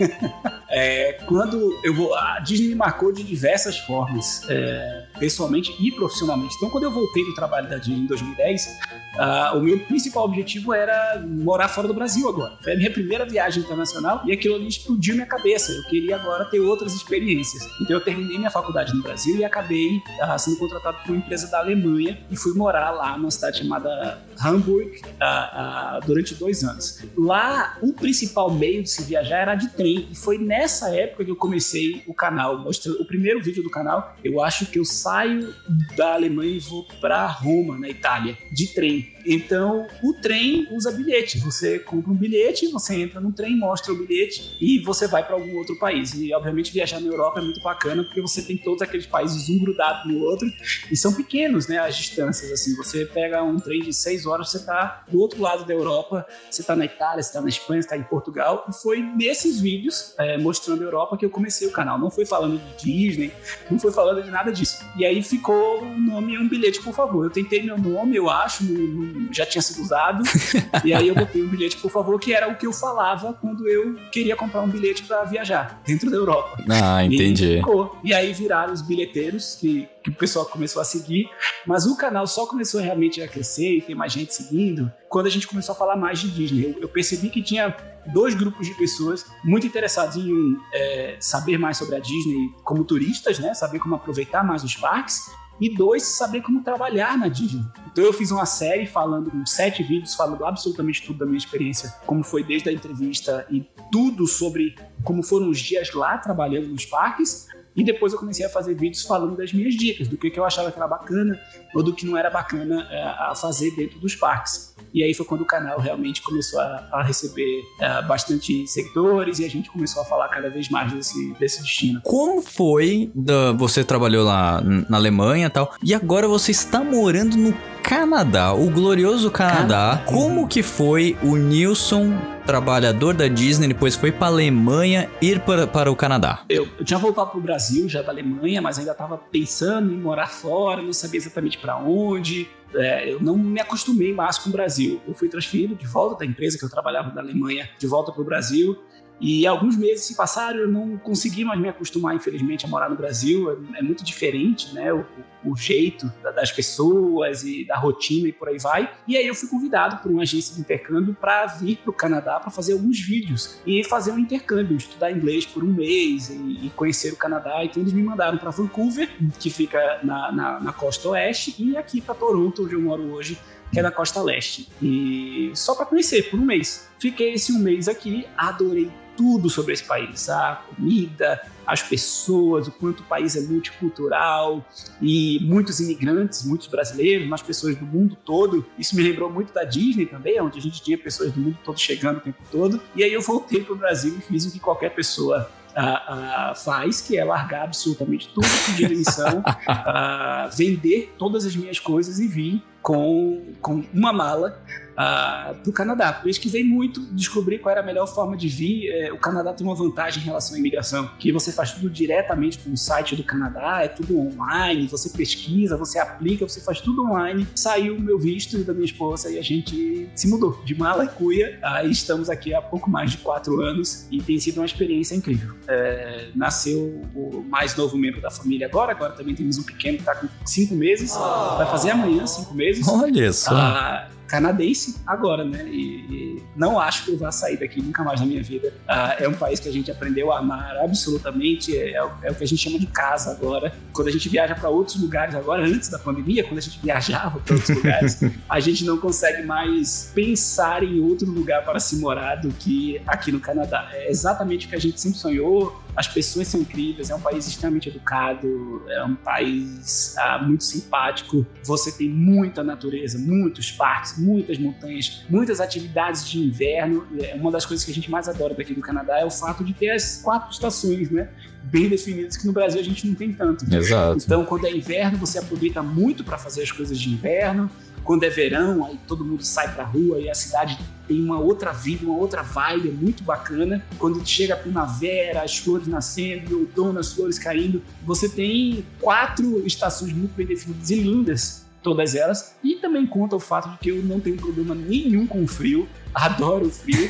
é, 0.70 1.18
quando 1.26 1.78
eu 1.84 1.92
vou... 1.92 2.14
A 2.14 2.40
Disney 2.40 2.68
me 2.68 2.74
marcou 2.74 3.12
de 3.12 3.22
diversas 3.22 3.78
formas. 3.80 4.40
É, 4.48 5.03
pessoalmente 5.18 5.74
e 5.80 5.90
profissionalmente. 5.92 6.54
Então, 6.56 6.70
quando 6.70 6.84
eu 6.84 6.90
voltei 6.90 7.24
do 7.24 7.34
trabalho 7.34 7.68
da 7.68 7.78
Disney 7.78 8.00
em 8.00 8.06
2010, 8.06 8.78
uh, 9.14 9.56
o 9.56 9.60
meu 9.60 9.78
principal 9.80 10.24
objetivo 10.24 10.72
era 10.72 11.22
morar 11.26 11.68
fora 11.68 11.88
do 11.88 11.94
Brasil 11.94 12.28
agora. 12.28 12.56
Foi 12.62 12.72
a 12.72 12.76
minha 12.76 12.90
primeira 12.90 13.24
viagem 13.24 13.62
internacional 13.62 14.22
e 14.24 14.32
aquilo 14.32 14.56
ali 14.56 14.68
explodiu 14.68 15.14
minha 15.14 15.26
cabeça. 15.26 15.72
Eu 15.72 15.84
queria 15.84 16.16
agora 16.16 16.44
ter 16.46 16.60
outras 16.60 16.94
experiências. 16.94 17.62
Então, 17.80 17.96
eu 17.96 18.00
terminei 18.00 18.38
minha 18.38 18.50
faculdade 18.50 18.94
no 18.94 19.02
Brasil 19.02 19.36
e 19.36 19.44
acabei 19.44 19.96
uh, 19.96 20.38
sendo 20.38 20.56
contratado 20.58 20.98
por 21.04 21.10
uma 21.10 21.18
empresa 21.18 21.50
da 21.50 21.58
Alemanha 21.58 22.18
e 22.30 22.36
fui 22.36 22.54
morar 22.54 22.90
lá 22.90 23.16
numa 23.16 23.30
cidade 23.30 23.58
chamada 23.58 24.18
Hamburg 24.42 25.00
uh, 25.00 26.06
durante 26.06 26.34
dois 26.34 26.64
anos. 26.64 27.02
Lá, 27.16 27.78
o 27.82 27.92
principal 27.92 28.50
meio 28.50 28.82
de 28.82 28.90
se 28.90 29.02
viajar 29.04 29.38
era 29.38 29.54
de 29.54 29.68
trem 29.68 30.08
e 30.10 30.14
foi 30.14 30.38
nessa 30.38 30.94
época 30.94 31.24
que 31.24 31.30
eu 31.30 31.36
comecei 31.36 32.02
o 32.06 32.14
canal. 32.14 32.64
O 33.00 33.04
primeiro 33.04 33.42
vídeo 33.42 33.62
do 33.62 33.70
canal, 33.70 34.16
eu 34.24 34.42
acho 34.42 34.66
que 34.66 34.78
eu 34.78 34.84
saio 35.04 35.54
da 35.94 36.14
Alemanha 36.14 36.56
e 36.56 36.58
vou 36.58 36.82
para 36.98 37.26
Roma, 37.26 37.78
na 37.78 37.90
Itália, 37.90 38.38
de 38.50 38.68
trem. 38.68 39.13
Então, 39.26 39.86
o 40.02 40.12
trem 40.12 40.68
usa 40.70 40.90
bilhete. 40.90 41.38
Você 41.38 41.78
compra 41.78 42.10
um 42.12 42.14
bilhete, 42.14 42.68
você 42.68 42.94
entra 42.94 43.20
no 43.20 43.32
trem, 43.32 43.58
mostra 43.58 43.92
o 43.92 43.96
bilhete 43.96 44.56
e 44.60 44.78
você 44.80 45.06
vai 45.06 45.24
para 45.24 45.34
algum 45.34 45.56
outro 45.56 45.78
país. 45.78 46.14
E, 46.14 46.32
obviamente, 46.34 46.72
viajar 46.72 47.00
na 47.00 47.08
Europa 47.08 47.40
é 47.40 47.42
muito 47.42 47.62
bacana 47.62 48.04
porque 48.04 48.20
você 48.20 48.42
tem 48.42 48.56
todos 48.56 48.82
aqueles 48.82 49.06
países 49.06 49.48
um 49.48 49.58
grudado 49.58 50.08
no 50.08 50.20
outro 50.20 50.48
e 50.90 50.96
são 50.96 51.12
pequenos, 51.12 51.66
né, 51.68 51.78
as 51.78 51.96
distâncias. 51.96 52.50
Assim, 52.52 52.74
você 52.76 53.04
pega 53.06 53.42
um 53.42 53.58
trem 53.58 53.82
de 53.82 53.92
seis 53.92 54.26
horas, 54.26 54.50
você 54.50 54.58
está 54.58 55.04
do 55.08 55.18
outro 55.20 55.40
lado 55.40 55.64
da 55.64 55.72
Europa, 55.72 56.26
você 56.50 56.60
está 56.60 56.76
na 56.76 56.84
Itália, 56.84 57.22
você 57.22 57.30
está 57.30 57.40
na 57.40 57.48
Espanha, 57.48 57.82
você 57.82 57.86
está 57.86 57.96
em 57.96 58.02
Portugal. 58.02 58.66
E 58.68 58.72
foi 58.72 59.00
nesses 59.00 59.60
vídeos 59.60 60.14
é, 60.18 60.36
mostrando 60.38 60.82
a 60.82 60.84
Europa 60.84 61.16
que 61.16 61.24
eu 61.24 61.30
comecei 61.30 61.66
o 61.66 61.72
canal. 61.72 61.98
Não 61.98 62.10
foi 62.10 62.26
falando 62.26 62.60
de 62.76 62.92
Disney, 62.92 63.32
não 63.70 63.78
foi 63.78 63.92
falando 63.92 64.22
de 64.22 64.30
nada 64.30 64.52
disso. 64.52 64.84
E 64.96 65.04
aí 65.04 65.22
ficou 65.22 65.82
o 65.82 66.00
nome 66.00 66.38
um 66.38 66.48
bilhete, 66.48 66.80
por 66.82 66.94
favor. 66.94 67.24
Eu 67.24 67.30
tentei 67.30 67.62
meu 67.62 67.78
nome, 67.78 68.16
eu 68.16 68.28
acho, 68.28 68.64
no, 68.64 68.74
no 68.74 69.13
já 69.30 69.46
tinha 69.46 69.62
sido 69.62 69.82
usado. 69.82 70.22
e 70.84 70.92
aí 70.92 71.08
eu 71.08 71.14
botei 71.14 71.42
um 71.42 71.48
bilhete, 71.48 71.76
por 71.76 71.90
favor, 71.90 72.18
que 72.18 72.32
era 72.32 72.48
o 72.48 72.56
que 72.56 72.66
eu 72.66 72.72
falava 72.72 73.32
quando 73.34 73.68
eu 73.68 73.94
queria 74.10 74.36
comprar 74.36 74.62
um 74.62 74.68
bilhete 74.68 75.02
para 75.04 75.24
viajar 75.24 75.80
dentro 75.86 76.10
da 76.10 76.16
Europa. 76.16 76.62
Ah, 76.68 77.04
entendi. 77.04 77.60
E, 78.04 78.08
e 78.08 78.14
aí 78.14 78.32
viraram 78.32 78.72
os 78.72 78.82
bilheteiros 78.82 79.56
que, 79.56 79.88
que 80.02 80.10
o 80.10 80.14
pessoal 80.14 80.46
começou 80.46 80.80
a 80.80 80.84
seguir. 80.84 81.28
Mas 81.66 81.86
o 81.86 81.96
canal 81.96 82.26
só 82.26 82.46
começou 82.46 82.80
realmente 82.80 83.22
a 83.22 83.28
crescer 83.28 83.78
e 83.78 83.80
ter 83.80 83.94
mais 83.94 84.12
gente 84.12 84.34
seguindo 84.34 84.90
quando 85.08 85.26
a 85.26 85.30
gente 85.30 85.46
começou 85.46 85.72
a 85.74 85.76
falar 85.76 85.96
mais 85.96 86.18
de 86.18 86.30
Disney. 86.30 86.64
Eu, 86.64 86.82
eu 86.82 86.88
percebi 86.88 87.30
que 87.30 87.42
tinha 87.42 87.74
dois 88.12 88.34
grupos 88.34 88.66
de 88.66 88.74
pessoas 88.74 89.24
muito 89.44 89.66
interessados 89.66 90.16
em 90.16 90.32
um, 90.32 90.58
é, 90.72 91.16
saber 91.20 91.58
mais 91.58 91.76
sobre 91.76 91.96
a 91.96 92.00
Disney 92.00 92.50
como 92.64 92.84
turistas, 92.84 93.38
né? 93.38 93.54
Saber 93.54 93.78
como 93.78 93.94
aproveitar 93.94 94.44
mais 94.44 94.64
os 94.64 94.76
parques 94.76 95.20
e 95.60 95.74
dois, 95.74 96.02
saber 96.02 96.42
como 96.42 96.62
trabalhar 96.62 97.16
na 97.16 97.28
Disney. 97.28 97.64
Então 97.90 98.04
eu 98.04 98.12
fiz 98.12 98.30
uma 98.30 98.46
série 98.46 98.86
falando, 98.86 99.30
sete 99.46 99.82
vídeos 99.82 100.14
falando 100.14 100.44
absolutamente 100.44 101.02
tudo 101.02 101.20
da 101.20 101.26
minha 101.26 101.38
experiência, 101.38 101.94
como 102.06 102.24
foi 102.24 102.42
desde 102.42 102.68
a 102.68 102.72
entrevista 102.72 103.46
e 103.50 103.66
tudo 103.90 104.26
sobre 104.26 104.74
como 105.02 105.22
foram 105.22 105.48
os 105.48 105.58
dias 105.58 105.92
lá 105.92 106.18
trabalhando 106.18 106.68
nos 106.68 106.84
parques. 106.84 107.46
E 107.76 107.82
depois 107.82 108.12
eu 108.12 108.18
comecei 108.18 108.44
a 108.46 108.48
fazer 108.48 108.74
vídeos 108.74 109.02
falando 109.02 109.36
das 109.36 109.52
minhas 109.52 109.74
dicas, 109.74 110.08
do 110.08 110.16
que, 110.16 110.30
que 110.30 110.38
eu 110.38 110.44
achava 110.44 110.70
que 110.70 110.78
era 110.78 110.86
bacana 110.86 111.38
ou 111.74 111.82
do 111.82 111.92
que 111.92 112.06
não 112.06 112.16
era 112.16 112.30
bacana 112.30 112.86
é, 112.90 113.02
a 113.02 113.34
fazer 113.34 113.74
dentro 113.74 113.98
dos 113.98 114.14
parques. 114.14 114.74
E 114.92 115.02
aí 115.02 115.12
foi 115.12 115.26
quando 115.26 115.40
o 115.40 115.46
canal 115.46 115.80
realmente 115.80 116.22
começou 116.22 116.60
a, 116.60 116.88
a 116.92 117.02
receber 117.02 117.62
é, 117.80 118.02
bastante 118.02 118.66
seguidores 118.66 119.38
e 119.40 119.44
a 119.44 119.48
gente 119.48 119.70
começou 119.70 120.02
a 120.02 120.04
falar 120.04 120.28
cada 120.28 120.48
vez 120.48 120.68
mais 120.68 120.92
desse, 120.92 121.34
desse 121.34 121.62
destino. 121.62 122.00
Como 122.02 122.42
foi? 122.42 123.10
Da, 123.14 123.52
você 123.52 123.82
trabalhou 123.82 124.24
lá 124.24 124.60
na 124.88 124.96
Alemanha 124.96 125.46
e 125.46 125.50
tal, 125.50 125.74
e 125.82 125.94
agora 125.94 126.28
você 126.28 126.52
está 126.52 126.82
morando 126.82 127.36
no 127.36 127.54
Canadá, 127.82 128.54
o 128.54 128.70
glorioso 128.70 129.30
Canadá. 129.30 129.54
Canadá. 129.54 130.04
Como 130.06 130.48
que 130.48 130.62
foi 130.62 131.16
o 131.22 131.36
Nilson, 131.36 132.14
trabalhador 132.44 133.14
da 133.14 133.26
Disney, 133.26 133.68
depois 133.68 133.94
foi 133.96 134.12
para 134.12 134.26
Alemanha, 134.26 135.10
ir 135.20 135.40
para, 135.40 135.66
para 135.66 135.90
o 135.90 135.96
Canadá? 135.96 136.44
Eu, 136.48 136.68
eu 136.78 136.84
tinha 136.84 136.98
voltado 136.98 137.30
para 137.30 137.38
o 137.38 137.42
Brasil 137.42 137.88
já 137.88 138.02
da 138.02 138.12
Alemanha, 138.12 138.60
mas 138.60 138.78
ainda 138.78 138.92
estava 138.92 139.16
pensando 139.16 139.92
em 139.92 139.96
morar 139.96 140.28
fora, 140.28 140.82
não 140.82 140.92
sabia 140.92 141.18
exatamente 141.18 141.58
para 141.58 141.76
onde. 141.76 142.48
É, 142.74 143.12
eu 143.12 143.20
não 143.20 143.36
me 143.36 143.60
acostumei 143.60 144.12
mais 144.12 144.36
com 144.38 144.48
o 144.48 144.52
Brasil. 144.52 145.00
Eu 145.06 145.14
fui 145.14 145.28
transferido 145.28 145.74
de 145.74 145.86
volta 145.86 146.18
da 146.18 146.26
empresa 146.26 146.58
que 146.58 146.64
eu 146.64 146.70
trabalhava 146.70 147.10
da 147.10 147.20
Alemanha, 147.20 147.68
de 147.78 147.86
volta 147.86 148.12
para 148.12 148.20
o 148.20 148.24
Brasil. 148.24 148.76
E 149.20 149.46
alguns 149.46 149.76
meses 149.76 150.04
se 150.04 150.16
passaram, 150.16 150.60
eu 150.60 150.68
não 150.68 150.96
consegui 150.98 151.44
mais 151.44 151.60
me 151.60 151.68
acostumar, 151.68 152.14
infelizmente, 152.14 152.66
a 152.66 152.68
morar 152.68 152.90
no 152.90 152.96
Brasil. 152.96 153.50
É, 153.74 153.78
é 153.78 153.82
muito 153.82 154.04
diferente, 154.04 154.74
né? 154.74 154.92
O, 154.92 155.06
o 155.44 155.56
jeito 155.56 156.10
das 156.22 156.50
pessoas 156.50 157.44
e 157.44 157.64
da 157.64 157.76
rotina 157.76 158.28
e 158.28 158.32
por 158.32 158.48
aí 158.48 158.58
vai. 158.58 158.90
E 159.06 159.16
aí 159.16 159.26
eu 159.26 159.34
fui 159.34 159.48
convidado 159.48 159.98
por 159.98 160.10
uma 160.10 160.22
agência 160.22 160.54
de 160.54 160.60
intercâmbio 160.60 161.14
para 161.14 161.46
vir 161.46 161.76
para 161.76 161.90
o 161.90 161.92
Canadá 161.92 162.40
para 162.40 162.50
fazer 162.50 162.72
alguns 162.72 162.98
vídeos 163.00 163.60
e 163.66 163.84
fazer 163.84 164.12
um 164.12 164.18
intercâmbio, 164.18 164.76
estudar 164.76 165.10
inglês 165.10 165.44
por 165.44 165.62
um 165.62 165.72
mês 165.72 166.30
e, 166.30 166.66
e 166.66 166.72
conhecer 166.74 167.12
o 167.12 167.16
Canadá. 167.16 167.64
Então 167.64 167.82
eles 167.82 167.92
me 167.92 168.02
mandaram 168.02 168.38
para 168.38 168.50
Vancouver, 168.50 169.08
que 169.38 169.50
fica 169.50 170.00
na, 170.02 170.32
na, 170.32 170.60
na 170.60 170.72
costa 170.72 171.10
oeste, 171.10 171.54
e 171.58 171.76
aqui 171.76 172.00
para 172.00 172.14
Toronto, 172.14 172.64
onde 172.64 172.74
eu 172.74 172.80
moro 172.80 173.02
hoje, 173.12 173.38
que 173.70 173.78
é 173.78 173.82
na 173.82 173.90
costa 173.90 174.22
leste. 174.22 174.68
E 174.82 175.52
só 175.54 175.74
para 175.74 175.86
conhecer 175.86 176.30
por 176.30 176.38
um 176.38 176.44
mês. 176.44 176.88
Fiquei 176.98 177.34
esse 177.34 177.52
um 177.52 177.58
mês 177.58 177.88
aqui, 177.88 178.26
adorei 178.36 178.90
tudo 179.16 179.48
sobre 179.50 179.72
esse 179.72 179.84
país, 179.84 180.28
a 180.28 180.62
comida, 180.68 181.40
as 181.66 181.82
pessoas, 181.82 182.68
o 182.68 182.72
quanto 182.72 183.00
o 183.00 183.02
país 183.04 183.36
é 183.36 183.40
multicultural 183.40 184.64
e 185.00 185.40
muitos 185.42 185.80
imigrantes, 185.80 186.44
muitos 186.44 186.66
brasileiros, 186.66 187.26
mas 187.26 187.42
pessoas 187.42 187.76
do 187.76 187.86
mundo 187.86 188.16
todo. 188.24 188.64
Isso 188.78 188.94
me 188.94 189.02
lembrou 189.02 189.30
muito 189.30 189.52
da 189.52 189.64
Disney 189.64 190.06
também, 190.06 190.40
onde 190.40 190.58
a 190.58 190.62
gente 190.62 190.82
tinha 190.82 190.98
pessoas 190.98 191.32
do 191.32 191.40
mundo 191.40 191.58
todo 191.64 191.78
chegando 191.78 192.18
o 192.18 192.20
tempo 192.20 192.42
todo. 192.50 192.80
E 192.94 193.02
aí 193.02 193.12
eu 193.12 193.22
voltei 193.22 193.62
para 193.62 193.72
o 193.72 193.76
Brasil 193.76 194.16
e 194.18 194.20
fiz 194.20 194.44
o 194.46 194.52
que 194.52 194.60
qualquer 194.60 194.90
pessoa 194.90 195.50
Uh, 195.74 196.52
uh, 196.52 196.54
faz, 196.54 197.00
que 197.00 197.18
é 197.18 197.24
largar 197.24 197.64
absolutamente 197.64 198.28
tudo, 198.32 198.46
pedir 198.64 198.88
demissão, 198.88 199.40
uh, 199.40 200.48
vender 200.56 201.12
todas 201.18 201.44
as 201.44 201.56
minhas 201.56 201.80
coisas 201.80 202.20
e 202.20 202.28
vir 202.28 202.62
com, 202.80 203.42
com 203.60 203.84
uma 203.92 204.12
mala 204.12 204.62
uh, 204.94 205.00
ah, 205.04 205.54
para 205.62 205.70
o 205.70 205.72
Canadá. 205.72 206.12
Pesquisei 206.12 206.64
muito, 206.64 207.00
descobri 207.12 207.58
qual 207.58 207.72
era 207.72 207.80
a 207.80 207.84
melhor 207.84 208.06
forma 208.06 208.36
de 208.36 208.48
vir. 208.48 208.90
É, 208.90 209.12
o 209.12 209.18
Canadá 209.18 209.52
tem 209.52 209.66
uma 209.66 209.74
vantagem 209.74 210.22
em 210.22 210.24
relação 210.24 210.56
à 210.56 210.58
imigração, 210.58 211.10
que 211.18 211.32
você 211.32 211.52
faz 211.52 211.72
tudo 211.72 211.90
diretamente 211.90 212.58
com 212.58 212.72
o 212.72 212.76
site 212.76 213.16
do 213.16 213.22
Canadá, 213.22 213.80
é 213.82 213.88
tudo 213.88 214.18
online, 214.18 214.86
você 214.86 215.10
pesquisa, 215.10 215.76
você 215.76 215.98
aplica, 215.98 216.46
você 216.46 216.60
faz 216.60 216.80
tudo 216.80 217.04
online. 217.04 217.46
Saiu 217.54 217.96
o 217.96 218.00
meu 218.00 218.18
visto 218.18 218.62
da 218.64 218.72
minha 218.72 218.84
esposa 218.84 219.30
e 219.30 219.38
a 219.38 219.42
gente 219.42 220.08
se 220.14 220.28
mudou 220.28 220.62
de 220.64 220.74
mala 220.74 221.04
e 221.04 221.08
cuia. 221.08 221.58
Aí 221.62 221.90
estamos 221.90 222.30
aqui 222.30 222.54
há 222.54 222.62
pouco 222.62 222.88
mais 222.90 223.12
de 223.12 223.18
quatro 223.18 223.60
anos 223.60 224.06
e 224.10 224.22
tem 224.22 224.38
sido 224.38 224.58
uma 224.58 224.66
experiência 224.66 225.14
incrível. 225.14 225.54
É, 225.66 226.28
nasceu 226.34 227.02
o 227.14 227.44
mais 227.48 227.76
novo 227.76 227.96
membro 227.96 228.20
da 228.20 228.30
família 228.30 228.66
agora, 228.66 228.92
agora 228.92 229.12
também 229.12 229.34
temos 229.34 229.58
um 229.58 229.62
pequeno 229.62 229.96
que 229.96 230.02
está 230.02 230.14
com 230.14 230.28
cinco 230.44 230.74
meses, 230.74 231.14
vai 231.14 231.66
fazer 231.66 231.90
amanhã 231.90 232.26
cinco 232.26 232.54
meses. 232.54 232.86
Olha 232.86 233.32
só. 233.32 233.54
Ah, 233.54 234.08
canadense 234.26 234.96
agora, 235.06 235.44
né? 235.44 235.64
E, 235.66 235.78
e, 235.78 236.42
não 236.56 236.78
acho 236.78 237.04
que 237.04 237.12
eu 237.12 237.18
vá 237.18 237.30
sair 237.30 237.58
daqui 237.58 237.80
nunca 237.80 238.02
mais 238.02 238.20
na 238.20 238.26
minha 238.26 238.42
vida. 238.42 238.72
Ah, 238.86 239.16
é 239.18 239.28
um 239.28 239.34
país 239.34 239.60
que 239.60 239.68
a 239.68 239.72
gente 239.72 239.90
aprendeu 239.90 240.32
a 240.32 240.38
amar 240.38 240.76
absolutamente, 240.78 241.76
é, 241.76 241.90
é, 241.90 242.08
é 242.22 242.30
o 242.30 242.34
que 242.34 242.44
a 242.44 242.46
gente 242.46 242.62
chama 242.62 242.78
de 242.78 242.86
casa 242.86 243.30
agora. 243.32 243.72
Quando 243.92 244.08
a 244.08 244.10
gente 244.10 244.28
viaja 244.28 244.54
para 244.54 244.68
outros 244.68 245.00
lugares 245.00 245.34
agora, 245.34 245.64
antes 245.64 245.88
da 245.88 245.98
pandemia, 245.98 246.44
quando 246.44 246.58
a 246.58 246.62
gente 246.62 246.78
viajava 246.80 247.38
para 247.40 247.54
outros 247.54 247.76
lugares, 247.76 248.20
a 248.48 248.60
gente 248.60 248.84
não 248.84 248.98
consegue 248.98 249.42
mais 249.42 250.10
pensar 250.14 250.82
em 250.82 251.00
outro 251.00 251.30
lugar 251.30 251.64
para 251.64 251.78
se 251.80 251.96
morar 251.96 252.36
do 252.36 252.50
que 252.50 253.00
aqui 253.06 253.30
no 253.32 253.40
Canadá. 253.40 253.88
É 253.92 254.10
exatamente 254.10 254.66
o 254.66 254.68
que 254.68 254.76
a 254.76 254.80
gente 254.80 255.00
sempre 255.00 255.18
sonhou. 255.18 255.83
As 255.96 256.08
pessoas 256.08 256.48
são 256.48 256.60
incríveis, 256.60 257.10
é 257.10 257.14
um 257.14 257.20
país 257.20 257.46
extremamente 257.46 257.88
educado, 257.88 258.82
é 258.88 259.04
um 259.04 259.14
país 259.14 260.16
ah, 260.18 260.38
muito 260.42 260.64
simpático. 260.64 261.46
Você 261.62 261.92
tem 261.92 262.08
muita 262.08 262.64
natureza, 262.64 263.18
muitos 263.18 263.70
parques, 263.70 264.18
muitas 264.18 264.58
montanhas, 264.58 265.24
muitas 265.28 265.60
atividades 265.60 266.28
de 266.28 266.38
inverno. 266.40 267.06
É, 267.20 267.34
uma 267.34 267.50
das 267.50 267.64
coisas 267.64 267.84
que 267.84 267.92
a 267.92 267.94
gente 267.94 268.10
mais 268.10 268.28
adora 268.28 268.54
daqui 268.54 268.74
do 268.74 268.80
Canadá 268.80 269.18
é 269.18 269.24
o 269.24 269.30
fato 269.30 269.64
de 269.64 269.72
ter 269.72 269.90
as 269.90 270.20
quatro 270.22 270.50
estações, 270.50 271.10
né? 271.10 271.28
Bem 271.62 271.88
definidas, 271.88 272.36
que 272.36 272.46
no 272.46 272.52
Brasil 272.52 272.80
a 272.80 272.84
gente 272.84 273.06
não 273.06 273.14
tem 273.14 273.32
tanto. 273.32 273.64
Exato. 273.72 274.22
Então, 274.22 274.44
quando 274.44 274.66
é 274.66 274.70
inverno, 274.70 275.16
você 275.16 275.38
aproveita 275.38 275.82
muito 275.82 276.22
para 276.22 276.36
fazer 276.36 276.62
as 276.62 276.70
coisas 276.70 276.98
de 276.98 277.10
inverno. 277.10 277.70
Quando 278.04 278.24
é 278.24 278.28
verão, 278.28 278.84
aí 278.84 278.98
todo 279.08 279.24
mundo 279.24 279.42
sai 279.42 279.74
pra 279.74 279.82
rua 279.82 280.20
e 280.20 280.28
a 280.28 280.34
cidade 280.34 280.78
tem 281.08 281.22
uma 281.22 281.38
outra 281.38 281.72
vida, 281.72 282.04
uma 282.04 282.16
outra 282.16 282.42
vibe, 282.42 282.90
é 282.90 282.92
muito 282.92 283.24
bacana. 283.24 283.82
Quando 283.98 284.24
chega 284.26 284.54
a 284.54 284.56
primavera, 284.58 285.42
as 285.42 285.58
flores 285.58 285.86
nascendo, 285.86 286.60
outono, 286.60 286.98
as 286.98 287.12
flores 287.12 287.38
caindo, 287.38 287.82
você 288.04 288.28
tem 288.28 288.84
quatro 289.00 289.66
estações 289.66 290.12
muito 290.12 290.34
bem 290.34 290.46
definidas 290.46 290.90
e 290.90 290.96
lindas, 290.96 291.66
todas 291.82 292.14
elas. 292.14 292.54
E 292.62 292.76
também 292.76 293.06
conta 293.06 293.36
o 293.36 293.40
fato 293.40 293.70
de 293.70 293.78
que 293.78 293.88
eu 293.88 294.02
não 294.02 294.20
tenho 294.20 294.36
problema 294.36 294.74
nenhum 294.74 295.26
com 295.26 295.42
o 295.42 295.46
frio 295.46 295.88
adoro 296.24 296.66
o 296.66 296.70
frio. 296.70 297.08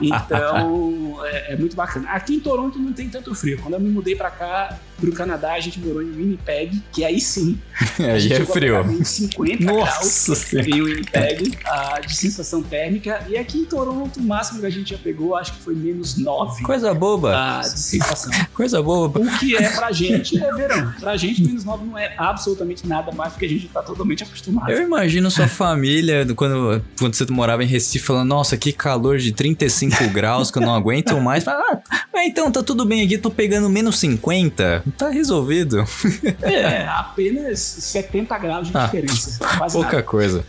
então, 0.00 1.18
é, 1.24 1.52
é, 1.52 1.56
muito 1.56 1.74
bacana. 1.74 2.08
Aqui 2.10 2.36
em 2.36 2.40
Toronto 2.40 2.78
não 2.78 2.92
tem 2.92 3.08
tanto 3.08 3.34
frio. 3.34 3.58
Quando 3.60 3.74
eu 3.74 3.80
me 3.80 3.90
mudei 3.90 4.14
para 4.14 4.30
cá, 4.30 4.78
pro 5.00 5.12
Canadá, 5.12 5.54
a 5.54 5.60
gente 5.60 5.78
morou 5.80 6.02
em 6.02 6.10
Winnipeg, 6.10 6.82
que 6.92 7.04
aí 7.04 7.20
sim. 7.20 7.58
aí 7.98 8.32
é 8.32 8.44
frio. 8.44 8.80
Em 8.90 9.04
50 9.04 9.64
Nossa 9.64 10.34
graus 10.50 10.66
em 10.66 10.82
Winnipeg, 10.82 11.58
de 12.06 12.16
sensação 12.16 12.62
térmica. 12.62 13.24
E 13.28 13.36
aqui 13.36 13.58
em 13.58 13.64
Toronto, 13.64 14.20
o 14.20 14.22
máximo 14.22 14.60
que 14.60 14.66
a 14.66 14.70
gente 14.70 14.90
já 14.90 14.98
pegou, 14.98 15.36
acho 15.36 15.54
que 15.54 15.62
foi 15.62 15.74
menos 15.74 16.16
9. 16.16 16.62
Coisa 16.62 16.94
boba. 16.94 17.60
Uh, 17.60 17.62
de 17.62 17.78
sensação. 17.78 18.32
Coisa 18.54 18.82
boba. 18.82 19.20
O 19.20 19.38
que 19.38 19.56
é 19.56 19.70
pra 19.70 19.92
gente 19.92 20.42
é 20.42 20.52
verão. 20.52 20.92
Pra 21.00 21.16
gente, 21.16 21.42
menos 21.42 21.64
9 21.64 21.84
não 21.84 21.98
é 21.98 22.14
absolutamente 22.16 22.86
nada 22.86 23.12
mais, 23.12 23.32
porque 23.32 23.46
a 23.46 23.48
gente 23.48 23.68
tá 23.68 23.82
totalmente 23.82 24.22
acostumado. 24.22 24.70
Eu 24.70 24.82
imagino 24.82 25.30
sua 25.30 25.48
família, 25.48 26.26
quando, 26.34 26.82
quando 26.98 27.14
você 27.14 27.26
morava 27.26 27.62
em 27.62 27.66
Recife, 27.66 28.04
falando, 28.04 28.28
nossa, 28.28 28.43
que 28.56 28.72
calor 28.72 29.18
de 29.18 29.32
35 29.32 30.08
graus 30.12 30.50
que 30.50 30.58
eu 30.58 30.62
não 30.62 30.74
aguento 30.74 31.18
mais. 31.20 31.46
Ah, 31.48 31.80
então 32.26 32.50
tá 32.50 32.62
tudo 32.62 32.84
bem 32.84 33.04
aqui, 33.04 33.18
tô 33.18 33.30
pegando 33.30 33.68
menos 33.68 33.98
50. 33.98 34.84
Tá 34.96 35.08
resolvido. 35.08 35.84
É, 36.42 36.86
apenas 36.86 37.58
70 37.58 38.38
graus 38.38 38.68
de 38.68 38.76
ah, 38.76 38.84
diferença. 38.84 39.38
pouca 39.72 39.92
nada. 39.96 40.02
coisa. 40.02 40.44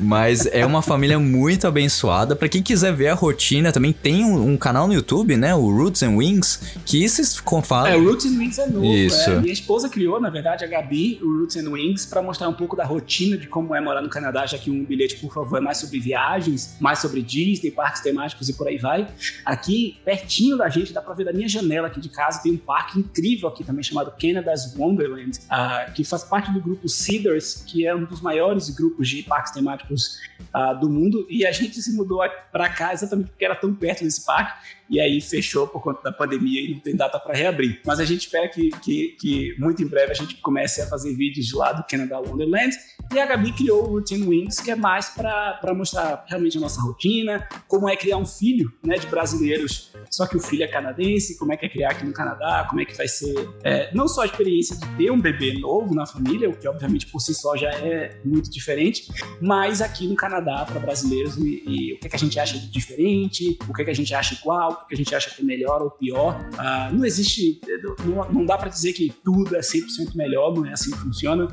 Mas 0.00 0.46
é 0.46 0.64
uma 0.64 0.80
família 0.80 1.18
muito 1.18 1.66
abençoada. 1.66 2.36
Para 2.36 2.48
quem 2.48 2.62
quiser 2.62 2.92
ver 2.92 3.08
a 3.08 3.14
rotina, 3.14 3.72
também 3.72 3.92
tem 3.92 4.24
um, 4.24 4.52
um, 4.52 4.56
canal 4.56 4.86
no 4.86 4.94
YouTube, 4.94 5.36
né? 5.36 5.54
O 5.54 5.70
Roots 5.70 6.02
and 6.02 6.16
Wings, 6.16 6.60
que 6.84 7.06
vocês 7.08 7.42
falam. 7.64 7.90
É, 7.90 7.96
o 7.96 8.04
Roots 8.04 8.26
and 8.26 8.38
Wings 8.38 8.58
é 8.58 8.66
novo. 8.66 8.84
Isso. 8.84 9.30
É. 9.30 9.40
Minha 9.40 9.52
esposa 9.52 9.88
criou, 9.88 10.20
na 10.20 10.30
verdade, 10.30 10.64
a 10.64 10.68
Gabi, 10.68 11.18
o 11.22 11.40
Roots 11.40 11.56
and 11.56 11.70
Wings, 11.70 12.06
para 12.06 12.22
mostrar 12.22 12.48
um 12.48 12.54
pouco 12.54 12.76
da 12.76 12.84
rotina 12.84 13.36
de 13.36 13.46
como 13.46 13.74
é 13.74 13.80
morar 13.80 14.02
no 14.02 14.08
Canadá, 14.08 14.46
já 14.46 14.58
que 14.58 14.70
um 14.70 14.84
bilhete, 14.84 15.16
por 15.16 15.32
favor, 15.32 15.58
é 15.58 15.60
mais 15.60 15.78
sobre 15.78 15.98
viagens, 15.98 16.76
mais 16.80 16.98
sobre 16.98 17.22
Disney, 17.24 17.70
parques 17.70 18.02
temáticos 18.02 18.48
e 18.48 18.54
por 18.54 18.68
aí 18.68 18.78
vai. 18.78 19.08
Aqui, 19.44 19.98
pertinho 20.04 20.56
da 20.56 20.68
gente, 20.68 20.92
dá 20.92 21.02
pra 21.02 21.14
ver 21.14 21.24
da 21.24 21.32
minha 21.32 21.48
janela 21.48 21.88
aqui 21.88 22.00
de 22.00 22.08
casa, 22.08 22.42
tem 22.42 22.52
um 22.52 22.56
parque 22.56 22.98
incrível 22.98 23.48
aqui 23.48 23.64
também 23.64 23.82
chamado 23.82 24.12
Canada's 24.20 24.74
Wonderland, 24.76 25.38
uh, 25.38 25.92
que 25.92 26.04
faz 26.04 26.24
parte 26.24 26.52
do 26.52 26.60
grupo 26.60 26.88
Cedars, 26.88 27.64
que 27.66 27.86
é 27.86 27.94
um 27.94 28.04
dos 28.04 28.20
maiores 28.20 28.70
grupos 28.70 29.08
de 29.08 29.22
parques 29.22 29.52
temáticos 29.52 30.18
uh, 30.54 30.78
do 30.78 30.88
mundo. 30.88 31.26
E 31.28 31.46
a 31.46 31.52
gente 31.52 31.80
se 31.80 31.94
mudou 31.96 32.20
para 32.52 32.68
cá 32.68 32.92
exatamente 32.92 33.30
porque 33.30 33.44
era 33.44 33.56
tão 33.56 33.74
perto 33.74 34.04
desse 34.04 34.24
parque 34.24 34.83
e 34.88 35.00
aí 35.00 35.20
fechou 35.20 35.66
por 35.66 35.82
conta 35.82 36.02
da 36.02 36.12
pandemia 36.12 36.60
e 36.60 36.74
não 36.74 36.80
tem 36.80 36.94
data 36.94 37.18
para 37.18 37.34
reabrir. 37.34 37.80
Mas 37.84 38.00
a 38.00 38.04
gente 38.04 38.20
espera 38.20 38.48
que, 38.48 38.70
que, 38.82 39.16
que, 39.20 39.54
muito 39.58 39.82
em 39.82 39.86
breve 39.86 40.12
a 40.12 40.14
gente 40.14 40.36
comece 40.36 40.82
a 40.82 40.86
fazer 40.86 41.14
vídeos 41.14 41.52
lá 41.52 41.72
do 41.72 41.84
Canada 41.84 42.18
Wonderland. 42.18 42.74
E 43.12 43.18
a 43.18 43.26
Gabi 43.26 43.52
criou 43.52 43.84
o 43.84 43.86
Routine 43.86 44.26
Wings, 44.26 44.60
que 44.60 44.70
é 44.70 44.76
mais 44.76 45.08
para 45.08 45.74
mostrar 45.74 46.24
realmente 46.28 46.58
a 46.58 46.60
nossa 46.60 46.80
rotina, 46.80 47.46
como 47.68 47.88
é 47.88 47.96
criar 47.96 48.16
um 48.16 48.26
filho 48.26 48.72
né, 48.82 48.96
de 48.96 49.06
brasileiros, 49.06 49.92
só 50.10 50.26
que 50.26 50.36
o 50.36 50.40
filho 50.40 50.64
é 50.64 50.66
canadense, 50.66 51.38
como 51.38 51.52
é 51.52 51.56
que 51.56 51.66
é 51.66 51.68
criar 51.68 51.90
aqui 51.90 52.04
no 52.04 52.12
Canadá, 52.12 52.66
como 52.68 52.80
é 52.80 52.84
que 52.84 52.96
vai 52.96 53.08
ser 53.08 53.34
é, 53.62 53.90
não 53.94 54.08
só 54.08 54.22
a 54.22 54.26
experiência 54.26 54.76
de 54.76 54.86
ter 54.96 55.10
um 55.10 55.20
bebê 55.20 55.58
novo 55.58 55.94
na 55.94 56.06
família, 56.06 56.48
o 56.48 56.56
que 56.56 56.66
obviamente 56.68 57.06
por 57.06 57.20
si 57.20 57.34
só 57.34 57.56
já 57.56 57.70
é 57.70 58.20
muito 58.24 58.50
diferente, 58.50 59.08
mas 59.40 59.80
aqui 59.80 60.06
no 60.06 60.14
Canadá 60.14 60.64
para 60.64 60.80
brasileiros 60.80 61.36
e, 61.36 61.62
e, 61.66 61.92
o 61.94 61.98
que, 61.98 62.06
é 62.06 62.10
que 62.10 62.16
a 62.16 62.18
gente 62.18 62.38
acha 62.38 62.58
de 62.58 62.70
diferente, 62.70 63.58
o 63.68 63.72
que, 63.72 63.82
é 63.82 63.84
que 63.84 63.90
a 63.90 63.94
gente 63.94 64.14
acha 64.14 64.34
igual, 64.34 64.72
o 64.72 64.86
que 64.86 64.94
a 64.94 64.96
gente 64.96 65.14
acha 65.14 65.30
que 65.30 65.42
é 65.42 65.44
melhor 65.44 65.82
ou 65.82 65.90
pior. 65.90 66.40
Uh, 66.54 66.94
não 66.94 67.04
existe, 67.04 67.60
não, 68.04 68.30
não 68.30 68.46
dá 68.46 68.56
para 68.56 68.68
dizer 68.68 68.92
que 68.92 69.12
tudo 69.22 69.54
é 69.56 69.60
100% 69.60 70.14
melhor, 70.14 70.54
não 70.54 70.66
é 70.66 70.72
assim 70.72 70.90
que 70.90 70.98
funciona. 70.98 71.48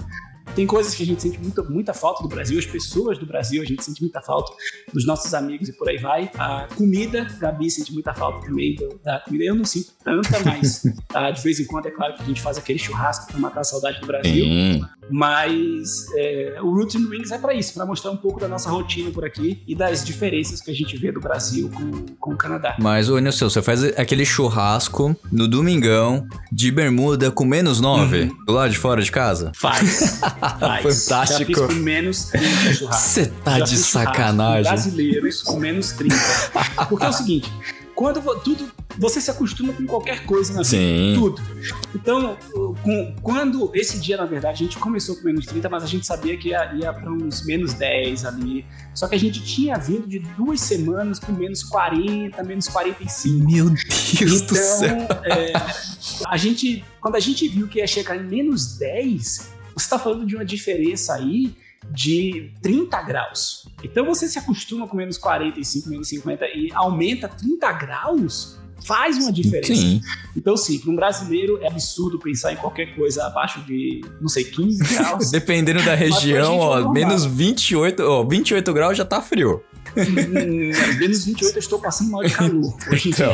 Tem 0.55 0.67
coisas 0.67 0.93
que 0.93 1.03
a 1.03 1.05
gente 1.05 1.21
sente 1.21 1.39
muita, 1.39 1.63
muita 1.63 1.93
falta 1.93 2.23
do 2.23 2.29
Brasil, 2.29 2.59
as 2.59 2.65
pessoas 2.65 3.17
do 3.17 3.25
Brasil, 3.25 3.61
a 3.61 3.65
gente 3.65 3.83
sente 3.83 4.01
muita 4.01 4.21
falta 4.21 4.53
dos 4.93 5.05
nossos 5.05 5.33
amigos 5.33 5.69
e 5.69 5.73
por 5.73 5.87
aí 5.87 5.97
vai. 5.97 6.29
A 6.37 6.67
comida, 6.75 7.25
Gabi 7.39 7.69
sente 7.71 7.93
muita 7.93 8.13
falta 8.13 8.45
também 8.45 8.75
da 9.03 9.19
comida. 9.19 9.45
Eu 9.45 9.55
não 9.55 9.65
sinto 9.65 9.93
tanta, 10.03 10.39
mas 10.43 10.83
ah, 11.13 11.31
de 11.31 11.41
vez 11.41 11.59
em 11.59 11.65
quando 11.65 11.87
é 11.87 11.91
claro 11.91 12.15
que 12.15 12.23
a 12.23 12.25
gente 12.25 12.41
faz 12.41 12.57
aquele 12.57 12.79
churrasco 12.79 13.27
para 13.31 13.39
matar 13.39 13.61
a 13.61 13.63
saudade 13.63 13.99
do 14.01 14.07
Brasil. 14.07 14.43
Sim. 14.43 14.85
Mas 15.09 16.05
é, 16.15 16.59
o 16.61 16.73
Routine 16.73 17.05
Wings 17.05 17.31
é 17.31 17.37
para 17.37 17.53
isso, 17.53 17.73
para 17.73 17.85
mostrar 17.85 18.11
um 18.11 18.17
pouco 18.17 18.39
da 18.39 18.47
nossa 18.47 18.69
rotina 18.69 19.11
por 19.11 19.25
aqui 19.25 19.61
e 19.67 19.75
das 19.75 20.03
diferenças 20.05 20.61
que 20.61 20.71
a 20.71 20.73
gente 20.73 20.95
vê 20.97 21.11
do 21.11 21.19
Brasil 21.19 21.69
com, 21.69 22.05
com 22.19 22.33
o 22.33 22.37
Canadá. 22.37 22.75
Mas, 22.79 23.09
ô 23.09 23.19
Nilson, 23.19 23.49
você 23.49 23.61
faz 23.61 23.83
aquele 23.83 24.25
churrasco 24.25 25.15
no 25.31 25.47
domingão 25.47 26.27
de 26.51 26.71
bermuda 26.71 27.29
com 27.29 27.43
menos 27.43 27.81
9 27.81 28.21
uhum. 28.21 28.45
do 28.45 28.53
lado 28.53 28.71
de 28.71 28.77
fora 28.77 29.01
de 29.01 29.11
casa? 29.11 29.51
Faz. 29.55 30.21
faz. 30.49 31.06
Fantástico. 31.06 31.39
Já 31.39 31.45
fiz 31.67 31.75
com 31.75 31.80
menos 31.82 32.23
30 32.25 32.73
churrasco. 32.73 33.10
Você 33.10 33.25
tá 33.27 33.60
Já 33.60 33.65
de 33.65 33.77
sacanagem. 33.77 34.63
brasileiros 34.63 35.41
com 35.43 35.58
menos 35.58 35.91
30. 35.93 36.15
Porque 36.89 37.06
é 37.06 37.10
o 37.10 37.13
seguinte, 37.13 37.51
quando 37.95 38.21
tudo 38.41 38.71
você 38.97 39.21
se 39.21 39.32
acostuma 39.32 39.71
com 39.71 39.86
qualquer 39.86 40.25
coisa 40.25 40.51
na 40.51 40.63
vida. 40.63 40.69
Sim. 40.69 41.13
Tudo. 41.15 41.41
Então, 41.95 42.38
com- 42.84 43.15
quando 43.21 43.71
esse 43.73 43.97
dia, 43.99 44.17
na 44.17 44.25
verdade, 44.25 44.56
a 44.56 44.58
gente 44.65 44.77
começou 44.77 45.15
com 45.15 45.23
menos 45.23 45.45
30, 45.45 45.69
mas 45.69 45.82
a 45.84 45.88
gente 45.88 46.06
sabia 46.06 46.36
que 46.38 46.49
ia, 46.49 46.73
ia 46.75 46.91
para 46.91 47.10
uns 47.10 47.45
menos 47.45 47.74
10 47.74 48.26
ali. 48.26 48.65
Só 48.93 49.07
que 49.07 49.15
a 49.15 49.18
gente 49.20 49.41
tinha 49.41 49.78
vindo 49.78 50.07
de 50.07 50.20
duas 50.20 50.59
semanas 50.59 51.20
com 51.20 51.32
menos 51.32 51.63
40, 51.63 52.43
menos 52.43 52.68
45. 52.68 53.49
Meu 53.49 53.70
Deus 53.70 54.41
do 54.41 54.55
céu. 54.55 54.97
Então, 55.03 55.18
é, 55.24 55.53
a 56.28 56.36
gente, 56.36 56.84
quando 56.99 57.15
a 57.15 57.20
gente 57.20 57.47
viu 57.47 57.68
que 57.70 57.80
ia 57.80 57.88
chegar 57.88 58.18
em 58.18 58.24
menos 58.24 58.78
10, 58.78 59.51
você 59.74 59.86
está 59.86 59.99
falando 59.99 60.26
de 60.26 60.36
uma 60.36 60.45
diferença 60.45 61.15
aí 61.15 61.55
de 61.89 62.51
30 62.61 63.01
graus. 63.01 63.67
Então 63.84 64.05
você 64.05 64.28
se 64.28 64.38
acostuma 64.38 64.88
com 64.88 64.95
menos 64.95 65.17
45, 65.17 65.89
menos 65.89 66.07
50 66.09 66.45
e 66.55 66.72
aumenta 66.74 67.28
30 67.28 67.72
graus, 67.74 68.59
faz 68.86 69.17
uma 69.17 69.32
diferença. 69.32 69.76
Sim. 69.76 70.01
Então, 70.36 70.55
sim, 70.55 70.80
para 70.80 70.91
um 70.91 70.95
brasileiro 70.95 71.59
é 71.61 71.67
absurdo 71.67 72.19
pensar 72.19 72.53
em 72.53 72.55
qualquer 72.55 72.95
coisa 72.95 73.26
abaixo 73.26 73.61
de, 73.61 74.01
não 74.19 74.28
sei, 74.28 74.43
15 74.43 74.84
graus. 74.95 75.32
Dependendo 75.32 75.84
da 75.84 75.95
região, 75.95 76.55
é 76.78 76.82
ó, 76.82 76.91
menos 76.91 77.26
28, 77.26 78.01
ó, 78.03 78.24
28 78.24 78.74
graus 78.74 78.97
já 78.97 79.05
tá 79.05 79.22
frio. 79.22 79.63
Menos 80.99 81.25
28 81.25 81.55
eu 81.55 81.59
estou 81.59 81.79
passando 81.79 82.11
mal 82.11 82.23
de 82.23 82.33
calor 82.33 82.75
hoje 82.91 83.09
em 83.09 83.11
Então. 83.11 83.33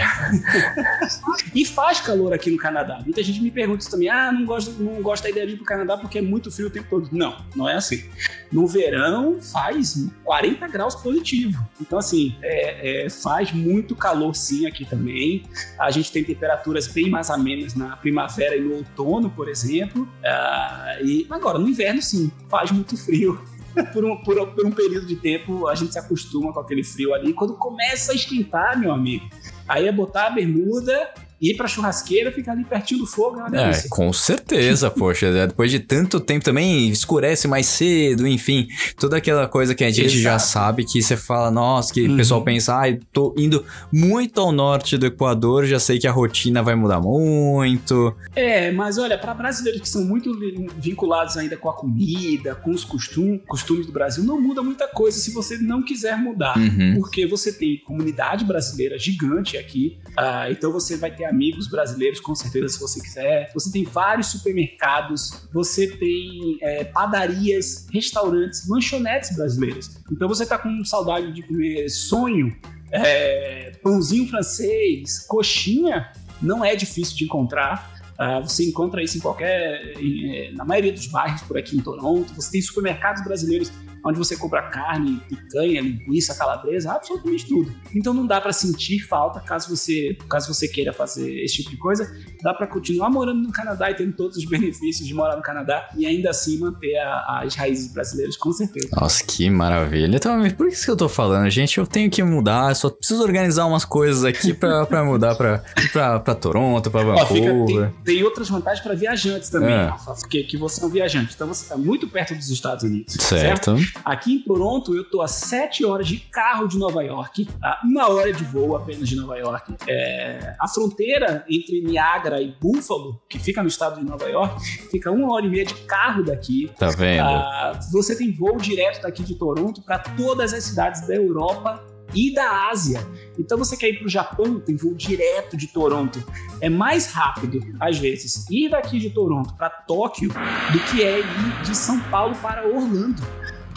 e 1.54 1.66
faz 1.66 2.00
calor 2.02 2.34
aqui 2.34 2.50
no 2.52 2.58
Canadá. 2.58 3.00
Muita 3.04 3.22
gente 3.24 3.42
me 3.42 3.52
pergunta 3.52 3.82
isso 3.82 3.92
também: 3.92 4.10
ah, 4.10 4.32
não 4.32 4.46
gosto, 4.46 4.72
não 4.82 5.02
gosto 5.02 5.24
da 5.24 5.30
ideia 5.30 5.46
de 5.48 5.54
ir 5.54 5.58
pro 5.58 5.66
Canadá 5.66 5.98
porque 5.98 6.18
é 6.18 6.22
muito 6.22 6.52
frio 6.52 6.68
o 6.68 6.70
tempo 6.70 6.88
todo. 6.90 7.10
Não, 7.12 7.38
não 7.56 7.68
é 7.68 7.76
assim. 7.76 8.04
No 8.52 8.66
verão 8.68 9.40
faz 9.42 9.96
40 10.24 10.68
graus 10.68 10.96
positivo. 10.96 11.68
Então, 11.82 12.00
assim, 12.00 12.36
é- 12.42 13.06
é, 13.06 13.10
faz 13.10 13.52
muito 13.52 13.96
calor 13.96 14.36
sim 14.36 14.66
aqui 14.66 14.86
também. 14.86 15.44
A 15.80 15.92
gente 15.92 16.12
tem 16.12 16.24
temperaturas 16.24 16.88
bem 16.88 17.10
mais 17.10 17.30
amenas 17.30 17.76
na 17.76 17.96
primavera 17.98 18.56
e 18.56 18.62
no 18.62 18.76
outono, 18.76 19.30
por 19.30 19.50
exemplo. 19.50 20.08
Ah, 20.24 20.98
e 21.04 21.26
agora, 21.30 21.58
no 21.60 21.68
inverno, 21.68 22.02
sim, 22.02 22.32
faz 22.50 22.72
muito 22.72 22.96
frio. 22.98 23.40
Por 23.86 24.06
um, 24.06 24.18
por, 24.18 24.48
por 24.48 24.66
um 24.66 24.72
período 24.72 25.06
de 25.06 25.16
tempo, 25.16 25.68
a 25.68 25.76
gente 25.76 25.94
se 25.94 26.00
acostuma 26.00 26.54
com 26.54 26.60
aquele 26.60 26.84
frio 26.84 27.14
ali. 27.14 27.34
Quando 27.34 27.56
começa 27.56 28.12
a 28.12 28.16
esquentar, 28.16 28.80
meu 28.80 28.92
amigo, 28.92 29.28
aí 29.68 29.88
é 29.88 29.92
botar 29.92 30.28
a 30.28 30.30
bermuda, 30.30 31.14
ir 31.42 31.56
pra 31.56 31.68
churrasqueira, 31.68 32.32
ficar 32.32 32.54
ali 32.54 32.64
pertinho 32.66 33.02
do 33.02 33.06
fogo, 33.08 33.40
é 33.40 33.44
uma 33.44 33.58
É, 33.58 33.64
delícia. 33.66 33.90
com 33.90 34.12
certeza, 34.14 34.90
poxa. 34.92 35.28
é, 35.28 35.48
Depois 35.48 35.70
de 35.72 35.80
tanto 35.80 36.20
tempo 36.20 36.44
também 36.46 36.90
escurece 36.90 37.48
mais 37.48 37.68
cedo, 37.68 38.28
enfim. 38.28 38.68
Toda 39.00 39.18
aquela 39.18 39.48
coisa 39.48 39.76
que 39.76 39.84
a 39.84 39.90
gente 39.92 40.10
já 40.20 40.36
Exato. 40.36 40.44
sabe 40.52 40.86
que 40.86 41.02
você 41.02 41.16
fala, 41.16 41.52
nossa, 41.52 41.94
que 41.94 42.02
o 42.06 42.10
Uhum. 42.12 42.18
pessoal 42.18 42.44
pensa, 42.44 42.76
ai, 42.76 43.00
tô 43.14 43.34
indo 43.38 43.64
muito 43.92 44.40
ao 44.42 44.52
norte 44.52 44.98
do 44.98 45.06
Equador, 45.06 45.66
já 45.66 45.80
sei 45.80 46.00
que 46.00 46.08
a 46.08 46.12
rotina 46.12 46.62
vai 46.64 46.76
mudar 46.76 47.00
muito. 47.00 48.16
É, 48.36 48.72
mas 48.72 48.98
olha, 48.98 49.18
para 49.18 49.34
brasileiros 49.34 49.82
que 49.82 49.90
são 49.90 50.04
muito 50.04 50.32
vinculados 50.78 51.38
ainda 51.38 51.56
com 51.58 51.70
a 51.70 51.74
comida, 51.74 52.56
com 52.56 52.72
os 52.72 52.84
costum, 52.84 53.38
costumes 53.48 53.86
do 53.86 53.92
Brasil, 53.92 54.24
não 54.24 54.40
muda 54.42 54.62
muita 54.64 54.88
coisa 54.88 55.18
se 55.20 55.32
você 55.32 55.58
não 55.58 55.84
quiser 55.84 56.18
mudar. 56.18 56.58
Uhum. 56.58 56.96
Porque 56.96 57.26
você 57.28 57.52
tem 57.52 57.78
comunidade 57.86 58.46
brasileira 58.46 58.98
gigante 58.98 59.58
aqui, 59.58 59.98
ah, 60.18 60.50
então 60.50 60.72
você 60.72 60.96
vai 60.98 61.12
ter 61.12 61.26
amigos 61.28 61.68
brasileiros 61.68 62.20
com 62.20 62.34
certeza 62.36 62.70
se 62.70 62.80
você 62.80 63.02
quiser. 63.02 63.52
Você 63.54 63.72
tem 63.72 63.84
vários 63.84 64.28
supermercados, 64.28 65.48
você 65.52 65.88
tem 65.88 66.58
é, 66.62 66.84
padarias, 66.84 67.88
restaurantes, 67.92 68.68
lanchonetes 68.68 69.36
brasileiras. 69.36 69.98
Então 70.12 70.28
você 70.28 70.46
tá 70.46 70.58
com 70.58 70.84
saudade 70.84 71.32
de 71.32 71.44
comer 71.44 71.90
sonho, 71.90 72.56
é, 72.92 73.72
pãozinho 73.84 74.28
francês, 74.28 75.26
coxinha, 75.28 76.12
não 76.42 76.64
é 76.64 76.76
difícil 76.76 77.16
de 77.18 77.26
encontrar. 77.26 77.98
Ah, 78.18 78.40
você 78.40 78.66
encontra 78.66 79.04
isso 79.04 79.18
em 79.18 79.22
qualquer. 79.22 79.94
em, 80.00 80.36
eh, 80.36 80.52
na 80.52 80.66
maioria 80.66 80.92
dos 80.92 81.06
bairros 81.06 81.44
por 81.44 81.58
aqui 81.58 81.78
em 81.78 81.80
Toronto. 81.80 82.34
Você 82.34 82.52
tem 82.52 82.62
supermercados 82.62 83.24
brasileiros 83.24 83.72
onde 84.08 84.18
você 84.18 84.38
compra 84.38 84.64
carne, 84.70 85.22
picanha, 85.28 85.82
linguiça, 85.82 86.36
calabresa, 86.36 86.94
absolutamente 86.94 87.46
tudo. 87.48 87.74
Então 87.94 88.14
não 88.14 88.26
dá 88.26 88.40
para 88.40 88.54
sentir 88.54 89.00
falta 89.00 89.40
caso 89.40 89.76
você, 89.76 90.18
caso 90.30 90.54
você 90.54 90.68
queira 90.68 90.94
fazer 90.94 91.44
esse 91.44 91.56
tipo 91.56 91.72
de 91.72 91.78
coisa. 91.78 92.10
Dá 92.44 92.54
para 92.54 92.68
continuar 92.68 93.10
morando 93.10 93.42
no 93.42 93.52
Canadá 93.52 93.90
e 93.92 93.96
tendo 93.96 94.14
todos 94.14 94.38
os 94.38 94.46
benefícios 94.46 95.08
de 95.08 95.14
morar 95.14 95.36
no 95.36 95.42
Canadá 95.42 95.90
e 95.96 96.06
ainda 96.06 96.30
assim 96.30 96.58
manter 96.60 96.96
a- 96.98 97.42
as 97.44 97.56
raízes 97.56 97.92
brasileiras, 97.94 98.36
com 98.38 98.52
certeza. 98.52 98.90
Nossa, 98.94 99.24
que 99.24 99.50
maravilha. 99.50 100.16
Então, 100.16 100.38
mas 100.38 100.54
por 100.54 100.68
isso 100.68 100.86
que 100.86 100.92
eu 100.92 100.98
tô 100.98 101.10
falando, 101.10 101.50
gente? 101.50 101.78
Eu 101.78 101.86
tenho 101.88 102.10
que 102.10 102.22
mudar, 102.24 102.76
só 102.76 102.90
preciso 102.90 103.22
organizar 103.24 103.66
umas 103.66 103.86
coisas 103.86 104.24
aqui 104.24 104.54
pra, 104.54 104.86
pra 104.88 105.04
mudar 105.04 105.36
pra, 105.36 105.64
pra, 105.92 106.20
pra 106.20 106.36
Toronto, 106.36 106.90
pra 106.92 107.02
Ó, 107.06 107.26
fica- 107.26 107.52
Vancouver. 107.52 107.92
tem, 108.04 108.16
tem 108.16 108.24
outras 108.24 108.50
vantagens 108.50 108.82
para 108.84 108.94
viajantes 108.96 109.50
também, 109.50 109.74
É. 109.74 109.86
Rafa, 109.86 110.14
porque 110.16 110.44
que 110.44 110.58
você 110.58 110.84
é 110.84 110.86
um 110.86 110.90
viajante, 110.90 111.34
então 111.36 111.48
você 111.48 111.64
está 111.64 111.78
muito 111.78 112.08
perto 112.08 112.36
dos 112.36 112.50
Estados 112.50 112.84
Unidos, 112.84 113.14
certo? 113.20 113.78
Certo. 113.78 114.00
Aqui 114.06 114.34
em 114.36 114.40
Toronto, 114.44 114.96
eu 114.96 115.04
tô 115.04 115.22
a 115.22 115.28
7 115.28 115.86
horas 115.86 116.08
de 116.08 116.18
carro 116.18 116.68
de 116.68 116.78
Nova 116.78 117.02
York, 117.04 117.48
a 117.64 117.80
uma 117.84 118.10
hora 118.10 118.32
de 118.34 118.44
voo 118.44 118.76
apenas 118.76 119.08
de 119.08 119.16
Nova 119.16 119.38
York. 119.38 119.76
É, 119.88 120.56
a 120.60 120.68
fronteira 120.68 121.44
entre 121.50 121.82
Niagara 121.82 122.27
e 122.42 122.56
Buffalo, 122.60 123.22
que 123.30 123.40
fica 123.40 123.62
no 123.62 123.68
estado 123.68 124.00
de 124.00 124.06
Nova 124.06 124.30
York, 124.30 124.62
fica 124.92 125.12
uma 125.12 125.34
hora 125.34 125.46
e 125.46 125.50
meia 125.50 125.66
de 125.66 125.74
carro 125.86 126.24
daqui. 126.24 126.70
Tá 126.78 126.90
vendo? 126.90 127.22
Ah, 127.22 127.80
você 127.92 128.16
tem 128.16 128.32
voo 128.32 128.58
direto 128.58 129.02
daqui 129.02 129.24
de 129.24 129.36
Toronto 129.36 129.82
para 129.82 130.00
todas 130.00 130.54
as 130.54 130.64
cidades 130.64 131.08
da 131.08 131.16
Europa 131.16 131.84
e 132.14 132.34
da 132.34 132.70
Ásia. 132.70 133.06
Então 133.38 133.58
você 133.58 133.76
quer 133.76 133.90
ir 133.90 134.00
para 134.00 134.08
o 134.08 134.10
Japão, 134.10 134.60
tem 134.60 134.76
voo 134.76 134.94
direto 134.94 135.58
de 135.58 135.68
Toronto. 135.68 136.24
É 136.62 136.70
mais 136.70 137.08
rápido, 137.08 137.60
às 137.80 137.98
vezes, 137.98 138.46
ir 138.50 138.70
daqui 138.70 139.00
de 139.00 139.10
Toronto 139.10 139.56
para 139.56 139.70
Tóquio 139.70 140.30
do 140.30 140.80
que 140.92 141.04
é 141.04 141.20
ir 141.20 141.62
de 141.64 141.76
São 141.76 142.00
Paulo 142.10 142.36
para 142.42 142.66
Orlando. 142.68 143.22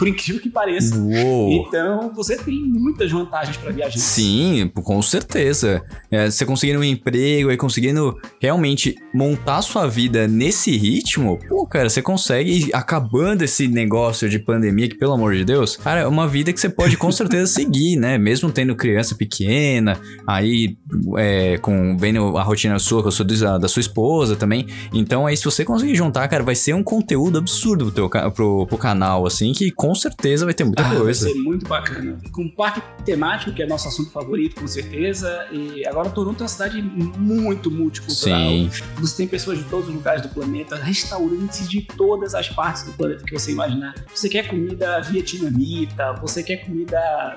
Por 0.01 0.09
incrível 0.09 0.41
que 0.41 0.49
pareça. 0.49 0.97
Uou! 0.97 1.53
Então 1.53 2.11
você 2.15 2.35
tem 2.35 2.59
muitas 2.59 3.13
vantagens 3.13 3.59
para 3.59 3.71
viajar. 3.71 3.99
Sim, 3.99 4.67
com 4.73 5.03
certeza. 5.03 5.83
É, 6.11 6.31
você 6.31 6.47
conseguindo 6.47 6.81
um 6.81 6.85
emprego 6.85 7.53
e 7.53 7.57
conseguindo 7.59 8.19
realmente 8.41 8.95
montar 9.13 9.61
sua 9.61 9.87
vida 9.87 10.27
nesse 10.27 10.75
ritmo, 10.75 11.39
pô, 11.47 11.67
cara, 11.67 11.91
você 11.91 12.01
consegue, 12.01 12.71
acabando 12.73 13.43
esse 13.43 13.69
negócio 13.69 14.27
de 14.27 14.39
pandemia, 14.39 14.89
que 14.89 14.95
pelo 14.95 15.13
amor 15.13 15.35
de 15.35 15.45
Deus, 15.45 15.77
cara, 15.77 16.01
é 16.01 16.07
uma 16.07 16.27
vida 16.27 16.51
que 16.51 16.59
você 16.59 16.71
pode 16.71 16.97
com 16.97 17.13
certeza 17.13 17.45
seguir, 17.53 17.97
né? 17.97 18.17
Mesmo 18.17 18.51
tendo 18.51 18.75
criança 18.75 19.15
pequena, 19.15 20.01
aí 20.27 20.79
é, 21.19 21.59
com 21.59 21.99
vendo 21.99 22.39
a 22.39 22.43
rotina 22.43 22.79
sua, 22.79 23.03
com 23.03 23.11
a 23.11 23.13
sua, 23.13 23.27
da, 23.59 23.69
sua 23.69 23.81
esposa 23.81 24.35
também. 24.35 24.67
Então 24.95 25.27
aí, 25.27 25.37
se 25.37 25.45
você 25.45 25.63
conseguir 25.63 25.95
juntar, 25.95 26.27
cara, 26.27 26.43
vai 26.43 26.55
ser 26.55 26.75
um 26.75 26.83
conteúdo 26.83 27.37
absurdo 27.37 27.93
pro, 27.93 28.09
teu, 28.09 28.31
pro, 28.31 28.67
pro 28.67 28.79
canal, 28.79 29.27
assim, 29.27 29.53
que 29.53 29.71
com 29.71 29.90
certeza 29.95 30.45
vai 30.45 30.55
ter 30.55 30.65
muita 30.65 30.83
Ah, 30.85 30.89
vai 30.89 30.99
coisa. 30.99 31.29
ser 31.29 31.35
muito 31.35 31.67
bacana. 31.67 32.19
Com 32.33 32.49
parque 32.49 32.81
temático, 33.05 33.53
que 33.53 33.63
é 33.63 33.67
nosso 33.67 33.89
assunto 33.89 34.11
favorito, 34.11 34.61
com 34.61 34.67
certeza. 34.67 35.47
E 35.53 35.87
agora 35.87 36.11
Toronto 36.11 36.41
é 36.41 36.43
uma 36.43 36.49
cidade 36.49 36.81
muito 36.83 37.71
multicultural. 37.71 38.39
Sim. 38.51 38.71
Você 38.99 39.17
tem 39.17 39.27
pessoas 39.29 39.59
de 39.59 39.65
todos 39.65 39.89
os 39.89 39.95
lugares 39.95 40.23
do 40.23 40.29
planeta, 40.29 40.77
restaurantes 40.77 41.69
de 41.69 41.83
todas 41.83 42.35
as 42.35 42.49
partes 42.49 42.83
do 42.85 42.93
planeta 42.93 43.25
que 43.25 43.33
você 43.33 43.53
imaginar. 43.53 43.95
Você 44.15 44.29
quer 44.29 44.49
comida 44.49 45.01
vietnamita, 45.01 46.13
você 46.15 46.43
quer 46.43 46.59
comida. 46.59 47.37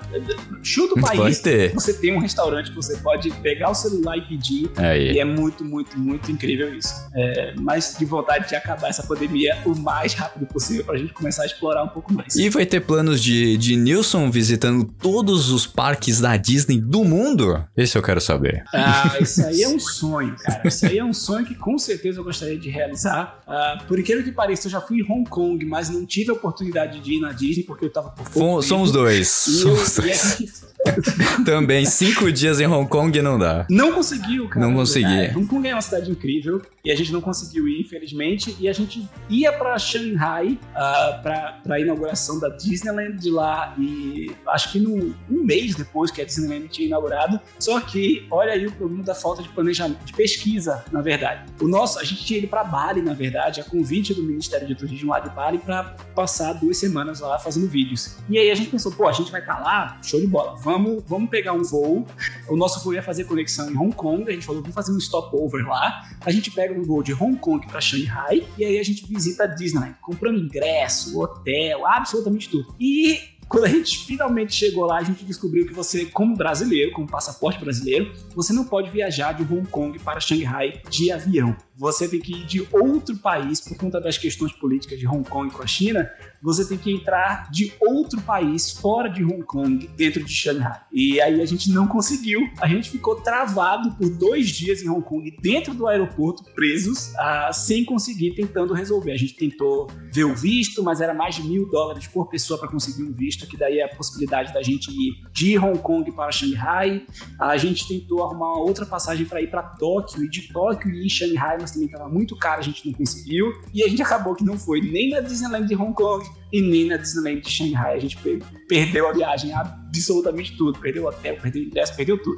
Chuta 0.62 1.00
o 1.00 1.02
Vai 1.02 1.18
país. 1.18 1.40
ter. 1.40 1.74
Você 1.74 1.94
tem 1.94 2.16
um 2.16 2.20
restaurante 2.20 2.70
que 2.70 2.76
você 2.76 2.98
pode 2.98 3.30
pegar 3.42 3.70
o 3.70 3.76
celular 3.76 4.18
e 4.18 4.22
pedir. 4.22 4.70
Aí. 4.78 5.14
E 5.14 5.20
é 5.20 5.26
muito, 5.26 5.64
muito, 5.64 5.98
muito 5.98 6.32
incrível 6.32 6.74
isso. 6.74 6.94
É, 7.16 7.54
mas 7.60 7.96
de 7.98 8.06
vontade 8.06 8.48
de 8.50 8.56
acabar 8.56 8.90
essa 8.90 9.04
pandemia 9.04 9.58
o 9.66 9.76
mais 9.76 10.14
rápido 10.14 10.46
possível 10.48 10.84
pra 10.86 10.98
gente 10.98 11.14
começar 11.14 11.44
a 11.44 11.46
explorar 11.46 11.84
um 11.84 11.88
pouco 11.90 12.14
mais. 12.14 12.36
E 12.36 12.43
vai 12.50 12.66
ter 12.66 12.82
planos 12.82 13.22
de, 13.22 13.58
de 13.58 13.76
Nilson 13.76 14.30
visitando 14.32 14.84
todos 14.86 15.50
os 15.52 15.66
parques 15.68 16.20
da 16.20 16.36
Disney 16.38 16.80
do 16.80 17.04
mundo? 17.04 17.64
Esse 17.76 17.98
eu 17.98 18.02
quero 18.02 18.20
saber. 18.22 18.64
Ah, 18.74 19.18
isso 19.22 19.46
aí 19.46 19.64
é 19.64 19.68
um 19.68 19.80
sonho, 19.80 20.36
cara. 20.38 20.68
Isso 20.68 20.86
aí 20.86 20.98
é 20.98 21.04
um 21.04 21.14
sonho 21.14 21.46
que 21.46 21.56
com 21.56 21.78
certeza 21.78 22.20
eu 22.20 22.24
gostaria 22.24 22.58
de 22.58 22.70
realizar. 22.70 23.42
Ah, 23.48 23.84
por 23.88 24.00
incrível 24.00 24.24
que 24.24 24.32
pareça, 24.32 24.68
eu 24.68 24.72
já 24.72 24.82
fui 24.82 25.00
em 25.00 25.04
Hong 25.12 25.30
Kong, 25.30 25.64
mas 25.66 25.90
não 25.90 26.06
tive 26.06 26.32
a 26.32 26.34
oportunidade 26.34 27.00
de 27.00 27.14
ir 27.16 27.20
na 27.20 27.32
Disney 27.32 27.64
porque 27.64 27.86
eu 27.86 27.90
tava 27.92 28.10
por 28.10 28.30
pouco 28.30 28.50
tempo. 28.50 28.62
somos 28.64 28.92
dois. 28.92 29.46
E, 29.48 29.62
eu, 29.62 29.76
Somos 29.76 29.98
e 29.98 30.00
a 30.00 30.04
dois. 30.04 30.22
gente 30.40 30.54
Também, 31.46 31.86
cinco 31.86 32.32
dias 32.32 32.60
em 32.60 32.68
Hong 32.68 32.88
Kong 32.88 33.22
não 33.22 33.38
dá. 33.38 33.66
não 33.70 33.94
conseguiu, 33.94 34.48
cara. 34.48 34.66
Não 34.66 34.74
consegui. 34.74 35.06
É, 35.06 35.34
Hong 35.36 35.48
Kong 35.48 35.68
é 35.68 35.74
uma 35.74 35.82
cidade 35.82 36.12
incrível 36.12 36.62
e 36.84 36.92
a 36.92 36.96
gente 36.96 37.12
não 37.12 37.22
conseguiu 37.22 37.68
ir, 37.68 37.82
infelizmente. 37.82 38.56
E 38.60 38.68
a 38.68 38.74
gente 38.74 39.08
ia 39.30 39.52
pra 39.52 39.78
Shanghai 39.78 40.60
ah, 40.76 41.20
pra, 41.22 41.60
pra 41.64 41.80
inauguração 41.80 42.40
da 42.40 42.50
Disneyland 42.50 43.18
de 43.18 43.30
lá 43.30 43.74
e 43.78 44.32
acho 44.48 44.72
que 44.72 44.80
no, 44.80 45.16
um 45.30 45.44
mês 45.44 45.76
depois 45.76 46.12
que 46.12 46.22
a 46.22 46.26
Disneyland 46.26 46.68
tinha 46.68 46.88
inaugurado. 46.88 47.40
Só 47.60 47.80
que 47.80 48.28
olha 48.30 48.54
aí 48.54 48.68
o 48.68 48.72
problema 48.72 49.04
da 49.04 49.16
falta 49.16 49.42
de 49.42 49.50
planejamento, 49.50 50.04
de 50.04 50.14
pesquisa, 50.14 50.84
na 50.92 51.02
verdade. 51.02 51.46
O 51.62 51.68
nosso, 51.68 52.00
a 52.00 52.04
gente 52.04 52.26
tinha 52.26 52.40
ido 52.40 52.48
pra 52.48 52.64
Bali, 52.64 53.02
na 53.02 53.14
verdade, 53.14 53.62
a 53.62 53.64
convite 53.64 54.14
do 54.14 54.24
Ministério 54.24 54.68
de 54.68 54.76
Turismo 54.76 55.12
lá 55.12 55.20
de 55.20 55.30
Bali 55.30 55.58
pra 55.58 55.96
passar 56.16 56.54
duas 56.54 56.78
semanas 56.78 57.20
lá 57.20 57.40
fazendo 57.40 57.68
vídeos. 57.68 58.18
E 58.30 58.38
aí 58.38 58.52
a 58.52 58.56
gente 58.56 58.70
pensou, 58.70 58.92
pô, 58.92 59.08
a 59.08 59.12
gente 59.12 59.32
vai 59.32 59.42
estar 59.42 59.60
lá, 59.60 59.98
show 60.04 60.20
de 60.20 60.28
bola, 60.28 60.56
vamos 60.58 60.73
vamos, 60.74 61.04
vamos 61.06 61.30
pegar 61.30 61.54
um 61.54 61.64
voo. 61.64 62.06
O 62.50 62.56
nosso 62.56 62.84
voo 62.84 62.94
ia 62.94 63.04
fazer 63.04 63.26
conexão 63.26 63.70
em 63.70 63.78
Hong 63.78 63.96
Kong. 63.96 64.28
A 64.28 64.34
gente 64.34 64.46
falou, 64.46 64.62
vamos 64.62 64.76
fazer 64.76 64.92
um 64.92 65.00
stopover 65.00 65.66
lá. 65.68 66.10
A 66.26 66.32
gente 66.32 66.52
pega 66.52 66.74
um 66.74 66.84
voo 66.84 67.04
de 67.04 67.14
Hong 67.14 67.38
Kong 67.38 67.66
para 67.68 67.80
Shanghai 67.80 68.46
e 68.58 68.66
aí 68.66 68.80
a 68.80 68.84
gente 68.84 69.06
visita 69.08 69.44
a 69.44 69.48
Disneyland. 69.48 69.96
Compramos 70.02 70.42
ingresso, 70.42 71.20
hotel, 71.20 71.86
absolutamente 71.86 72.50
tudo. 72.50 72.74
E 72.80 73.20
quando 73.48 73.66
a 73.66 73.70
gente 73.70 74.00
finalmente 74.06 74.54
chegou 74.54 74.86
lá, 74.86 74.98
a 74.98 75.04
gente 75.04 75.24
descobriu 75.24 75.66
que 75.68 75.74
você, 75.74 76.06
como 76.06 76.36
brasileiro, 76.36 76.92
como 76.92 77.08
passaporte 77.08 77.60
brasileiro, 77.60 78.12
você 78.36 78.52
não 78.52 78.66
pode 78.66 78.90
viajar 78.90 79.34
de 79.34 79.44
Hong 79.44 79.68
Kong 79.68 80.00
para 80.00 80.20
Shanghai 80.20 80.82
de 80.90 81.12
avião. 81.12 81.56
Você 81.76 82.08
tem 82.08 82.20
que 82.20 82.34
ir 82.34 82.46
de 82.46 82.68
outro 82.72 83.18
país 83.18 83.60
por 83.60 83.76
conta 83.78 84.00
das 84.00 84.18
questões 84.18 84.52
políticas 84.54 85.00
de 85.00 85.08
Hong 85.08 85.28
Kong 85.28 85.52
com 85.52 85.64
a 85.64 85.68
China. 85.68 86.10
Você 86.42 86.68
tem 86.68 86.78
que 86.78 86.92
entrar 86.92 87.50
de 87.50 87.74
outro 87.80 88.22
país 88.22 88.72
fora 88.72 89.10
de 89.10 89.24
Hong 89.24 89.44
Kong, 89.44 89.90
dentro 89.96 90.24
de 90.24 90.32
Shanghai. 90.32 90.82
E 90.92 91.20
aí 91.20 91.42
a 91.42 91.46
gente 91.46 91.72
não 91.72 91.88
conseguiu. 91.88 92.42
A 92.62 92.68
gente 92.68 92.90
ficou 92.90 93.16
travado 93.16 93.92
por 93.96 94.10
dois 94.10 94.50
dias 94.50 94.84
em 94.84 94.90
Hong 94.90 95.02
Kong, 95.02 95.36
dentro 95.42 95.74
do 95.74 95.88
aeroporto, 95.88 96.44
presos, 96.54 97.16
ah, 97.16 97.52
sem 97.52 97.84
conseguir, 97.84 98.36
tentando 98.36 98.74
resolver. 98.74 99.12
A 99.12 99.18
gente 99.18 99.36
tentou 99.36 99.90
ver 100.12 100.26
o 100.26 100.36
visto, 100.36 100.84
mas 100.84 101.02
era 101.02 101.14
mais 101.14 101.36
de 101.36 101.44
mil 101.44 101.68
dólares 101.70 102.08
por 102.08 102.30
pessoa 102.30 102.60
para 102.60 102.70
conseguir 102.70 103.04
um 103.04 103.14
visto, 103.14 103.48
que 103.48 103.58
daí 103.58 103.80
é 103.80 103.86
a 103.86 103.96
possibilidade 103.96 104.54
da 104.54 104.62
gente 104.62 104.92
ir 104.92 105.14
de 105.32 105.58
Hong 105.58 105.80
Kong 105.80 106.12
para 106.12 106.32
Shanghai. 106.32 107.06
A 107.40 107.58
gente 107.58 107.88
tentou 107.88 108.24
arrumar 108.24 108.52
uma 108.52 108.64
outra 108.64 108.86
passagem 108.86 109.26
para 109.26 109.42
ir 109.42 109.50
para 109.50 109.64
Tóquio, 109.64 110.24
e 110.24 110.30
de 110.30 110.52
Tóquio 110.52 110.94
em 110.94 111.10
Shanghai, 111.10 111.63
mas 111.64 111.72
também 111.72 111.88
estava 111.88 112.08
muito 112.08 112.36
caro, 112.38 112.60
a 112.60 112.64
gente 112.64 112.86
não 112.86 112.94
conseguiu. 112.94 113.52
E 113.74 113.84
a 113.84 113.88
gente 113.88 114.02
acabou 114.02 114.36
que 114.36 114.44
não 114.44 114.58
foi 114.58 114.80
nem 114.82 115.10
na 115.10 115.20
Disneyland 115.22 115.68
de 115.68 115.76
Hong 115.76 115.94
Kong 115.94 116.24
e 116.52 116.62
nem 116.62 116.86
na 116.88 116.98
Disneyland 116.98 117.42
de 117.42 117.50
Shanghai. 117.50 117.96
A 117.96 118.00
gente 118.00 118.18
pe- 118.18 118.40
perdeu 118.68 119.08
a 119.10 119.14
viagem, 119.14 119.52
absolutamente 119.54 120.56
tudo. 120.58 120.78
Perdeu 120.80 121.04
o 121.04 121.08
hotel, 121.08 121.38
perdeu 121.42 121.62
o 121.64 121.66
ingresso, 121.66 121.96
perdeu 121.96 122.22
tudo. 122.22 122.38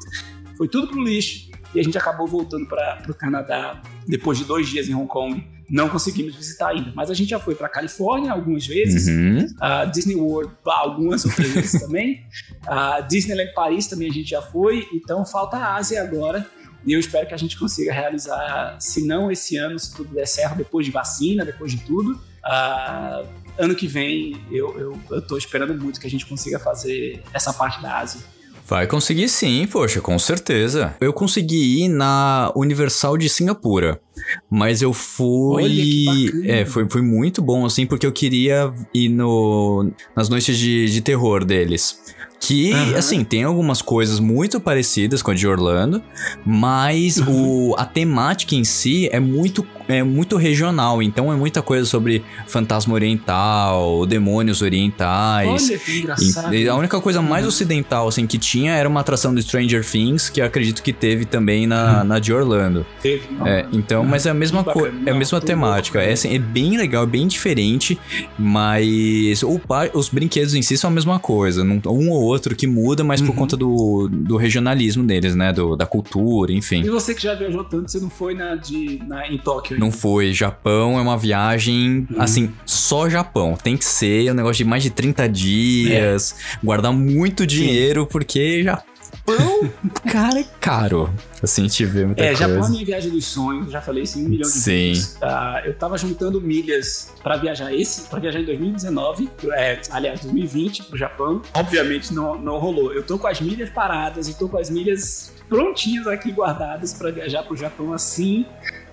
Foi 0.58 0.68
tudo 0.68 0.88
pro 0.88 1.04
lixo. 1.04 1.50
E 1.74 1.80
a 1.80 1.84
gente 1.84 1.98
acabou 1.98 2.26
voltando 2.26 2.66
para 2.68 3.06
o 3.10 3.14
Canadá 3.14 3.82
depois 4.08 4.38
de 4.38 4.46
dois 4.46 4.68
dias 4.70 4.88
em 4.88 4.94
Hong 4.96 5.08
Kong. 5.08 5.46
Não 5.70 5.90
conseguimos 5.90 6.36
visitar 6.36 6.70
ainda. 6.70 6.94
Mas 6.96 7.10
a 7.10 7.14
gente 7.14 7.30
já 7.30 7.40
foi 7.40 7.56
para 7.56 7.68
Califórnia 7.68 8.32
algumas 8.32 8.66
vezes. 8.68 9.08
Uhum. 9.08 9.46
A 9.60 9.84
Disney 9.86 10.16
World 10.16 10.54
algumas 10.64 11.26
outras 11.26 11.50
vezes 11.50 11.82
também. 11.82 12.22
A 12.68 13.02
Disneyland 13.02 13.52
Paris 13.54 13.88
também 13.88 14.10
a 14.10 14.14
gente 14.14 14.30
já 14.30 14.42
foi. 14.42 14.88
Então 14.94 15.26
falta 15.26 15.58
a 15.58 15.76
Ásia 15.76 16.02
agora. 16.04 16.48
E 16.86 16.94
eu 16.94 17.00
espero 17.00 17.28
que 17.28 17.34
a 17.34 17.38
gente 17.38 17.58
consiga 17.58 17.92
realizar, 17.92 18.78
se 18.80 19.06
não 19.06 19.32
esse 19.32 19.58
ano, 19.58 19.78
se 19.80 19.96
tudo 19.96 20.14
der 20.14 20.28
certo, 20.28 20.56
depois 20.56 20.86
de 20.86 20.92
vacina, 20.92 21.44
depois 21.44 21.72
de 21.72 21.80
tudo. 21.80 22.20
Ah, 22.44 23.24
ano 23.58 23.74
que 23.74 23.88
vem, 23.88 24.40
eu, 24.52 24.98
tô 25.28 25.38
esperando 25.38 25.74
muito 25.74 26.00
que 26.00 26.06
a 26.06 26.10
gente 26.10 26.26
consiga 26.26 26.60
fazer 26.60 27.24
essa 27.34 27.52
parte 27.52 27.82
da 27.82 27.98
Ásia. 27.98 28.22
Vai 28.68 28.88
conseguir 28.88 29.30
sim, 29.30 29.68
poxa, 29.68 30.02
com 30.02 30.18
certeza. 30.18 30.96
Eu 31.00 31.14
consegui 31.14 31.84
ir 31.84 31.88
na 31.88 32.52
Universal 32.56 33.16
de 33.16 33.30
Singapura. 33.30 34.02
Mas 34.50 34.82
eu 34.82 34.92
fui. 34.92 36.32
É, 36.46 36.66
foi, 36.66 36.90
foi 36.90 37.02
muito 37.04 37.44
bom, 37.44 37.64
assim, 37.64 37.86
porque 37.86 38.08
eu 38.08 38.12
queria 38.12 38.74
ir 38.92 39.10
no, 39.10 39.92
nas 40.16 40.30
noites 40.30 40.58
de, 40.58 40.88
de 40.88 41.02
terror 41.02 41.46
deles. 41.46 42.16
Que, 42.48 42.72
Aham. 42.74 42.98
assim, 42.98 43.24
tem 43.24 43.44
algumas 43.44 43.82
coisas 43.82 44.20
muito 44.20 44.60
parecidas 44.60 45.22
com 45.22 45.32
a 45.32 45.34
de 45.34 45.48
Orlando, 45.48 46.02
mas 46.46 47.18
Uhum. 47.18 47.72
o, 47.72 47.76
a 47.78 47.86
temática 47.86 48.56
em 48.56 48.64
si 48.64 49.10
é 49.12 49.20
muito, 49.20 49.66
é 49.88 50.04
muito 50.04 50.38
regional. 50.38 51.02
Então 51.02 51.32
é 51.32 51.36
muita 51.36 51.62
coisa 51.62 51.86
sobre 51.86 52.24
fantasma 52.48 52.94
oriental, 52.94 54.06
demônios 54.06 54.62
orientais. 54.62 55.70
Olha 55.70 55.80
que 55.80 56.00
engraçado. 56.00 56.54
E 56.56 56.68
a 56.68 56.76
única 56.76 57.00
coisa 57.02 57.22
mais 57.22 57.44
Uhum. 57.44 57.50
ocidental 57.50 58.08
assim 58.08 58.26
que 58.28 58.38
tinha 58.38 58.74
era 58.74 58.88
uma 58.88 59.00
atração 59.02 59.34
do 59.34 59.42
Stranger 59.42 59.84
Things, 59.86 60.30
que 60.30 60.42
eu 60.42 60.46
acredito 60.46 60.82
que 60.82 60.92
teve 60.94 61.26
também 61.26 61.68
na, 61.68 62.04
na 62.04 62.20
de 62.20 62.34
Orlando. 62.34 62.86
Teve. 63.02 63.24
É, 63.46 63.66
então, 63.72 64.04
mas 64.04 64.26
é 64.26 64.30
a 64.30 64.34
mesma 64.34 64.64
coisa, 64.64 64.96
é 65.06 65.12
a 65.12 65.16
mesma 65.16 65.40
temática. 65.42 66.00
louco, 66.00 66.10
É, 66.10 66.14
assim, 66.14 66.34
é 66.36 66.40
bem 66.40 66.78
legal, 66.78 67.04
é 67.04 67.08
bem 67.08 67.28
diferente, 67.28 67.98
mas 68.38 69.44
o 69.44 69.60
par- 69.60 69.90
os 69.94 70.10
brinquedos 70.10 70.54
em 70.56 70.62
si 70.62 70.78
são 70.78 70.90
a 70.90 70.94
mesma 70.94 71.20
coisa. 71.20 71.64
Um 71.64 72.10
ou 72.10 72.22
outro 72.24 72.56
que 72.56 72.68
muda, 72.68 73.04
mas 73.04 73.20
Uhum. 73.22 73.28
por 73.28 73.36
conta 73.36 73.58
do, 73.58 74.08
do 74.12 74.38
regionalismo 74.38 75.04
deles, 75.04 75.36
né? 75.36 75.52
Do, 75.54 75.76
da 75.76 75.86
cultura, 75.86 76.52
enfim. 76.52 76.82
E 76.84 76.90
você 76.90 77.14
que 77.14 77.22
já 77.22 77.34
viajou 77.34 77.64
tanto, 77.64 77.92
você 77.92 78.00
não 78.00 78.10
foi 78.10 78.34
na, 78.34 78.56
de, 78.56 79.00
na, 79.08 79.28
em 79.28 79.38
Tóquio? 79.38 79.75
Não 79.80 79.92
foi. 79.92 80.34
Japão 80.34 80.98
é 80.98 81.02
uma 81.02 81.18
viagem, 81.18 82.08
Uhum. 82.12 82.22
assim, 82.22 82.52
só 82.66 83.10
Japão. 83.10 83.56
Tem 83.62 83.76
que 83.78 83.86
ser 83.86 84.32
um 84.32 84.34
negócio 84.34 84.58
de 84.58 84.66
mais 84.66 84.84
de 84.84 84.90
30 84.90 85.28
dias, 85.30 86.36
guardar 86.64 86.92
muito 86.94 87.46
dinheiro, 87.46 88.06
porque 88.06 88.64
Japão, 88.64 88.86
cara, 90.12 90.40
é 90.40 90.46
caro. 90.60 91.12
Assim, 91.42 91.62
a 91.62 91.68
gente 91.68 91.86
vê 91.86 92.06
muita 92.06 92.24
É, 92.24 92.28
coisa. 92.36 92.48
Japão 92.48 92.66
é 92.68 92.70
minha 92.72 92.86
viagem 92.86 93.12
dos 93.12 93.26
sonhos, 93.26 93.66
eu 93.68 93.72
já 93.72 93.82
falei 93.82 94.04
isso 94.04 94.18
em 94.20 94.26
um 94.26 94.30
milhão 94.30 94.50
de 94.50 94.56
Sim. 94.56 94.72
vezes. 94.94 95.18
Ah, 95.22 95.62
eu 95.66 95.74
tava 95.76 95.98
juntando 95.98 96.42
milhas 96.42 97.14
pra 97.22 97.38
viajar 97.38 97.74
esse, 97.74 98.02
para 98.10 98.20
viajar 98.20 98.40
em 98.40 98.46
2019, 98.46 99.30
é, 99.54 99.80
aliás, 99.92 100.22
2020 100.22 100.84
pro 100.84 100.98
Japão. 100.98 101.42
Obviamente 101.54 102.14
não, 102.14 102.36
não 102.40 102.58
rolou. 102.58 102.92
Eu 102.94 103.04
tô 103.04 103.18
com 103.20 103.28
as 103.28 103.40
milhas 103.42 103.70
paradas 103.70 104.28
e 104.28 104.34
tô 104.38 104.48
com 104.50 104.58
as 104.58 104.70
milhas 104.70 105.34
prontinhas 105.48 106.08
aqui 106.08 106.32
guardadas 106.32 106.94
pra 106.94 107.12
viajar 107.12 107.44
pro 107.44 107.56
Japão 107.56 107.94
assim. 107.94 108.46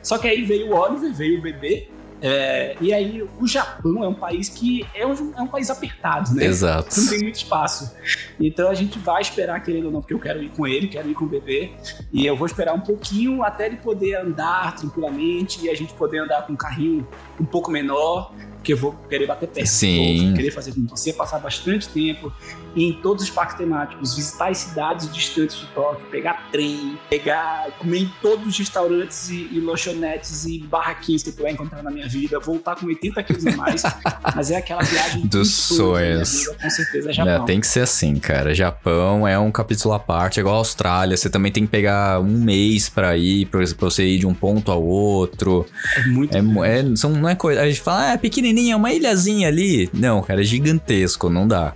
Só 0.03 0.19
que 0.19 0.27
aí 0.27 0.43
veio 0.43 0.71
o 0.71 0.75
Oliver, 0.75 1.13
veio 1.15 1.39
o 1.39 1.43
bebê. 1.43 1.89
é, 2.21 2.77
e 2.81 2.93
aí 2.93 3.21
o 3.41 3.47
Japão 3.49 4.05
é 4.05 4.09
um 4.09 4.15
país 4.15 4.49
que 4.49 4.87
é 4.95 5.05
um, 5.05 5.33
é 5.37 5.43
um 5.43 5.47
país 5.49 5.71
apertado, 5.71 6.33
né? 6.35 6.45
Exato. 6.45 7.01
não 7.01 7.09
tem 7.09 7.19
muito 7.21 7.37
espaço. 7.37 7.93
Então 8.39 8.71
a 8.71 8.75
gente 8.75 8.99
vai 8.99 9.21
esperar, 9.21 9.61
querendo 9.63 9.87
ou 9.87 9.91
não, 9.91 10.01
porque 10.01 10.15
eu 10.15 10.21
quero 10.21 10.43
ir 10.43 10.51
com 10.51 10.67
ele, 10.67 10.87
quero 10.87 11.11
ir 11.11 11.15
com 11.15 11.25
o 11.25 11.29
bebê. 11.29 11.73
E 12.13 12.25
eu 12.25 12.37
vou 12.37 12.47
esperar 12.47 12.75
um 12.75 12.81
pouquinho 12.81 13.43
até 13.43 13.67
ele 13.67 13.77
poder 13.77 14.15
andar 14.15 14.77
tranquilamente 14.77 15.65
e 15.65 15.71
a 15.71 15.75
gente 15.75 15.93
poder 15.95 16.19
andar 16.19 16.47
com 16.47 16.53
um 16.53 16.57
carrinho 16.57 17.07
um 17.41 17.45
pouco 17.45 17.71
menor, 17.71 18.33
porque 18.55 18.73
eu 18.73 18.77
vou 18.77 18.93
querer 19.09 19.27
bater 19.27 19.49
perto. 19.49 19.67
Sim. 19.67 20.27
Vou 20.27 20.37
querer 20.37 20.51
fazer 20.53 20.73
com 20.73 20.87
você, 20.87 21.13
passar 21.13 21.41
bastante 21.41 21.89
tempo 21.89 22.33
em 22.75 22.93
todos 22.93 23.25
os 23.25 23.31
parques 23.31 23.57
temáticos, 23.57 24.15
visitar 24.15 24.49
as 24.49 24.59
cidades 24.59 25.13
distantes 25.13 25.57
de 25.59 25.67
Tóquio, 25.67 26.07
pegar 26.11 26.49
trem, 26.51 26.99
pegar, 27.09 27.71
comer 27.79 27.99
em 28.01 28.13
todos 28.21 28.47
os 28.47 28.59
restaurantes 28.59 29.29
e, 29.31 29.49
e 29.53 29.61
lanchonetes 29.61 30.45
e 30.45 30.59
barraquinhas 30.59 31.23
que 31.23 31.31
eu 31.31 31.35
puder 31.35 31.53
encontrar 31.53 31.83
na 31.83 31.91
minha 31.91 32.09
vida, 32.09 32.39
voltar 32.39 32.77
com 32.77 32.87
80 32.87 33.23
quilos 33.23 33.47
a 33.47 33.57
mais. 33.57 33.83
mas 34.35 34.51
é 34.51 34.57
aquela 34.57 34.83
viagem 34.83 35.27
Dos 35.27 35.51
sonhos 35.51 36.47
vida, 36.47 36.57
com 36.63 36.71
certeza 36.71 37.11
é 37.11 37.13
Japão. 37.13 37.45
tem 37.45 37.61
que 37.61 37.67
ser 37.67 37.81
assim, 37.81 38.17
cara. 38.17 38.55
Japão 38.55 39.27
é 39.27 39.39
um 39.39 39.51
capítulo 39.51 39.95
à 39.95 39.99
parte, 39.99 40.39
é 40.39 40.41
igual 40.41 40.57
a 40.57 40.59
Austrália. 40.59 41.17
Você 41.17 41.29
também 41.29 41.53
tem 41.53 41.65
que 41.65 41.71
pegar 41.71 42.21
um 42.21 42.39
mês 42.39 42.89
pra 42.89 43.17
ir, 43.17 43.47
pra 43.47 43.61
você 43.79 44.05
ir 44.05 44.19
de 44.19 44.27
um 44.27 44.35
ponto 44.35 44.71
ao 44.71 44.83
outro. 44.83 45.67
É 45.97 46.07
muito 46.07 46.37
É, 46.37 46.41
é, 46.41 46.97
são, 46.97 47.11
não 47.11 47.29
é 47.29 47.35
coisa. 47.35 47.61
A 47.63 47.69
gente 47.69 47.81
fala, 47.81 48.11
ah, 48.11 48.13
é 48.13 48.17
pequenininha, 48.17 48.75
é 48.75 48.77
uma 48.77 48.93
ilhazinha 48.93 49.49
ali. 49.49 49.91
Não, 49.93 50.23
cara, 50.23 50.41
é 50.41 50.45
gigantesco, 50.45 51.29
não 51.29 51.47
dá. 51.47 51.75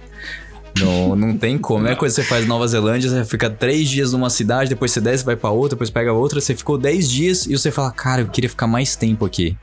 Não, 0.81 1.16
não 1.16 1.37
tem 1.37 1.59
como. 1.59 1.85
Não 1.85 1.91
é 1.91 1.97
coisa 1.97 2.14
que 2.14 2.22
você 2.22 2.29
faz 2.29 2.45
em 2.45 2.49
Nova 2.49 2.66
Zelândia, 2.66 3.11
você 3.11 3.24
fica 3.24 3.49
três 3.49 3.89
dias 3.89 4.12
numa 4.12 4.31
cidade, 4.31 4.70
depois 4.70 4.91
você 4.91 5.01
desce, 5.01 5.24
vai 5.24 5.37
pra 5.37 5.51
outra, 5.51 5.70
depois 5.70 5.91
pega 5.91 6.12
outra. 6.12 6.41
Você 6.41 6.55
ficou 6.55 6.79
dez 6.79 7.11
dias 7.11 7.47
e 7.47 7.57
você 7.57 7.70
fala, 7.70 7.91
cara, 7.91 8.22
eu 8.22 8.29
queria 8.29 8.51
ficar 8.51 8.66
mais 8.66 8.97
tempo 8.97 9.24
aqui. 9.24 9.57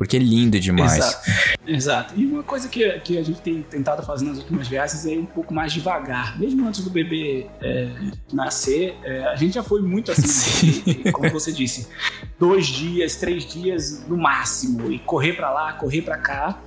Porque 0.00 0.16
é 0.16 0.20
lindo 0.20 0.58
demais. 0.58 0.96
Exato. 0.96 1.30
Exato. 1.66 2.14
E 2.16 2.24
uma 2.24 2.42
coisa 2.42 2.68
que, 2.70 2.88
que 3.00 3.18
a 3.18 3.22
gente 3.22 3.42
tem 3.42 3.60
tentado 3.60 4.02
fazer 4.02 4.24
nas 4.24 4.38
últimas 4.38 4.66
viagens 4.66 5.04
é 5.04 5.12
ir 5.12 5.18
um 5.18 5.26
pouco 5.26 5.52
mais 5.52 5.74
devagar. 5.74 6.40
Mesmo 6.40 6.66
antes 6.66 6.82
do 6.82 6.88
bebê 6.88 7.46
é, 7.60 7.90
nascer, 8.32 8.96
é, 9.04 9.24
a 9.26 9.36
gente 9.36 9.54
já 9.56 9.62
foi 9.62 9.82
muito 9.82 10.10
assim, 10.10 10.72
Sim. 10.82 11.12
como 11.12 11.28
você 11.28 11.52
disse, 11.52 11.86
dois 12.38 12.66
dias, 12.66 13.16
três 13.16 13.44
dias 13.44 14.02
no 14.08 14.16
máximo, 14.16 14.90
e 14.90 14.98
correr 15.00 15.34
pra 15.34 15.50
lá, 15.50 15.74
correr 15.74 16.00
pra 16.00 16.16
cá. 16.16 16.58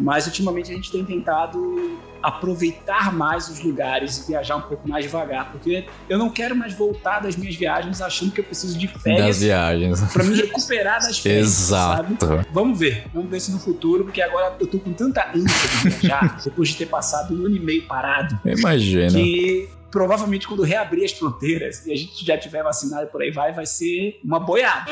Mas 0.00 0.26
ultimamente 0.26 0.70
a 0.72 0.74
gente 0.74 0.90
tem 0.90 1.04
tentado 1.04 1.98
aproveitar 2.22 3.12
mais 3.12 3.48
os 3.48 3.60
lugares 3.60 4.18
e 4.18 4.26
viajar 4.28 4.56
um 4.56 4.62
pouco 4.62 4.88
mais 4.88 5.04
devagar, 5.04 5.50
porque 5.52 5.86
eu 6.08 6.18
não 6.18 6.30
quero 6.30 6.54
mais 6.56 6.74
voltar 6.74 7.20
das 7.20 7.36
minhas 7.36 7.54
viagens 7.56 8.00
achando 8.00 8.32
que 8.32 8.40
eu 8.40 8.44
preciso 8.44 8.78
de 8.78 8.86
Das 8.88 9.02
férias 9.02 9.40
viagens. 9.40 10.00
pra 10.12 10.24
me 10.24 10.34
recuperar 10.36 11.00
das 11.00 11.18
férias, 11.18 11.48
sabe? 11.48 12.14
Exato. 12.14 12.46
Vamos 12.52 12.78
ver, 12.78 13.04
vamos 13.12 13.30
ver 13.30 13.40
se 13.40 13.50
no 13.52 13.58
futuro, 13.58 14.04
porque 14.04 14.20
agora 14.22 14.54
eu 14.58 14.66
tô 14.66 14.78
com 14.78 14.92
tanta 14.92 15.28
ânsia 15.34 15.68
de 15.82 15.88
viajar, 15.90 16.38
depois 16.44 16.68
de 16.70 16.76
ter 16.76 16.86
passado 16.86 17.34
um 17.34 17.46
ano 17.46 17.56
e 17.56 17.60
meio 17.60 17.86
parado, 17.86 18.38
Imagina. 18.44 19.10
que 19.12 19.68
provavelmente 19.90 20.46
quando 20.46 20.62
reabrir 20.62 21.04
as 21.04 21.12
fronteiras 21.12 21.86
e 21.86 21.92
a 21.92 21.96
gente 21.96 22.24
já 22.24 22.36
tiver 22.36 22.62
vacinado 22.62 23.06
por 23.08 23.22
aí 23.22 23.30
vai, 23.30 23.52
vai 23.52 23.64
ser 23.66 24.20
uma 24.24 24.38
boiada, 24.38 24.90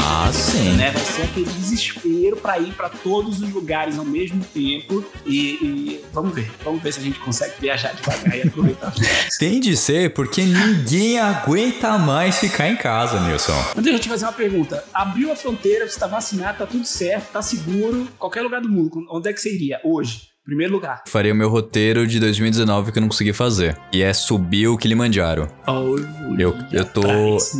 Ah, 0.00 0.30
sim. 0.32 0.74
né? 0.76 0.90
Vai 0.92 1.04
ser 1.04 1.22
aquele 1.22 1.46
desespero 1.46 2.36
pra 2.36 2.58
ir 2.58 2.72
pra 2.74 2.88
todos 2.88 3.40
os 3.42 3.52
lugares 3.52 3.98
ao 3.98 4.04
mesmo 4.04 4.44
tempo 4.44 5.04
e, 5.26 5.50
e 5.62 6.04
vamos 6.12 6.34
ver, 6.34 6.50
vamos 6.64 6.80
ver 6.82 6.92
se 6.92 7.00
a 7.00 7.02
gente 7.02 7.18
consegue 7.18 7.54
viajar 7.60 7.92
devagar 7.94 8.36
e 8.38 8.42
aproveitar. 8.42 8.92
Tem 9.38 9.58
de 9.60 9.76
ser 9.76 10.14
porque 10.14 10.42
ninguém 10.42 11.18
aguenta 11.18 11.98
mais 11.98 12.38
ficar 12.38 12.68
em 12.68 12.76
casa, 12.76 13.20
Nilson. 13.20 13.52
Antes 13.70 13.82
de 13.82 13.90
a 13.90 13.92
gente 13.92 14.08
fazer 14.08 14.24
uma 14.26 14.32
pergunta, 14.32 14.84
abriu 14.94 15.32
a 15.32 15.36
fronteira, 15.36 15.88
você 15.88 15.98
tá 15.98 16.06
vacinado, 16.06 16.58
tá 16.58 16.66
tudo 16.66 16.86
certo, 16.86 17.32
tá 17.32 17.42
seguro, 17.42 18.06
qualquer 18.18 18.42
lugar 18.42 18.60
do 18.60 18.68
mundo, 18.68 19.04
onde 19.10 19.28
é 19.28 19.32
que 19.32 19.40
você 19.40 19.52
iria 19.52 19.80
hoje? 19.84 20.28
Primeiro 20.48 20.72
lugar. 20.72 21.02
Faria 21.06 21.30
o 21.30 21.36
meu 21.36 21.50
roteiro 21.50 22.06
de 22.06 22.18
2019 22.18 22.90
que 22.90 22.96
eu 22.98 23.02
não 23.02 23.08
consegui 23.08 23.34
fazer. 23.34 23.76
E 23.92 24.00
é 24.02 24.14
subir 24.14 24.66
o 24.66 24.78
Kilimanjaro. 24.78 25.46
Eu- 26.38 26.56
eu 26.72 26.84
tô-. 26.86 27.02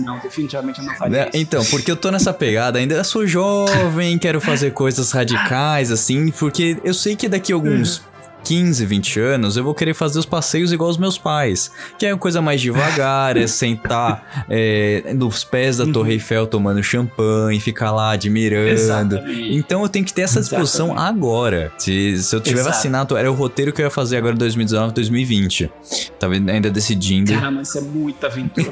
Não, 0.07 0.19
definitivamente 0.21 0.79
eu 0.81 0.87
não 0.87 0.95
faria 0.95 1.19
Né? 1.19 1.29
isso. 1.29 1.37
Então, 1.37 1.63
porque 1.67 1.91
eu 1.91 1.97
tô 1.97 2.11
nessa 2.11 2.33
pegada, 2.33 2.79
ainda 2.79 3.05
sou 3.05 3.27
jovem, 3.27 4.17
quero 4.19 4.41
fazer 4.41 4.71
coisas 4.73 5.13
radicais, 5.13 5.93
assim, 5.93 6.31
porque 6.31 6.79
eu 6.83 6.95
sei 6.95 7.15
que 7.15 7.29
daqui 7.29 7.53
a 7.53 7.57
alguns 7.57 8.03
15, 8.45 8.85
20 8.87 9.21
anos 9.21 9.57
eu 9.57 9.65
vou 9.65 9.75
querer 9.75 9.95
fazer 9.95 10.19
os 10.19 10.27
passeios 10.27 10.73
igual 10.73 10.91
os 10.91 10.97
meus 10.97 11.19
pais. 11.19 11.71
Que 11.99 12.07
é 12.07 12.13
uma 12.13 12.19
coisa 12.19 12.41
mais 12.41 12.61
devagar, 12.61 13.37
é 13.37 13.47
sentar 13.47 14.47
é, 14.49 15.13
nos 15.15 15.45
pés 15.45 15.77
da 15.79 15.87
Torre 15.87 16.15
Eiffel 16.15 16.47
tomando 16.47 16.83
champanhe, 16.83 17.61
ficar 17.61 17.91
lá 17.93 18.13
admirando. 18.13 18.71
Exatamente. 18.71 19.57
Então 19.57 19.83
eu 19.83 19.89
tenho 19.89 20.05
que 20.05 20.13
ter 20.13 20.23
essa 20.23 20.41
disposição 20.41 20.87
Exatamente. 20.87 21.19
agora. 21.19 21.73
Se, 21.79 22.23
se 22.23 22.35
eu 22.35 22.41
tiver 22.41 22.61
Exato. 22.61 22.77
vacinado, 22.77 23.17
era 23.17 23.31
o 23.31 23.35
roteiro 23.35 23.73
que 23.73 23.81
eu 23.83 23.87
ia 23.87 23.91
fazer 23.91 24.17
agora 24.17 24.35
em 24.35 24.39
2019, 24.39 24.95
2020. 24.95 25.71
Tava 26.19 26.35
ainda 26.35 26.71
decidindo. 26.71 27.33
Caramba, 27.33 27.63
isso 27.63 27.79
é 27.79 27.81
muita 27.81 28.27
aventura. 28.27 28.69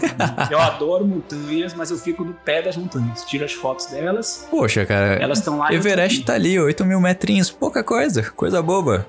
Eu 0.50 0.58
adoro 0.58 1.06
montanhas, 1.06 1.74
mas 1.74 1.90
eu 1.90 1.98
fico 1.98 2.24
no 2.24 2.32
pé 2.32 2.62
das 2.62 2.76
montanhas. 2.76 3.24
Tiro 3.24 3.44
as 3.44 3.52
fotos 3.52 3.86
delas, 3.86 4.46
Poxa, 4.50 4.84
cara. 4.84 5.14
elas 5.14 5.38
estão 5.38 5.58
lá. 5.58 5.72
Everest 5.72 6.24
tá 6.24 6.34
ali, 6.34 6.58
8 6.58 6.84
mil 6.84 7.00
metrinhos, 7.00 7.50
pouca 7.50 7.82
coisa, 7.82 8.22
coisa 8.22 8.62
boba. 8.62 9.06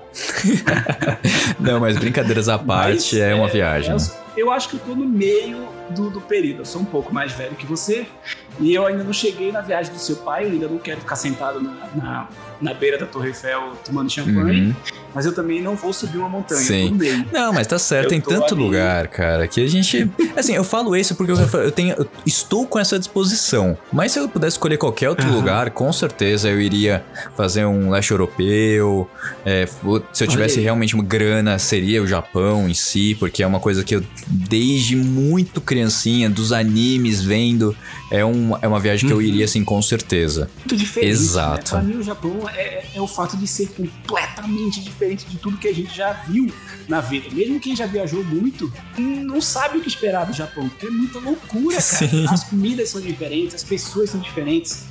Não, 1.58 1.80
mas 1.80 1.96
brincadeiras 1.96 2.48
à 2.48 2.58
parte, 2.58 2.94
Mas, 2.94 3.14
é 3.14 3.34
uma 3.34 3.48
viagem. 3.48 3.92
Eu, 3.92 4.27
eu 4.38 4.50
acho 4.50 4.68
que 4.68 4.74
eu 4.76 4.80
tô 4.80 4.94
no 4.94 5.04
meio 5.04 5.68
do, 5.90 6.10
do 6.10 6.20
período. 6.20 6.60
Eu 6.60 6.64
sou 6.64 6.80
um 6.80 6.84
pouco 6.84 7.12
mais 7.12 7.32
velho 7.32 7.54
que 7.56 7.66
você. 7.66 8.06
E 8.60 8.74
eu 8.74 8.86
ainda 8.86 9.04
não 9.04 9.12
cheguei 9.12 9.52
na 9.52 9.60
viagem 9.60 9.92
do 9.92 9.98
seu 9.98 10.16
pai. 10.16 10.46
Eu 10.46 10.50
ainda 10.50 10.68
não 10.68 10.78
quero 10.78 11.00
ficar 11.00 11.16
sentado 11.16 11.60
na, 11.60 11.88
na, 11.94 12.28
na 12.60 12.74
beira 12.74 12.98
da 12.98 13.06
Torre 13.06 13.28
Eiffel 13.28 13.72
tomando 13.84 14.10
champanhe. 14.10 14.68
Uhum. 14.68 14.74
Mas 15.14 15.24
eu 15.26 15.34
também 15.34 15.62
não 15.62 15.74
vou 15.74 15.92
subir 15.92 16.18
uma 16.18 16.28
montanha. 16.28 16.60
Sim. 16.60 16.74
Eu 16.82 16.88
tô 16.88 16.94
no 16.94 16.98
meio. 16.98 17.26
Não, 17.32 17.52
mas 17.52 17.66
tá 17.66 17.78
certo, 17.78 18.04
Eu 18.04 18.10
tem 18.10 18.20
tanto 18.20 18.54
ali. 18.54 18.62
lugar, 18.62 19.08
cara, 19.08 19.48
que 19.48 19.62
a 19.62 19.66
gente. 19.66 20.10
Assim, 20.36 20.54
eu 20.54 20.64
falo 20.64 20.94
isso 20.94 21.14
porque 21.14 21.32
eu, 21.32 21.36
eu 21.60 21.72
tenho. 21.72 21.94
eu 21.96 22.08
estou 22.26 22.66
com 22.66 22.78
essa 22.78 22.98
disposição. 22.98 23.76
Mas 23.92 24.12
se 24.12 24.18
eu 24.18 24.28
pudesse 24.28 24.54
escolher 24.54 24.76
qualquer 24.76 25.08
outro 25.08 25.26
Aham. 25.26 25.36
lugar, 25.36 25.70
com 25.70 25.92
certeza 25.92 26.48
eu 26.48 26.60
iria 26.60 27.04
fazer 27.36 27.64
um 27.64 27.90
leste 27.90 28.10
europeu. 28.10 29.08
é, 29.44 29.66
se 30.12 30.24
eu 30.24 30.28
tivesse 30.28 30.60
realmente 30.60 30.94
uma 30.94 31.04
grana, 31.04 31.58
seria 31.58 32.02
o 32.02 32.06
Japão 32.06 32.68
em 32.68 32.74
si, 32.74 33.16
porque 33.18 33.42
é 33.42 33.46
uma 33.46 33.60
coisa 33.60 33.82
que 33.82 33.96
eu, 33.96 34.02
desde 34.30 34.94
muito 34.96 35.60
criancinha, 35.60 36.28
dos 36.28 36.52
animes 36.52 37.20
vendo, 37.22 37.76
é, 38.10 38.24
um, 38.24 38.56
é 38.60 38.68
uma 38.68 38.78
viagem 38.80 39.06
que 39.08 39.12
eu 39.12 39.20
iria, 39.22 39.44
assim, 39.44 39.64
com 39.64 39.80
certeza. 39.82 40.50
Muito 40.58 40.76
diferente. 40.76 41.10
Exato. 41.10 41.74
Né? 41.76 41.80
Pra 41.80 41.82
mim, 41.82 41.96
o 41.96 42.02
Japão 42.02 42.48
é, 42.54 42.60
é- 42.60 42.90
é 42.94 43.00
o 43.00 43.06
fato 43.06 43.36
de 43.36 43.46
ser 43.46 43.68
completamente 43.68 44.80
diferente 44.80 45.26
de 45.26 45.36
tudo 45.38 45.56
que 45.58 45.68
a 45.68 45.74
gente 45.74 45.94
já 45.96 46.12
viu 46.28 46.50
na 46.88 47.00
vida. 47.00 47.26
Mesmo 47.32 47.60
quem 47.60 47.74
já 47.76 47.86
viajou 47.86 48.24
muito, 48.24 48.72
não 48.98 49.40
sabe 49.40 49.78
o 49.78 49.80
que 49.80 49.88
esperar 49.88 50.24
do 50.26 50.32
Japão, 50.32 50.68
porque 50.68 50.86
é 50.86 50.90
muita 50.90 51.18
loucura, 51.18 51.76
cara. 51.76 51.80
Sim. 52.08 52.26
As 52.28 52.44
comidas 52.44 52.88
são 52.90 53.00
diferentes, 53.00 53.54
as 53.54 53.64
pessoas 53.64 54.10
são 54.10 54.20
diferentes. 54.20 54.84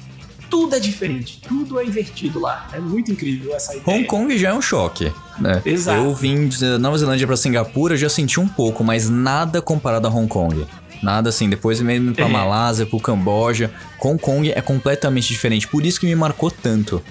Tudo 0.49 0.75
é 0.75 0.79
diferente, 0.79 1.41
tudo 1.47 1.79
é 1.79 1.85
invertido 1.85 2.39
lá. 2.39 2.67
É 2.73 2.79
muito 2.79 3.11
incrível 3.11 3.53
essa 3.55 3.75
ideia. 3.75 3.97
Hong 3.97 4.05
Kong 4.05 4.37
já 4.37 4.49
é 4.49 4.53
um 4.53 4.61
choque, 4.61 5.11
né? 5.39 5.61
Exato. 5.65 6.03
Eu 6.03 6.13
vim 6.15 6.47
de 6.47 6.63
Nova 6.77 6.97
Zelândia 6.97 7.27
pra 7.27 7.35
Singapura, 7.37 7.97
já 7.97 8.09
senti 8.09 8.39
um 8.39 8.47
pouco, 8.47 8.83
mas 8.83 9.09
nada 9.09 9.61
comparado 9.61 10.07
a 10.07 10.09
Hong 10.11 10.27
Kong. 10.27 10.65
Nada 11.03 11.29
assim, 11.29 11.47
depois 11.49 11.79
mesmo 11.81 12.13
pra 12.13 12.25
É. 12.25 12.29
Malásia, 12.29 12.85
pro 12.85 12.99
Camboja, 12.99 13.71
Hong 14.01 14.17
Kong 14.19 14.51
é 14.51 14.61
completamente 14.61 15.27
diferente, 15.27 15.67
por 15.67 15.85
isso 15.85 15.99
que 15.99 16.05
me 16.07 16.15
marcou 16.15 16.49
tanto. 16.49 17.01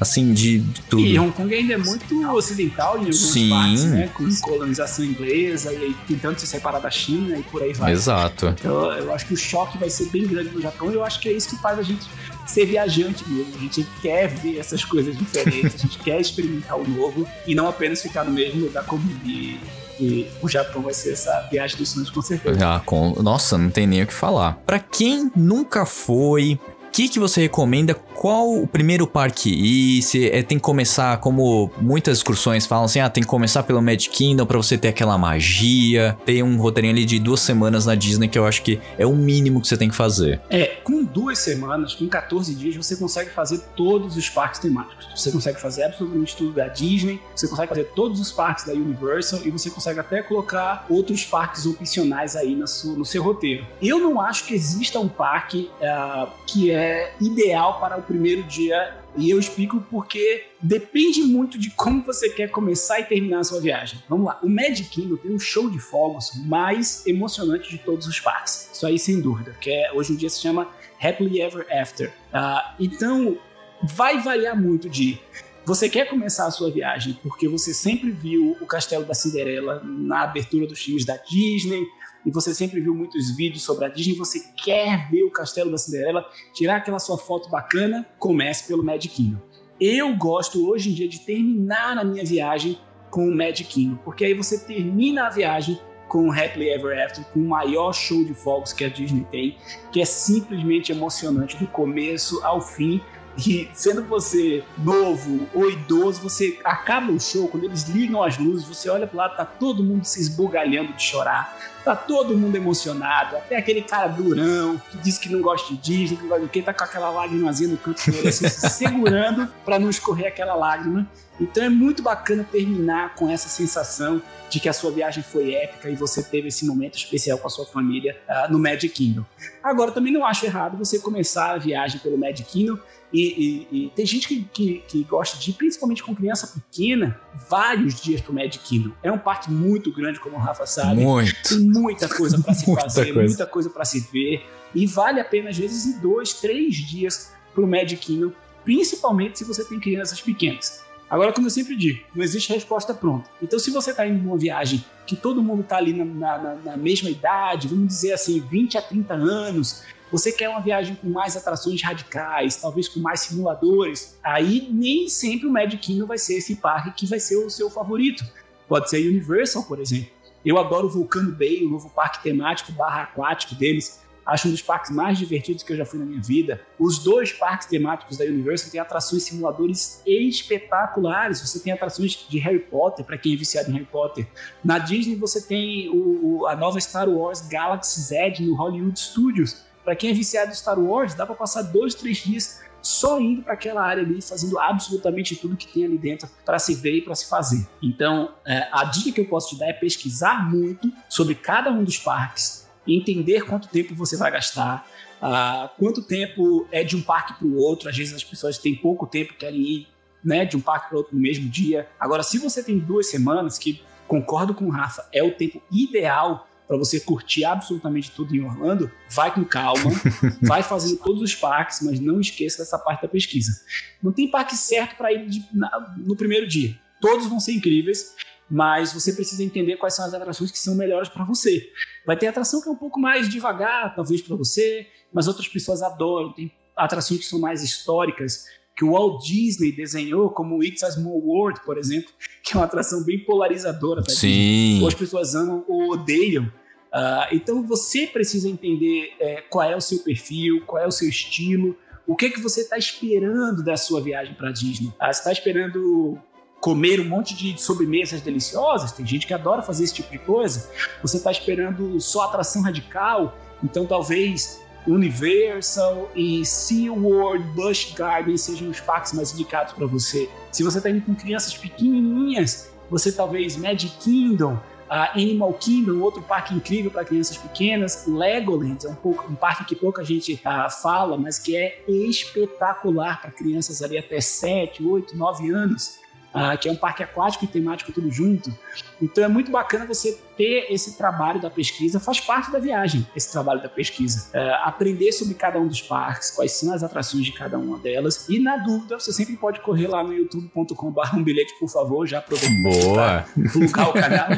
Assim, 0.00 0.32
de, 0.32 0.58
de 0.58 0.80
tudo. 0.82 1.02
E 1.02 1.16
Hong 1.16 1.30
Kong 1.30 1.54
ainda 1.54 1.74
é 1.74 1.76
muito 1.76 2.28
ocidental 2.32 2.94
em 2.96 2.98
algumas 2.98 3.16
Sim. 3.18 3.50
partes, 3.50 3.84
né? 3.84 4.10
Com 4.12 4.28
colonização 4.40 5.04
inglesa 5.04 5.72
e 5.72 5.76
aí 5.76 5.96
tentando 6.08 6.40
se 6.40 6.46
separar 6.46 6.80
da 6.80 6.90
China 6.90 7.36
e 7.36 7.42
por 7.44 7.62
aí 7.62 7.72
vai. 7.72 7.92
Exato. 7.92 8.48
Então 8.48 8.90
eu 8.94 9.14
acho 9.14 9.26
que 9.26 9.34
o 9.34 9.36
choque 9.36 9.78
vai 9.78 9.88
ser 9.88 10.06
bem 10.06 10.26
grande 10.26 10.50
no 10.50 10.60
Japão 10.60 10.90
e 10.90 10.94
eu 10.94 11.04
acho 11.04 11.20
que 11.20 11.28
é 11.28 11.32
isso 11.32 11.48
que 11.48 11.56
faz 11.62 11.78
a 11.78 11.82
gente 11.84 12.04
ser 12.52 12.66
viajante 12.66 13.28
mesmo. 13.28 13.54
A 13.56 13.58
gente 13.58 13.86
quer 14.00 14.28
ver 14.28 14.58
essas 14.58 14.84
coisas 14.84 15.16
diferentes, 15.16 15.74
a 15.74 15.78
gente 15.78 15.98
quer 15.98 16.20
experimentar 16.20 16.78
o 16.78 16.86
novo 16.88 17.26
e 17.46 17.54
não 17.54 17.66
apenas 17.66 18.02
ficar 18.02 18.24
no 18.24 18.30
mesmo 18.30 18.64
lugar 18.64 18.84
como 18.84 19.02
e, 19.24 19.58
e 19.98 20.26
o 20.42 20.48
Japão 20.48 20.82
vai 20.82 20.92
ser 20.92 21.12
essa 21.12 21.48
viagem 21.50 21.76
dos 21.76 21.88
sonhos 21.88 22.10
com 22.10 22.20
certeza. 22.20 22.58
Ah, 22.66 22.80
com... 22.80 23.14
Nossa, 23.22 23.56
não 23.56 23.70
tem 23.70 23.86
nem 23.86 24.02
o 24.02 24.06
que 24.06 24.12
falar. 24.12 24.58
Pra 24.66 24.78
quem 24.78 25.30
nunca 25.34 25.86
foi, 25.86 26.58
que, 26.92 27.08
que 27.08 27.18
você 27.18 27.40
recomenda? 27.42 27.94
Qual 27.94 28.54
o 28.54 28.66
primeiro 28.66 29.06
parque 29.06 29.48
ir? 29.50 30.02
Se 30.02 30.28
é, 30.30 30.42
tem 30.42 30.58
que 30.58 30.62
começar, 30.62 31.16
como 31.18 31.70
muitas 31.80 32.18
excursões 32.18 32.66
falam 32.66 32.84
assim, 32.84 33.00
ah, 33.00 33.08
tem 33.10 33.22
que 33.22 33.28
começar 33.28 33.62
pelo 33.62 33.80
Magic 33.82 34.10
Kingdom 34.10 34.44
pra 34.46 34.56
você 34.58 34.76
ter 34.78 34.88
aquela 34.88 35.16
magia. 35.18 36.16
Tem 36.24 36.42
um 36.42 36.56
roteirinho 36.58 36.94
ali 36.94 37.04
de 37.04 37.18
duas 37.18 37.40
semanas 37.40 37.86
na 37.86 37.94
Disney 37.94 38.28
que 38.28 38.38
eu 38.38 38.46
acho 38.46 38.62
que 38.62 38.78
é 38.98 39.06
o 39.06 39.16
mínimo 39.16 39.60
que 39.60 39.66
você 39.66 39.76
tem 39.76 39.88
que 39.88 39.94
fazer. 39.96 40.40
É, 40.50 40.66
com 40.84 41.02
duas 41.02 41.38
semanas, 41.38 41.94
com 41.94 42.06
14 42.06 42.54
dias, 42.54 42.76
você 42.76 42.94
consegue 42.94 43.30
fazer 43.30 43.58
todos 43.74 44.16
os 44.16 44.28
parques 44.28 44.60
temáticos. 44.60 45.08
Você 45.16 45.32
consegue 45.32 45.60
fazer 45.60 45.84
absolutamente 45.84 46.36
tudo 46.36 46.52
da 46.52 46.68
Disney, 46.68 47.18
você 47.34 47.48
consegue 47.48 47.68
fazer 47.70 47.84
todos 47.96 48.20
os 48.20 48.30
parques 48.30 48.66
da 48.66 48.72
Universal 48.74 49.40
e 49.44 49.50
você 49.50 49.70
consegue 49.70 49.98
até 49.98 50.22
colocar 50.22 50.86
outros 50.90 51.24
parques 51.24 51.64
opcionais 51.66 52.36
aí 52.36 52.54
na 52.54 52.66
sua- 52.66 52.94
no 52.94 53.04
seu 53.04 53.22
roteiro. 53.22 53.66
Eu 53.80 53.98
não 53.98 54.20
acho 54.20 54.44
que 54.46 54.54
exista 54.54 55.00
um 55.00 55.08
parque 55.08 55.70
ah, 55.82 56.28
que 56.46 56.70
é 56.70 56.81
ideal 57.20 57.80
para 57.80 57.98
o 57.98 58.02
primeiro 58.02 58.42
dia. 58.44 58.96
E 59.16 59.28
eu 59.28 59.38
explico 59.38 59.84
porque 59.90 60.46
depende 60.60 61.22
muito 61.22 61.58
de 61.58 61.70
como 61.70 62.02
você 62.02 62.30
quer 62.30 62.50
começar 62.50 63.00
e 63.00 63.04
terminar 63.04 63.40
a 63.40 63.44
sua 63.44 63.60
viagem. 63.60 64.02
Vamos 64.08 64.26
lá. 64.26 64.38
O 64.42 64.48
Magic 64.48 64.88
Kingdom 64.88 65.16
tem 65.16 65.34
um 65.34 65.38
show 65.38 65.68
de 65.68 65.78
fogos 65.78 66.32
mais 66.46 67.06
emocionante 67.06 67.68
de 67.68 67.78
todos 67.78 68.06
os 68.06 68.18
parques. 68.20 68.70
Isso 68.72 68.86
aí 68.86 68.98
sem 68.98 69.20
dúvida. 69.20 69.54
Que 69.60 69.70
é, 69.70 69.92
hoje 69.92 70.12
em 70.12 70.16
dia 70.16 70.30
se 70.30 70.40
chama 70.40 70.68
Happily 71.02 71.42
Ever 71.42 71.66
After. 71.70 72.12
Ah, 72.32 72.74
então, 72.80 73.36
vai 73.82 74.18
variar 74.20 74.60
muito 74.60 74.88
de. 74.88 75.18
Você 75.64 75.88
quer 75.88 76.08
começar 76.08 76.46
a 76.46 76.50
sua 76.50 76.70
viagem 76.70 77.18
porque 77.22 77.46
você 77.46 77.72
sempre 77.72 78.10
viu 78.10 78.56
o 78.60 78.66
Castelo 78.66 79.04
da 79.04 79.14
Cinderela 79.14 79.80
na 79.84 80.22
abertura 80.22 80.66
dos 80.66 80.80
filmes 80.80 81.04
da 81.04 81.16
Disney 81.16 81.86
e 82.24 82.30
você 82.30 82.54
sempre 82.54 82.80
viu 82.80 82.94
muitos 82.94 83.34
vídeos 83.36 83.62
sobre 83.62 83.84
a 83.84 83.88
Disney, 83.88 84.14
você 84.14 84.40
quer 84.56 85.10
ver 85.10 85.24
o 85.24 85.30
Castelo 85.30 85.70
da 85.70 85.78
Cinderela, 85.78 86.24
tirar 86.52 86.76
aquela 86.76 86.98
sua 86.98 87.18
foto 87.18 87.48
bacana, 87.48 88.06
comece 88.18 88.66
pelo 88.66 88.84
Magic 88.84 89.14
Kingdom. 89.14 89.38
Eu 89.80 90.14
gosto 90.16 90.68
hoje 90.68 90.90
em 90.90 90.94
dia 90.94 91.08
de 91.08 91.20
terminar 91.20 91.98
a 91.98 92.04
minha 92.04 92.24
viagem 92.24 92.78
com 93.10 93.28
o 93.28 93.36
Magic 93.36 93.64
Kingdom, 93.64 93.96
porque 94.04 94.24
aí 94.24 94.34
você 94.34 94.58
termina 94.58 95.26
a 95.26 95.30
viagem 95.30 95.78
com 96.08 96.28
o 96.28 96.30
Happily 96.30 96.68
Ever 96.68 97.02
After, 97.02 97.24
com 97.24 97.40
o 97.40 97.48
maior 97.48 97.92
show 97.94 98.22
de 98.22 98.34
fogos 98.34 98.72
que 98.72 98.84
a 98.84 98.88
Disney 98.90 99.26
tem, 99.30 99.56
que 99.90 99.98
é 99.98 100.04
simplesmente 100.04 100.92
emocionante 100.92 101.56
do 101.56 101.66
começo 101.66 102.44
ao 102.44 102.60
fim. 102.60 103.00
E 103.36 103.70
sendo 103.72 104.04
você 104.04 104.62
novo 104.76 105.48
ou 105.54 105.70
idoso, 105.70 106.20
você 106.20 106.58
acaba 106.64 107.10
o 107.10 107.18
show, 107.18 107.48
quando 107.48 107.64
eles 107.64 107.84
ligam 107.84 108.22
as 108.22 108.36
luzes, 108.36 108.66
você 108.66 108.90
olha 108.90 109.06
pro 109.06 109.16
lado, 109.16 109.36
tá 109.36 109.44
todo 109.44 109.82
mundo 109.82 110.04
se 110.04 110.20
esbugalhando 110.20 110.92
de 110.92 111.02
chorar, 111.02 111.56
tá 111.82 111.96
todo 111.96 112.36
mundo 112.36 112.56
emocionado, 112.56 113.36
até 113.36 113.56
aquele 113.56 113.82
cara 113.82 114.06
durão 114.08 114.80
que 114.90 114.98
diz 114.98 115.18
que 115.18 115.30
não 115.30 115.40
gosta 115.40 115.72
de 115.72 115.80
Disney, 115.80 116.16
que 116.16 116.22
não 116.22 116.28
gosta 116.28 116.44
de 116.44 116.50
quê, 116.50 116.62
tá 116.62 116.74
com 116.74 116.84
aquela 116.84 117.10
lágrimazinha 117.10 117.70
no 117.70 117.78
canto 117.78 118.02
olho, 118.10 118.28
assim, 118.28 118.48
se 118.48 118.68
segurando 118.70 119.48
para 119.64 119.78
não 119.78 119.88
escorrer 119.88 120.26
aquela 120.26 120.54
lágrima. 120.54 121.08
Então 121.40 121.64
é 121.64 121.68
muito 121.68 122.02
bacana 122.02 122.44
terminar 122.44 123.14
com 123.14 123.28
essa 123.28 123.48
sensação 123.48 124.22
de 124.50 124.60
que 124.60 124.68
a 124.68 124.72
sua 124.72 124.90
viagem 124.90 125.22
foi 125.22 125.54
épica 125.54 125.88
e 125.88 125.96
você 125.96 126.22
teve 126.22 126.48
esse 126.48 126.66
momento 126.66 126.96
especial 126.96 127.38
com 127.38 127.46
a 127.46 127.50
sua 127.50 127.64
família 127.64 128.20
ah, 128.28 128.48
no 128.50 128.58
Magic 128.58 128.90
Kingdom. 128.90 129.24
Agora, 129.62 129.90
também 129.90 130.12
não 130.12 130.26
acho 130.26 130.44
errado 130.44 130.76
você 130.76 130.98
começar 130.98 131.52
a 131.52 131.58
viagem 131.58 131.98
pelo 132.00 132.18
Magic 132.18 132.44
Kingdom 132.44 132.78
e, 133.12 133.66
e- 133.70 133.84
e 133.86 133.90
tem 133.90 134.06
gente 134.06 134.26
que, 134.28 134.42
que- 134.52 134.82
que 134.88 135.02
gosta 135.04 135.38
de 135.38 135.50
ir, 135.50 135.54
principalmente 135.54 136.02
com 136.02 136.14
criança 136.14 136.46
pequena, 136.46 137.20
vários 137.48 138.00
dias 138.00 138.20
pro 138.20 138.32
Magic 138.32 138.58
Kingdom. 138.60 138.92
É 139.02 139.12
um 139.12 139.18
parque 139.18 139.50
muito 139.50 139.92
grande, 139.92 140.18
como 140.20 140.36
o 140.36 140.38
Rafa 140.38 140.64
sabe. 140.66 141.02
Muito. 141.02 141.34
Tem 141.48 141.58
muita 141.58 142.08
coisa 142.08 142.38
para 142.40 142.54
se 142.54 142.66
Muita 142.68 142.82
fazer, 142.82 143.12
coisa. 143.12 143.28
muita 143.28 143.46
coisa 143.46 143.70
para 143.70 143.84
se 143.84 144.00
ver. 144.12 144.44
E 144.74 144.86
vale 144.86 145.20
a 145.20 145.24
pena, 145.24 145.50
às 145.50 145.56
vezes, 145.58 145.84
ir 145.84 146.00
dois, 146.00 146.32
três 146.34 146.74
dias 146.76 147.32
pro 147.54 147.66
Magic 147.66 147.96
Kingdom, 148.06 148.32
principalmente 148.64 149.38
se 149.38 149.44
você 149.44 149.64
tem 149.64 149.78
crianças 149.78 150.20
pequenas. 150.20 150.82
Agora, 151.12 151.30
como 151.32 151.46
eu 151.46 151.50
sempre 151.50 151.76
digo, 151.76 152.02
não 152.14 152.24
existe 152.24 152.50
resposta 152.52 152.94
pronta. 152.94 153.28
Então, 153.42 153.58
se 153.58 153.70
você 153.70 153.90
está 153.90 154.06
indo 154.06 154.22
numa 154.22 154.38
viagem 154.38 154.82
que 155.06 155.14
todo 155.14 155.42
mundo 155.42 155.60
está 155.60 155.76
ali 155.76 155.92
na, 155.92 156.04
na- 156.06 156.54
na- 156.64 156.76
mesma 156.76 157.10
idade, 157.10 157.68
vamos 157.68 157.86
dizer 157.88 158.12
assim, 158.14 158.40
20 158.40 158.78
a 158.78 158.82
30 158.82 159.12
anos, 159.12 159.82
você 160.10 160.32
quer 160.32 160.48
uma 160.48 160.60
viagem 160.60 160.94
com 160.94 161.10
mais 161.10 161.36
atrações 161.36 161.82
radicais, 161.82 162.56
talvez 162.56 162.88
com 162.88 162.98
mais 163.00 163.20
simuladores, 163.20 164.18
aí 164.24 164.68
nem 164.72 165.06
sempre 165.06 165.46
o 165.46 165.50
Magic 165.52 165.76
Kingdom 165.78 166.06
vai 166.06 166.16
ser 166.18 166.38
esse 166.38 166.56
parque 166.56 166.92
que 166.92 167.06
vai 167.06 167.20
ser 167.20 167.36
o 167.36 167.50
seu 167.50 167.68
favorito. 167.68 168.24
Pode 168.66 168.88
ser 168.88 169.06
Universal, 169.06 169.64
por 169.64 169.78
exemplo. 169.80 170.10
Eu 170.44 170.58
adoro 170.58 170.86
o 170.86 170.90
Volcano 170.90 171.30
Bay, 171.30 171.64
o 171.64 171.68
novo 171.70 171.88
parque 171.90 172.22
temático 172.22 172.72
barra 172.72 173.02
aquático 173.02 173.54
deles. 173.54 174.01
Acho 174.24 174.48
um 174.48 174.50
dos 174.50 174.62
parques 174.62 174.90
mais 174.90 175.18
divertidos 175.18 175.62
que 175.62 175.72
eu 175.72 175.76
já 175.76 175.84
fui 175.84 175.98
na 175.98 176.04
minha 176.04 176.20
vida. 176.20 176.60
Os 176.78 176.98
dois 176.98 177.32
parques 177.32 177.66
temáticos 177.66 178.16
da 178.16 178.24
Universal 178.24 178.70
têm 178.70 178.80
atrações 178.80 179.24
simuladores 179.24 180.02
espetaculares. 180.06 181.40
Você 181.40 181.58
tem 181.60 181.72
atrações 181.72 182.26
de 182.28 182.38
Harry 182.38 182.60
Potter, 182.60 183.04
para 183.04 183.18
quem 183.18 183.34
é 183.34 183.36
viciado 183.36 183.70
em 183.70 183.74
Harry 183.74 183.86
Potter. 183.86 184.26
Na 184.64 184.78
Disney 184.78 185.16
você 185.16 185.40
tem 185.40 185.88
o, 185.88 186.40
o, 186.40 186.46
a 186.46 186.54
nova 186.54 186.80
Star 186.80 187.08
Wars 187.08 187.46
Galaxy 187.48 188.00
Z 188.00 188.34
no 188.40 188.54
Hollywood 188.54 188.98
Studios. 188.98 189.64
Para 189.84 189.96
quem 189.96 190.10
é 190.10 190.12
viciado 190.12 190.52
em 190.52 190.54
Star 190.54 190.78
Wars, 190.78 191.14
dá 191.14 191.26
para 191.26 191.34
passar 191.34 191.62
dois, 191.62 191.94
três 191.94 192.18
dias 192.18 192.60
só 192.82 193.20
indo 193.20 193.42
para 193.42 193.54
aquela 193.54 193.82
área 193.82 194.02
ali, 194.02 194.20
fazendo 194.20 194.58
absolutamente 194.58 195.36
tudo 195.36 195.56
que 195.56 195.68
tem 195.68 195.84
ali 195.84 195.96
dentro 195.96 196.28
para 196.44 196.58
se 196.58 196.74
ver 196.74 196.96
e 196.96 197.02
para 197.02 197.14
se 197.14 197.28
fazer. 197.28 197.66
Então, 197.80 198.34
é, 198.44 198.68
a 198.72 198.84
dica 198.84 199.12
que 199.12 199.20
eu 199.20 199.28
posso 199.28 199.50
te 199.50 199.58
dar 199.58 199.68
é 199.68 199.72
pesquisar 199.72 200.50
muito 200.50 200.92
sobre 201.08 201.34
cada 201.34 201.70
um 201.70 201.84
dos 201.84 201.98
parques, 201.98 202.61
entender 202.86 203.42
quanto 203.42 203.68
tempo 203.68 203.94
você 203.94 204.16
vai 204.16 204.30
gastar, 204.30 204.86
uh, 205.20 205.68
quanto 205.78 206.02
tempo 206.02 206.66
é 206.70 206.82
de 206.82 206.96
um 206.96 207.02
parque 207.02 207.34
para 207.34 207.46
o 207.46 207.56
outro. 207.56 207.88
Às 207.88 207.96
vezes 207.96 208.14
as 208.14 208.24
pessoas 208.24 208.58
têm 208.58 208.74
pouco 208.74 209.06
tempo, 209.06 209.34
querem 209.34 209.60
ir 209.60 209.88
né, 210.24 210.44
de 210.44 210.56
um 210.56 210.60
parque 210.60 210.88
para 210.88 210.98
outro 210.98 211.14
no 211.14 211.20
mesmo 211.20 211.48
dia. 211.48 211.88
Agora, 211.98 212.22
se 212.22 212.38
você 212.38 212.62
tem 212.62 212.78
duas 212.78 213.08
semanas, 213.08 213.58
que 213.58 213.82
concordo 214.06 214.54
com 214.54 214.66
o 214.66 214.70
Rafa, 214.70 215.08
é 215.12 215.22
o 215.22 215.32
tempo 215.32 215.62
ideal 215.70 216.48
para 216.68 216.78
você 216.78 217.00
curtir 217.00 217.44
absolutamente 217.44 218.10
tudo 218.10 218.34
em 218.34 218.42
Orlando, 218.42 218.90
vai 219.10 219.34
com 219.34 219.44
calma, 219.44 219.90
vai 220.40 220.62
fazendo 220.62 220.96
todos 220.98 221.20
os 221.20 221.34
parques, 221.34 221.80
mas 221.82 222.00
não 222.00 222.20
esqueça 222.20 222.58
dessa 222.58 222.78
parte 222.78 223.02
da 223.02 223.08
pesquisa. 223.08 223.60
Não 224.02 224.12
tem 224.12 224.30
parque 224.30 224.56
certo 224.56 224.96
para 224.96 225.12
ir 225.12 225.28
de, 225.28 225.44
na, 225.52 225.94
no 225.98 226.16
primeiro 226.16 226.46
dia. 226.46 226.74
Todos 227.00 227.26
vão 227.26 227.40
ser 227.40 227.52
incríveis, 227.52 228.14
mas 228.52 228.92
você 228.92 229.14
precisa 229.14 229.42
entender 229.42 229.78
quais 229.78 229.94
são 229.94 230.04
as 230.04 230.12
atrações 230.12 230.50
que 230.50 230.58
são 230.58 230.74
melhores 230.74 231.08
para 231.08 231.24
você. 231.24 231.70
Vai 232.04 232.18
ter 232.18 232.26
atração 232.26 232.60
que 232.60 232.68
é 232.68 232.70
um 232.70 232.76
pouco 232.76 233.00
mais 233.00 233.26
devagar, 233.26 233.94
talvez 233.94 234.20
para 234.20 234.36
você, 234.36 234.86
mas 235.10 235.26
outras 235.26 235.48
pessoas 235.48 235.80
adoram. 235.80 236.34
Tem 236.34 236.52
atrações 236.76 237.20
que 237.20 237.26
são 237.26 237.40
mais 237.40 237.62
históricas, 237.62 238.44
que 238.76 238.84
o 238.84 238.92
Walt 238.92 239.24
Disney 239.24 239.72
desenhou, 239.72 240.28
como 240.28 240.58
o 240.58 240.62
It's 240.62 240.82
a 240.82 240.90
Small 240.90 241.18
World, 241.18 241.60
por 241.64 241.78
exemplo, 241.78 242.10
que 242.44 242.52
é 242.52 242.58
uma 242.58 242.66
atração 242.66 243.02
bem 243.02 243.24
polarizadora. 243.24 244.02
Sim. 244.06 244.28
Disney. 244.28 244.82
Ou 244.82 244.88
as 244.88 244.94
pessoas 244.94 245.34
amam 245.34 245.64
ou 245.66 245.92
odeiam. 245.92 246.44
Uh, 246.44 247.32
então 247.32 247.66
você 247.66 248.06
precisa 248.06 248.50
entender 248.50 249.14
é, 249.18 249.40
qual 249.48 249.66
é 249.66 249.74
o 249.74 249.80
seu 249.80 250.00
perfil, 250.00 250.62
qual 250.66 250.82
é 250.82 250.86
o 250.86 250.92
seu 250.92 251.08
estilo, 251.08 251.74
o 252.06 252.14
que 252.14 252.26
é 252.26 252.30
que 252.30 252.38
você 252.38 252.60
está 252.60 252.76
esperando 252.76 253.64
da 253.64 253.78
sua 253.78 254.02
viagem 254.02 254.34
para 254.34 254.52
Disney. 254.52 254.88
Uh, 254.88 255.06
você 255.06 255.10
está 255.10 255.32
esperando 255.32 256.20
comer 256.62 257.00
um 257.00 257.08
monte 257.08 257.34
de 257.34 257.60
sobremesas 257.60 258.20
deliciosas? 258.20 258.92
Tem 258.92 259.04
gente 259.04 259.26
que 259.26 259.34
adora 259.34 259.62
fazer 259.62 259.82
esse 259.82 259.94
tipo 259.94 260.12
de 260.12 260.18
coisa. 260.18 260.70
Você 261.02 261.16
está 261.16 261.30
esperando 261.30 262.00
só 262.00 262.22
atração 262.22 262.62
radical? 262.62 263.36
Então 263.62 263.84
talvez 263.84 264.62
Universal 264.86 266.10
e 266.14 266.46
SeaWorld, 266.46 267.44
Busch 267.48 267.92
Garden 267.94 268.36
sejam 268.36 268.70
os 268.70 268.80
parques 268.80 269.12
mais 269.12 269.32
indicados 269.32 269.72
para 269.72 269.86
você. 269.86 270.30
Se 270.52 270.62
você 270.62 270.78
está 270.78 270.88
indo 270.88 271.04
com 271.04 271.16
crianças 271.16 271.56
pequenininhas, 271.56 272.70
você 272.88 273.10
talvez 273.10 273.56
Magic 273.56 273.96
Kingdom, 273.98 274.58
Uh, 274.92 275.18
Animal 275.18 275.54
Kingdom, 275.54 276.00
outro 276.02 276.20
parque 276.20 276.54
incrível 276.54 276.90
para 276.90 277.02
crianças 277.02 277.38
pequenas. 277.38 278.04
Legoland 278.06 278.86
é 278.86 278.90
um, 278.90 278.94
pouco, 278.94 279.26
um 279.32 279.34
parque 279.34 279.64
que 279.64 279.74
pouca 279.74 280.04
gente 280.04 280.34
uh, 280.34 280.70
fala, 280.82 281.16
mas 281.16 281.38
que 281.38 281.56
é 281.56 281.82
espetacular 281.88 283.22
para 283.22 283.30
crianças 283.30 283.80
ali 283.80 283.96
até 283.96 284.20
7, 284.20 284.84
8, 284.84 285.16
9 285.16 285.50
anos 285.50 286.01
uh, 286.34 286.58
que 286.58 286.68
é 286.68 286.72
um 286.72 286.76
parque 286.76 287.02
aquático 287.02 287.44
e 287.44 287.48
temático 287.48 287.92
tudo 287.92 288.10
junto. 288.10 288.52
Então 289.00 289.24
é 289.24 289.28
muito 289.28 289.50
bacana 289.50 289.86
você 289.86 290.18
ter 290.36 290.66
esse 290.70 290.96
trabalho 290.96 291.40
da 291.40 291.50
pesquisa, 291.50 292.00
faz 292.00 292.20
parte 292.20 292.50
da 292.50 292.58
viagem, 292.58 293.06
esse 293.14 293.30
trabalho 293.30 293.62
da 293.62 293.68
pesquisa. 293.68 294.30
Uh, 294.30 294.68
aprender 294.68 295.12
sobre 295.12 295.34
cada 295.34 295.58
um 295.58 295.66
dos 295.66 295.82
parques, 295.82 296.30
quais 296.30 296.52
são 296.52 296.72
as 296.72 296.82
atrações 296.82 297.24
de 297.24 297.32
cada 297.32 297.58
uma 297.58 297.78
delas. 297.78 298.28
E 298.28 298.38
na 298.38 298.56
dúvida, 298.56 298.98
você 298.98 299.12
sempre 299.12 299.36
pode 299.36 299.60
correr 299.60 299.88
lá 299.88 300.02
no 300.02 300.12
youtube.com.br 300.12 301.00
um 301.16 301.22
bilhete, 301.22 301.54
por 301.58 301.68
favor, 301.68 302.06
já 302.06 302.18
aproveita 302.18 302.54
Boa! 302.62 303.24
Colocar 303.52 303.88
o 303.88 303.92
canal. 303.92 304.28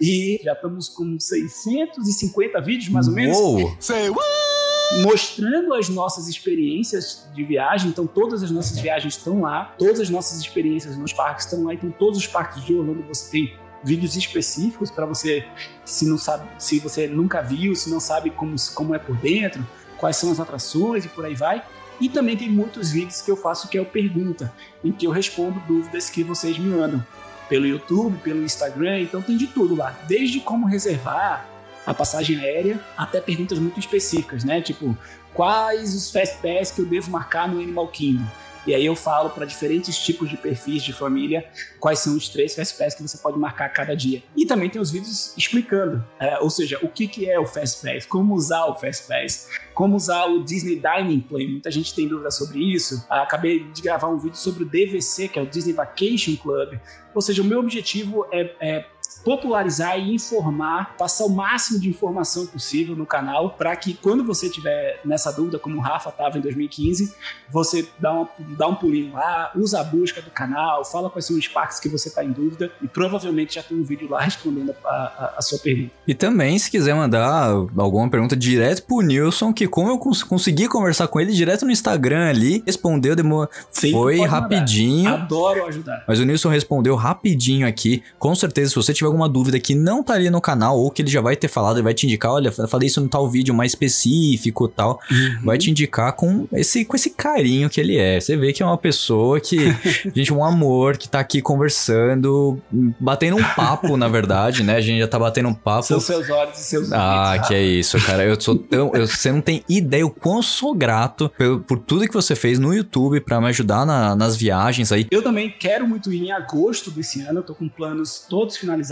e 0.00 0.40
já 0.42 0.52
estamos 0.52 0.88
com 0.88 1.18
650 1.18 2.60
vídeos, 2.60 2.88
mais 2.90 3.08
ou 3.08 3.14
menos. 3.14 3.36
Uou! 3.38 3.76
Say 3.80 4.08
what? 4.10 4.49
Mostrando 4.98 5.72
as 5.74 5.88
nossas 5.88 6.28
experiências 6.28 7.28
de 7.34 7.44
viagem. 7.44 7.90
Então, 7.90 8.06
todas 8.06 8.42
as 8.42 8.50
nossas 8.50 8.78
viagens 8.78 9.16
estão 9.16 9.42
lá, 9.42 9.74
todas 9.78 10.00
as 10.00 10.10
nossas 10.10 10.40
experiências 10.40 10.96
nos 10.96 11.12
parques 11.12 11.44
estão 11.44 11.64
lá. 11.64 11.74
Então, 11.74 11.90
todos 11.90 12.18
os 12.18 12.26
parques 12.26 12.64
de 12.64 12.74
Orlando 12.74 13.02
você 13.02 13.30
tem 13.30 13.54
vídeos 13.82 14.16
específicos 14.16 14.90
para 14.90 15.06
você, 15.06 15.46
se 15.84 16.06
não 16.06 16.18
sabe, 16.18 16.46
se 16.58 16.78
você 16.80 17.06
nunca 17.06 17.40
viu, 17.40 17.74
se 17.74 17.88
não 17.88 18.00
sabe 18.00 18.30
como, 18.30 18.54
como 18.74 18.94
é 18.94 18.98
por 18.98 19.16
dentro, 19.16 19.66
quais 19.96 20.16
são 20.16 20.30
as 20.30 20.40
atrações 20.40 21.04
e 21.04 21.08
por 21.08 21.24
aí 21.24 21.34
vai. 21.34 21.64
E 22.00 22.08
também 22.08 22.36
tem 22.36 22.50
muitos 22.50 22.90
vídeos 22.90 23.20
que 23.20 23.30
eu 23.30 23.36
faço 23.36 23.68
que 23.68 23.76
é 23.76 23.80
o 23.80 23.86
pergunta, 23.86 24.52
em 24.82 24.90
que 24.90 25.06
eu 25.06 25.10
respondo 25.10 25.60
dúvidas 25.68 26.08
que 26.08 26.22
vocês 26.22 26.58
me 26.58 26.68
mandam 26.68 27.04
pelo 27.48 27.66
YouTube, 27.66 28.18
pelo 28.18 28.42
Instagram, 28.42 29.00
então 29.00 29.20
tem 29.20 29.36
de 29.36 29.48
tudo 29.48 29.74
lá, 29.74 29.98
desde 30.06 30.40
como 30.40 30.66
reservar, 30.66 31.46
a 31.86 31.94
passagem 31.94 32.38
aérea, 32.38 32.80
até 32.96 33.20
perguntas 33.20 33.58
muito 33.58 33.78
específicas, 33.80 34.44
né? 34.44 34.60
Tipo, 34.60 34.96
quais 35.34 35.94
os 35.94 36.10
fast 36.10 36.36
pass 36.38 36.70
que 36.70 36.80
eu 36.80 36.86
devo 36.86 37.10
marcar 37.10 37.48
no 37.48 37.60
Animal 37.60 37.88
Kingdom? 37.88 38.26
E 38.66 38.74
aí 38.74 38.84
eu 38.84 38.94
falo 38.94 39.30
para 39.30 39.46
diferentes 39.46 39.96
tipos 39.98 40.28
de 40.28 40.36
perfis 40.36 40.82
de 40.82 40.92
família 40.92 41.48
quais 41.78 41.98
são 42.00 42.14
os 42.14 42.28
três 42.28 42.54
Fast 42.54 42.76
Pass 42.76 42.94
que 42.94 43.02
você 43.02 43.16
pode 43.16 43.38
marcar 43.38 43.68
cada 43.70 43.96
dia. 43.96 44.22
E 44.36 44.44
também 44.44 44.68
tem 44.68 44.80
os 44.80 44.90
vídeos 44.90 45.34
explicando, 45.36 46.04
é, 46.18 46.38
ou 46.38 46.50
seja, 46.50 46.78
o 46.82 46.88
que, 46.88 47.08
que 47.08 47.28
é 47.28 47.38
o 47.40 47.46
Fast 47.46 47.84
Pass, 47.84 48.04
como 48.04 48.34
usar 48.34 48.66
o 48.66 48.74
Fast 48.74 49.08
Pass, 49.08 49.48
como 49.72 49.96
usar 49.96 50.26
o 50.26 50.44
Disney 50.44 50.76
Dining 50.80 51.20
Plan. 51.20 51.46
Muita 51.48 51.70
gente 51.70 51.94
tem 51.94 52.06
dúvida 52.06 52.30
sobre 52.30 52.60
isso. 52.60 53.04
Acabei 53.08 53.64
de 53.64 53.80
gravar 53.80 54.08
um 54.08 54.18
vídeo 54.18 54.36
sobre 54.36 54.64
o 54.64 54.66
DVC, 54.66 55.28
que 55.28 55.38
é 55.38 55.42
o 55.42 55.46
Disney 55.46 55.72
Vacation 55.72 56.36
Club. 56.36 56.78
Ou 57.14 57.22
seja, 57.22 57.40
o 57.40 57.44
meu 57.44 57.60
objetivo 57.60 58.26
é, 58.30 58.54
é 58.60 58.86
popularizar 59.24 59.98
e 59.98 60.14
informar, 60.14 60.96
passar 60.96 61.24
o 61.24 61.30
máximo 61.30 61.78
de 61.78 61.88
informação 61.88 62.46
possível 62.46 62.96
no 62.96 63.06
canal, 63.06 63.50
para 63.50 63.74
que 63.76 63.94
quando 63.94 64.24
você 64.24 64.48
tiver 64.48 65.00
nessa 65.04 65.32
dúvida, 65.32 65.58
como 65.58 65.78
o 65.78 65.80
Rafa 65.80 66.10
estava 66.10 66.38
em 66.38 66.40
2015, 66.40 67.14
você 67.50 67.88
dá, 67.98 68.12
uma, 68.12 68.28
dá 68.56 68.68
um 68.68 68.74
pulinho 68.74 69.12
lá, 69.12 69.50
usa 69.54 69.80
a 69.80 69.84
busca 69.84 70.22
do 70.22 70.30
canal, 70.30 70.84
fala 70.84 71.10
quais 71.10 71.26
são 71.26 71.36
os 71.36 71.48
parques 71.48 71.80
que 71.80 71.88
você 71.88 72.08
está 72.08 72.24
em 72.24 72.30
dúvida 72.30 72.70
e 72.80 72.88
provavelmente 72.88 73.54
já 73.54 73.62
tem 73.62 73.76
um 73.76 73.82
vídeo 73.82 74.08
lá 74.08 74.20
respondendo 74.20 74.74
a, 74.84 74.88
a, 74.88 75.34
a, 75.38 75.42
sua 75.42 75.58
pergunta. 75.58 75.92
E 76.06 76.14
também, 76.14 76.58
se 76.58 76.70
quiser 76.70 76.94
mandar 76.94 77.50
alguma 77.76 78.08
pergunta 78.08 78.36
direto 78.36 78.84
pro 78.84 79.00
Nilson, 79.00 79.52
que 79.52 79.66
como 79.66 79.90
eu 79.90 79.98
cons 79.98 80.22
consegui 80.22 80.68
conversar 80.68 81.08
com 81.08 81.20
ele 81.20 81.32
direto 81.32 81.64
no 81.64 81.70
Instagram 81.70 82.28
ali, 82.28 82.62
respondeu, 82.66 83.16
demorou. 83.16 83.48
Foi 83.70 84.20
rapidinho. 84.24 85.12
Adoro 85.12 85.66
ajudar. 85.66 86.04
Mas 86.06 86.20
o 86.20 86.24
Nilson 86.24 86.48
respondeu 86.48 86.94
rapidinho 86.94 87.66
aqui. 87.66 88.02
Com 88.18 88.34
certeza, 88.34 88.70
se 88.70 88.76
você 88.76 88.94
tiver 89.00 89.06
alguma 89.06 89.28
dúvida 89.28 89.58
que 89.58 89.74
não 89.74 90.02
tá 90.02 90.14
ali 90.14 90.30
no 90.30 90.40
canal, 90.40 90.78
ou 90.78 90.90
que 90.90 91.02
ele 91.02 91.10
já 91.10 91.20
vai 91.20 91.36
ter 91.36 91.48
falado, 91.48 91.76
ele 91.76 91.84
vai 91.84 91.94
te 91.94 92.06
indicar, 92.06 92.32
olha, 92.32 92.52
falei 92.52 92.86
isso 92.86 93.00
no 93.00 93.08
tal 93.08 93.28
vídeo 93.28 93.54
mais 93.54 93.72
específico 93.72 94.68
tal, 94.68 95.00
uhum. 95.10 95.44
vai 95.44 95.58
te 95.58 95.70
indicar 95.70 96.12
com 96.12 96.46
esse, 96.52 96.84
com 96.84 96.96
esse 96.96 97.10
carinho 97.10 97.68
que 97.68 97.80
ele 97.80 97.96
é. 97.96 98.20
Você 98.20 98.36
vê 98.36 98.52
que 98.52 98.62
é 98.62 98.66
uma 98.66 98.78
pessoa 98.78 99.40
que, 99.40 99.56
gente, 100.14 100.32
um 100.32 100.44
amor, 100.44 100.96
que 100.96 101.08
tá 101.08 101.20
aqui 101.20 101.40
conversando, 101.40 102.58
batendo 102.98 103.36
um 103.36 103.44
papo, 103.54 103.96
na 103.96 104.08
verdade, 104.08 104.62
né? 104.62 104.76
A 104.76 104.80
gente 104.80 105.00
já 105.00 105.08
tá 105.08 105.18
batendo 105.18 105.48
um 105.48 105.54
papo. 105.54 105.86
São 105.86 106.00
seus 106.00 106.28
olhos 106.28 106.58
e 106.58 106.62
seus 106.62 106.92
Ah, 106.92 107.42
que 107.46 107.54
é 107.54 107.62
isso, 107.62 107.98
cara. 108.04 108.24
Eu 108.24 108.40
sou 108.40 108.56
tão. 108.56 108.92
Eu, 108.94 109.06
você 109.06 109.32
não 109.32 109.40
tem 109.40 109.64
ideia 109.68 110.06
o 110.06 110.10
quão 110.10 110.42
sou 110.42 110.74
grato 110.74 111.30
por, 111.36 111.60
por 111.60 111.78
tudo 111.78 112.06
que 112.06 112.14
você 112.14 112.34
fez 112.34 112.58
no 112.58 112.74
YouTube 112.74 113.20
para 113.20 113.40
me 113.40 113.48
ajudar 113.48 113.86
na, 113.86 114.14
nas 114.14 114.36
viagens 114.36 114.92
aí. 114.92 115.06
Eu 115.10 115.22
também 115.22 115.50
quero 115.50 115.86
muito 115.86 116.12
ir 116.12 116.24
em 116.24 116.32
agosto 116.32 116.90
desse 116.90 117.22
ano, 117.22 117.40
eu 117.40 117.42
tô 117.42 117.54
com 117.54 117.68
planos 117.68 118.24
todos 118.28 118.56
finalizados 118.56 118.89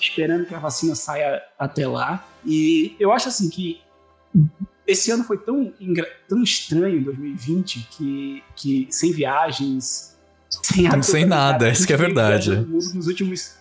esperando 0.00 0.46
que 0.46 0.54
a 0.54 0.58
vacina 0.58 0.94
saia 0.94 1.42
até 1.58 1.86
lá. 1.86 2.26
E 2.44 2.96
eu 2.98 3.12
acho 3.12 3.28
assim 3.28 3.48
que 3.48 3.80
esse 4.86 5.10
ano 5.10 5.24
foi 5.24 5.38
tão, 5.38 5.72
tão 6.28 6.42
estranho, 6.42 7.04
2020, 7.04 7.88
que, 7.90 8.42
que 8.56 8.86
sem 8.90 9.12
viagens, 9.12 10.18
sem, 10.48 11.02
sem 11.02 11.24
nada, 11.24 11.68
isso 11.68 11.86
que 11.86 11.92
é 11.92 11.96
verdade. 11.96 12.56
Nos 12.56 13.06
últimos, 13.06 13.56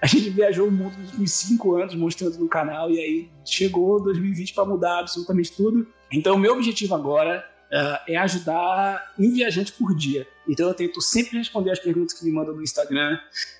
a 0.00 0.06
gente 0.06 0.30
viajou 0.30 0.68
o 0.68 0.72
mundo 0.72 0.96
nos 0.96 1.10
últimos 1.10 1.32
cinco 1.32 1.76
anos 1.76 1.94
mostrando 1.94 2.38
no 2.38 2.48
canal, 2.48 2.90
e 2.90 2.98
aí 2.98 3.30
chegou 3.44 4.02
2020 4.02 4.54
para 4.54 4.64
mudar 4.64 5.00
absolutamente 5.00 5.52
tudo. 5.52 5.86
Então, 6.10 6.36
o 6.36 6.38
meu 6.38 6.54
objetivo 6.54 6.94
agora 6.94 7.44
é 8.06 8.16
ajudar 8.16 9.14
um 9.18 9.30
viajante 9.32 9.72
por 9.72 9.94
dia. 9.94 10.26
Então 10.48 10.68
eu 10.68 10.74
tento 10.74 11.00
sempre 11.00 11.38
responder 11.38 11.70
as 11.70 11.78
perguntas 11.78 12.12
que 12.12 12.24
me 12.24 12.30
mandam 12.30 12.54
no 12.54 12.62
Instagram, 12.62 13.18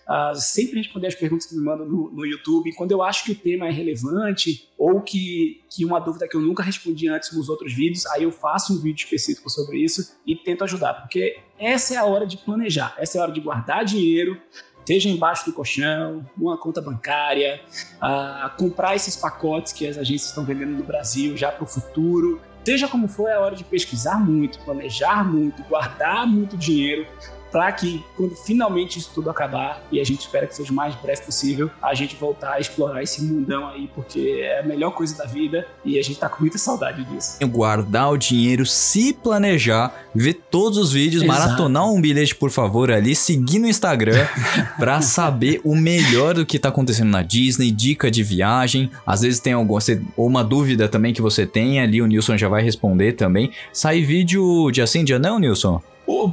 uh, 0.09 0.35
sempre 0.37 0.79
responder 0.79 1.07
as 1.07 1.15
perguntas 1.15 1.47
que 1.47 1.55
me 1.55 1.65
mandam 1.65 1.87
no, 1.87 2.11
no, 2.11 2.27
YouTube. 2.27 2.75
Quando 2.75 2.93
eu 2.93 3.03
acho 3.03 3.25
que 3.25 3.33
o 3.33 3.35
tema 3.35 3.67
é 3.67 3.71
relevante 3.71 4.69
ou 4.77 5.01
que, 5.01 5.63
que 5.71 5.85
uma 5.85 5.99
dúvida 5.99 6.29
que 6.29 6.37
eu 6.37 6.41
nunca 6.41 6.63
respondi 6.63 7.09
antes 7.09 7.33
nos 7.33 7.49
outros 7.49 7.73
vídeos, 7.73 8.05
aí 8.07 8.25
eu 8.25 8.31
faço 8.31 8.75
um 8.75 8.81
vídeo 8.81 9.05
específico 9.05 9.49
sobre 9.49 9.79
isso 9.79 10.17
e 10.27 10.37
tento 10.37 10.65
ajudar, 10.65 10.95
porque 10.95 11.39
essa 11.59 11.95
é 11.95 11.97
a 11.97 12.05
hora 12.05 12.27
de 12.27 12.37
planejar, 12.37 12.95
essa 12.99 13.17
é 13.17 13.21
a 13.21 13.25
hora 13.25 13.33
de 13.33 13.41
guardar 13.41 13.85
dinheiro, 13.85 14.39
seja 14.87 15.09
embaixo 15.09 15.47
do 15.47 15.53
colchão, 15.53 16.29
numa 16.37 16.59
conta 16.59 16.81
bancária, 16.83 17.61
a 18.01 18.55
comprar 18.59 18.95
esses 18.95 19.17
pacotes 19.17 19.73
que 19.73 19.87
as 19.87 19.97
agências 19.97 20.29
estão 20.29 20.45
vendendo 20.45 20.73
no 20.73 20.85
Brasil 20.85 21.37
já 21.37 21.51
para 21.51 21.65
o 21.65 21.67
futuro. 21.67 22.41
Seja 22.65 22.89
como 22.89 23.07
for, 23.07 23.29
é 23.29 23.39
hora 23.39 23.55
de 23.55 23.63
pesquisar 23.63 24.19
muito, 24.19 24.59
planejar 24.61 25.23
muito, 25.23 25.63
guardar 25.65 26.27
muito 26.27 26.57
dinheiro 26.57 27.07
para 27.55 27.71
que 27.71 28.05
quando 28.17 28.35
finalmente 28.35 28.99
isso 28.99 29.13
tudo 29.15 29.31
acabar, 29.31 29.87
e 29.93 30.01
a 30.01 30.05
gente 30.05 30.23
espera 30.23 30.45
que 30.45 30.57
seja 30.57 30.73
o 30.73 30.75
mais 30.75 30.93
breve 30.97 31.23
possível, 31.23 31.71
a 31.81 31.95
gente 31.95 32.17
voltar 32.17 32.55
a 32.55 32.59
explorar 32.59 33.01
esse 33.01 33.23
mundão 33.23 33.69
aí, 33.69 33.89
porque 33.95 34.41
é 34.43 34.59
a 34.59 34.63
melhor 34.65 34.91
coisa 34.91 35.17
da 35.17 35.25
vida 35.25 35.65
e 35.85 35.97
a 35.97 36.03
gente 36.03 36.19
tá 36.19 36.29
com 36.29 36.41
muita 36.41 36.59
saudade 36.59 37.05
disso. 37.05 37.39
Guardar 37.47 38.11
o 38.11 38.17
dinheiro, 38.17 38.67
se 38.67 39.13
planejar, 39.13 39.95
ver 40.13 40.35
todos 40.51 40.77
os 40.77 40.91
vídeos, 40.91 41.23
Exato. 41.23 41.41
maratonar 41.41 41.89
um 41.89 42.01
bilhete, 42.01 42.35
por 42.35 42.51
favor, 42.51 42.91
ali, 42.91 43.15
seguir 43.15 43.61
no 43.61 43.69
Instagram 43.69 44.27
pra 44.77 45.01
saber 45.01 45.61
o 45.63 45.77
melhor 45.77 46.35
do 46.35 46.45
que 46.45 46.59
tá 46.59 46.71
acontecendo 46.71 47.11
na 47.11 47.23
Disney, 47.23 47.71
dica 47.71 48.11
de 48.11 48.25
viagem. 48.25 48.91
Às 49.07 49.21
vezes 49.21 49.39
tem 49.39 49.53
alguma, 49.53 49.79
ou 50.17 50.27
uma 50.27 50.43
dúvida 50.43 50.89
também 50.89 51.15
que 51.15 51.23
você 51.23 51.47
tem 51.47 51.81
ali, 51.81 52.03
o 52.03 52.07
Nilson 52.07 52.37
já 52.37 52.49
vai 52.49 52.65
responder 52.65 53.13
também. 53.13 53.53
Sai 53.73 54.03
vídeo 54.03 54.73
dia 54.73 54.89
sim, 54.89 55.05
dia 55.05 55.21
não, 55.21 55.39
Nilson? 55.39 55.81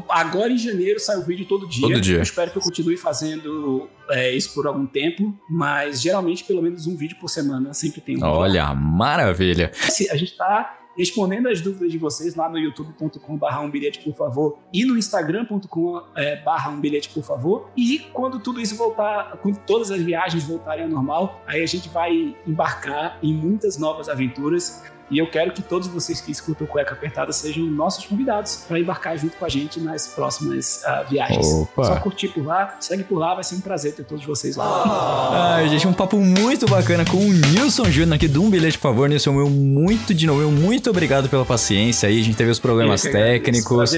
Agora 0.10 0.52
em 0.52 0.58
janeiro 0.58 1.00
sai 1.00 1.18
o 1.18 1.24
vídeo 1.24 1.46
todo 1.46 1.68
dia. 1.68 1.82
Todo 1.88 2.02
dia. 2.02 2.18
Eu 2.18 2.22
espero 2.24 2.52
que 2.52 2.58
eu 2.58 2.62
continue 2.62 2.98
fazendo 2.98 3.88
é, 4.10 4.32
isso 4.36 4.54
por 4.54 4.68
algum 4.68 4.86
tempo, 4.86 5.34
mas 5.50 6.02
geralmente 6.02 6.44
pelo 6.44 6.62
menos 6.62 6.88
um 6.88 6.96
vídeo 6.96 7.18
por 7.20 7.30
semana 7.30 7.74
sempre 7.74 8.02
tem 8.02 8.18
um. 8.18 8.24
Olha, 8.26 8.74
maravilha. 8.74 9.72
Se- 9.74 10.10
A 10.10 10.16
gente 10.18 10.36
tá 10.36 10.78
respondendo 10.98 11.48
as 11.48 11.62
dúvidas 11.62 11.90
de 11.90 11.98
vocês 11.98 12.36
lá 12.36 12.50
no 12.50 12.58
youtube.com 12.60 13.38
barra 13.38 13.62
um 13.62 13.72
bilhete 13.72 14.00
por 14.00 14.14
favor 14.14 14.58
e 14.74 14.84
no 14.84 14.98
instagram.com 14.98 16.02
é, 16.18 16.36
barra 16.44 16.70
um 16.70 16.82
bilhete 16.82 17.08
por 17.10 17.24
favor 17.24 17.70
e 17.78 18.00
quando 18.12 18.40
tudo 18.40 18.60
isso 18.60 18.76
voltar, 18.76 19.38
quando 19.42 19.58
todas 19.60 19.90
as 19.90 20.02
viagens 20.02 20.44
voltarem 20.46 20.84
ao 20.84 20.90
normal, 20.90 21.42
aí 21.48 21.64
a 21.64 21.66
gente 21.66 21.88
vai 21.88 22.36
embarcar 22.46 23.18
em 23.24 23.34
muitas 23.34 23.78
novas 23.78 24.10
aventuras 24.10 24.84
e 25.12 25.18
eu 25.18 25.30
quero 25.30 25.52
que 25.52 25.62
todos 25.62 25.90
vocês 25.90 26.22
que 26.22 26.32
escutam 26.32 26.66
Cueca 26.66 26.94
Apertada 26.94 27.34
sejam 27.34 27.66
nossos 27.66 28.06
convidados 28.06 28.64
para 28.66 28.80
embarcar 28.80 29.18
junto 29.18 29.36
com 29.36 29.44
a 29.44 29.50
gente 29.50 29.80
nas 29.82 30.08
próximas 30.08 30.84
ah, 30.86 31.04
viagens. 31.04 31.46
Opa. 31.46 31.84
Só 31.84 31.96
curtir 31.98 32.30
por 32.30 32.46
lá, 32.46 32.78
segue 32.80 33.04
por 33.04 33.18
lá, 33.18 33.36
vai 33.36 33.44
ser 33.44 33.56
um 33.56 33.60
prazer 33.60 33.94
ter 33.94 34.06
todos 34.06 34.26
vocês 34.26 34.56
lá. 34.56 35.56
Ai, 35.58 35.68
gente, 35.68 35.86
um 35.86 35.92
papo 35.92 36.18
muito 36.18 36.66
bacana 36.66 37.04
com 37.04 37.18
o 37.18 37.34
Nilson 37.34 37.92
Júnior 37.92 38.16
aqui 38.16 38.28
do 38.30 38.42
Um 38.42 38.50
Bilhete, 38.50 38.78
por 38.78 38.84
favor. 38.84 39.10
Nilson, 39.10 39.34
meu 39.34 39.50
muito 39.50 40.14
de 40.14 40.26
novo, 40.26 40.40
meu 40.40 40.52
muito 40.52 40.90
obrigado 40.90 41.28
pela 41.28 41.44
paciência 41.44 42.08
aí. 42.08 42.22
A 42.22 42.24
gente 42.24 42.38
teve 42.38 42.50
os 42.50 42.60
problemas 42.60 43.04
Eu 43.04 43.12
técnicos. 43.12 43.94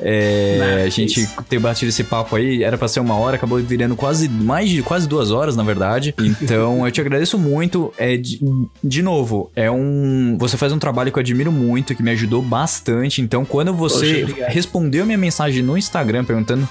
É, 0.00 0.58
Nada, 0.58 0.82
a 0.82 0.88
gente 0.90 1.22
isso. 1.22 1.42
ter 1.48 1.58
batido 1.58 1.88
esse 1.88 2.04
papo 2.04 2.36
aí, 2.36 2.62
era 2.62 2.76
pra 2.76 2.88
ser 2.88 3.00
uma 3.00 3.16
hora, 3.16 3.36
acabou 3.36 3.58
virando 3.58 3.96
quase 3.96 4.28
mais 4.28 4.68
de 4.68 4.82
quase 4.82 5.08
duas 5.08 5.30
horas, 5.30 5.56
na 5.56 5.62
verdade. 5.62 6.14
Então, 6.42 6.84
eu 6.84 6.92
te 6.92 7.00
agradeço 7.00 7.38
muito. 7.38 7.92
É, 7.96 8.16
de, 8.16 8.38
de 8.84 9.02
novo, 9.02 9.50
é 9.56 9.70
um. 9.70 10.36
Você 10.38 10.57
faz 10.58 10.72
um 10.72 10.78
trabalho 10.78 11.10
que 11.10 11.18
eu 11.18 11.20
admiro 11.20 11.50
muito, 11.50 11.94
que 11.94 12.02
me 12.02 12.10
ajudou 12.10 12.42
bastante. 12.42 13.22
Então, 13.22 13.44
quando 13.44 13.72
você 13.72 14.26
Poxa, 14.26 14.46
respondeu 14.48 15.06
minha 15.06 15.18
mensagem 15.18 15.62
no 15.62 15.76
Instagram 15.76 16.24
perguntando 16.24 16.68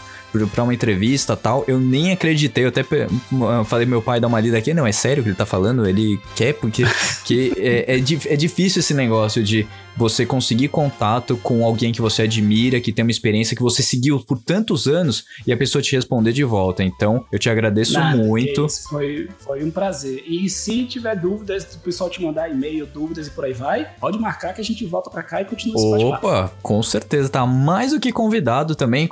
pra 0.54 0.64
uma 0.64 0.74
entrevista 0.74 1.34
e 1.34 1.38
tal, 1.38 1.64
eu 1.68 1.80
nem 1.80 2.12
acreditei. 2.12 2.66
Eu 2.66 2.70
até 2.70 2.82
eu 2.82 3.66
falei 3.66 3.86
meu 3.86 4.02
pai 4.02 4.20
dar 4.20 4.28
uma 4.28 4.40
lida 4.40 4.58
aqui. 4.58 4.74
Não, 4.74 4.86
é 4.86 4.92
sério 4.92 5.24
que 5.24 5.30
ele 5.30 5.36
tá 5.36 5.46
falando? 5.46 5.88
Ele 5.88 6.20
quer, 6.36 6.54
porque 6.54 6.86
que 7.26 7.54
é, 7.58 7.96
é, 7.96 8.34
é 8.34 8.36
difícil 8.36 8.82
esse 8.82 8.94
negócio 8.94 9.44
de 9.44 9.66
você 9.98 10.26
conseguir 10.26 10.68
contato 10.68 11.38
com 11.38 11.66
alguém 11.66 11.92
que 11.92 12.02
você 12.02 12.24
admira, 12.24 12.80
que 12.80 12.92
tem 12.92 13.04
uma 13.04 13.12
experiência 13.12 13.56
que 13.56 13.64
você 13.64 13.82
seguiu 13.82 14.20
por 14.20 14.38
tantos 14.40 14.88
anos 14.88 15.26
e 15.46 15.52
a 15.52 15.58
pessoa 15.58 15.82
te 15.82 15.96
responder 15.96 16.32
de 16.32 16.44
volta. 16.44 16.84
Então, 16.84 17.26
eu 17.32 17.40
te 17.40 17.50
agradeço 17.50 17.94
Nada, 17.94 18.16
muito. 18.18 18.66
isso, 18.66 18.90
foi, 18.90 19.28
foi 19.40 19.64
um 19.64 19.72
prazer. 19.72 20.24
E 20.28 20.50
se 20.50 20.86
tiver 20.86 21.16
dúvidas, 21.16 21.64
o 21.76 21.80
pessoal 21.80 22.10
te 22.10 22.22
mandar 22.22 22.50
e-mail, 22.50 22.86
dúvidas 22.86 23.28
e 23.28 23.32
por 23.32 23.46
aí 23.46 23.54
vai, 23.54 23.88
pode 24.00 24.20
marcar 24.20 24.54
que 24.54 24.62
a 24.62 24.64
gente 24.64 24.86
volta 24.86 25.10
pra 25.10 25.24
cá 25.24 25.42
e 25.42 25.46
continua 25.46 25.98
esse. 25.98 26.06
Opa, 26.06 26.52
com 26.62 26.82
certeza, 26.84 27.30
tá 27.30 27.46
mais 27.46 27.92
do 27.92 28.00
que 28.00 28.12
convidado 28.12 28.76
também, 28.76 29.10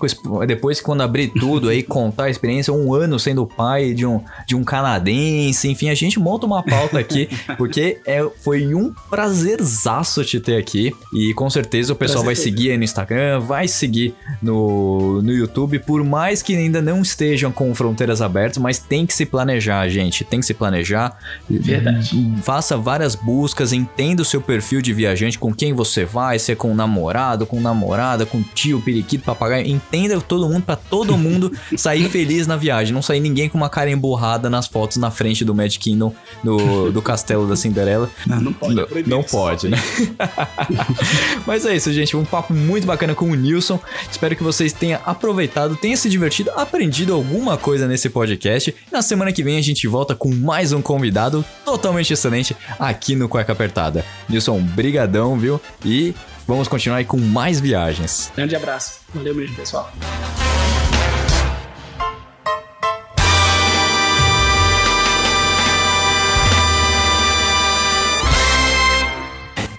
depois 0.48 0.80
que 0.80 0.86
quando 0.86 1.02
abrir 1.02 1.30
tudo 1.30 1.70
aí, 1.70 1.82
contar 1.84 2.26
a 2.26 2.30
experiência, 2.30 2.74
um 2.74 2.94
ano 2.94 3.20
sendo 3.20 3.46
pai 3.46 3.94
de 3.94 4.06
um, 4.06 4.22
de 4.46 4.56
um 4.56 4.64
canadense, 4.64 5.70
enfim, 5.70 5.90
a 5.90 5.96
gente 5.96 6.20
monta 6.20 6.46
uma 6.46 6.64
pauta 6.64 7.00
aqui, 7.00 7.30
porque 7.58 8.00
é, 8.06 8.28
foi 8.42 8.74
um 8.74 8.94
prazerzaço 9.10 10.24
te 10.24 10.40
ter 10.40 10.58
aqui, 10.58 10.75
e 11.14 11.34
com 11.34 11.50
certeza 11.50 11.94
o 11.94 11.96
pessoal 11.96 12.24
vai 12.24 12.36
seguir 12.36 12.72
aí 12.72 12.78
no 12.78 12.84
Instagram, 12.84 13.40
vai 13.40 13.68
seguir 13.68 14.14
no, 14.42 15.22
no 15.22 15.32
YouTube, 15.32 15.80
por 15.80 16.04
mais 16.04 16.42
que 16.42 16.56
ainda 16.56 16.82
não 16.82 17.02
estejam 17.02 17.52
com 17.52 17.74
fronteiras 17.74 18.22
abertas, 18.22 18.58
mas 18.58 18.80
tem 18.80 19.06
que 19.06 19.14
se 19.14 19.26
planejar, 19.26 19.88
gente, 19.90 20.24
tem 20.24 20.40
que 20.40 20.46
se 20.46 20.54
planejar. 20.54 21.18
Verdade. 21.50 22.34
Faça 22.44 22.78
várias 22.78 23.16
buscas, 23.16 23.74
entenda 23.74 24.22
o 24.22 24.26
seu 24.26 24.42
perfil 24.42 24.82
de 24.82 24.94
viajante, 24.94 25.40
com 25.40 25.54
quem 25.54 25.74
você 25.74 26.06
vai, 26.06 26.40
se 26.40 26.52
é 26.52 26.56
com 26.56 26.74
namorado, 26.74 27.46
com 27.46 27.60
namorada, 27.60 28.26
com 28.26 28.42
tio, 28.42 28.82
periquito, 28.82 29.24
papagaio. 29.24 29.68
Entenda 29.68 30.20
todo 30.20 30.48
mundo 30.50 30.64
pra 30.64 30.76
todo 30.76 31.16
mundo 31.18 31.52
sair 31.76 32.10
feliz 32.10 32.48
na 32.48 32.58
viagem. 32.58 32.94
Não 32.94 33.02
sair 33.02 33.20
ninguém 33.20 33.50
com 33.50 33.58
uma 33.58 33.70
cara 33.70 33.90
emburrada 33.90 34.50
nas 34.50 34.68
fotos 34.68 34.98
na 34.98 35.12
frente 35.12 35.44
do 35.44 35.54
Magic 35.54 35.80
Kingdom, 35.80 36.14
do, 36.44 36.92
do 36.92 37.02
castelo 37.02 37.48
da 37.48 37.56
Cinderela. 37.56 38.10
Não, 38.26 38.42
não 38.42 38.54
pode, 38.54 38.76
Não, 38.76 38.88
não 39.06 39.24
pode, 39.24 39.68
né? 39.70 39.78
Mas 41.46 41.66
é 41.66 41.76
isso, 41.76 41.92
gente. 41.94 42.16
Um 42.16 42.26
papo 42.26 42.54
muito 42.54 42.86
bacana 42.88 43.16
com 43.16 43.30
o 43.30 43.36
Nilson. 43.36 43.80
Espero 44.10 44.36
que 44.36 44.44
vocês 44.44 44.74
tenham 44.74 45.00
aproveitado, 45.06 45.76
tenham 45.76 45.98
se 45.98 46.10
divertido, 46.10 46.52
aprendido 46.56 47.14
alguma 47.14 47.58
coisa 47.58 47.88
nesse 47.88 48.10
podcast. 48.10 48.76
Na 48.92 49.02
semana 49.02 49.32
que 49.32 49.44
vem 49.44 49.58
a 49.58 49.62
gente 49.62 49.88
volta 49.88 50.16
com 50.16 50.34
mais 50.34 50.72
um 50.72 50.82
convidado 50.82 51.44
totalmente 51.64 52.14
excelente 52.14 52.56
aqui 52.80 53.16
no 53.16 53.30
Cueca 53.30 53.52
Apertada. 53.52 54.06
Nilson, 54.28 54.60
brigadão, 54.60 55.38
viu? 55.38 55.60
E 55.84 56.14
vamos 56.48 56.68
continuar 56.68 56.98
aí 56.98 57.06
com 57.06 57.18
mais 57.18 57.60
viagens. 57.60 58.32
Grande 58.36 58.56
abraço. 58.56 59.00
Valeu 59.14 59.36
mesmo, 59.36 59.56
pessoal. 59.56 59.92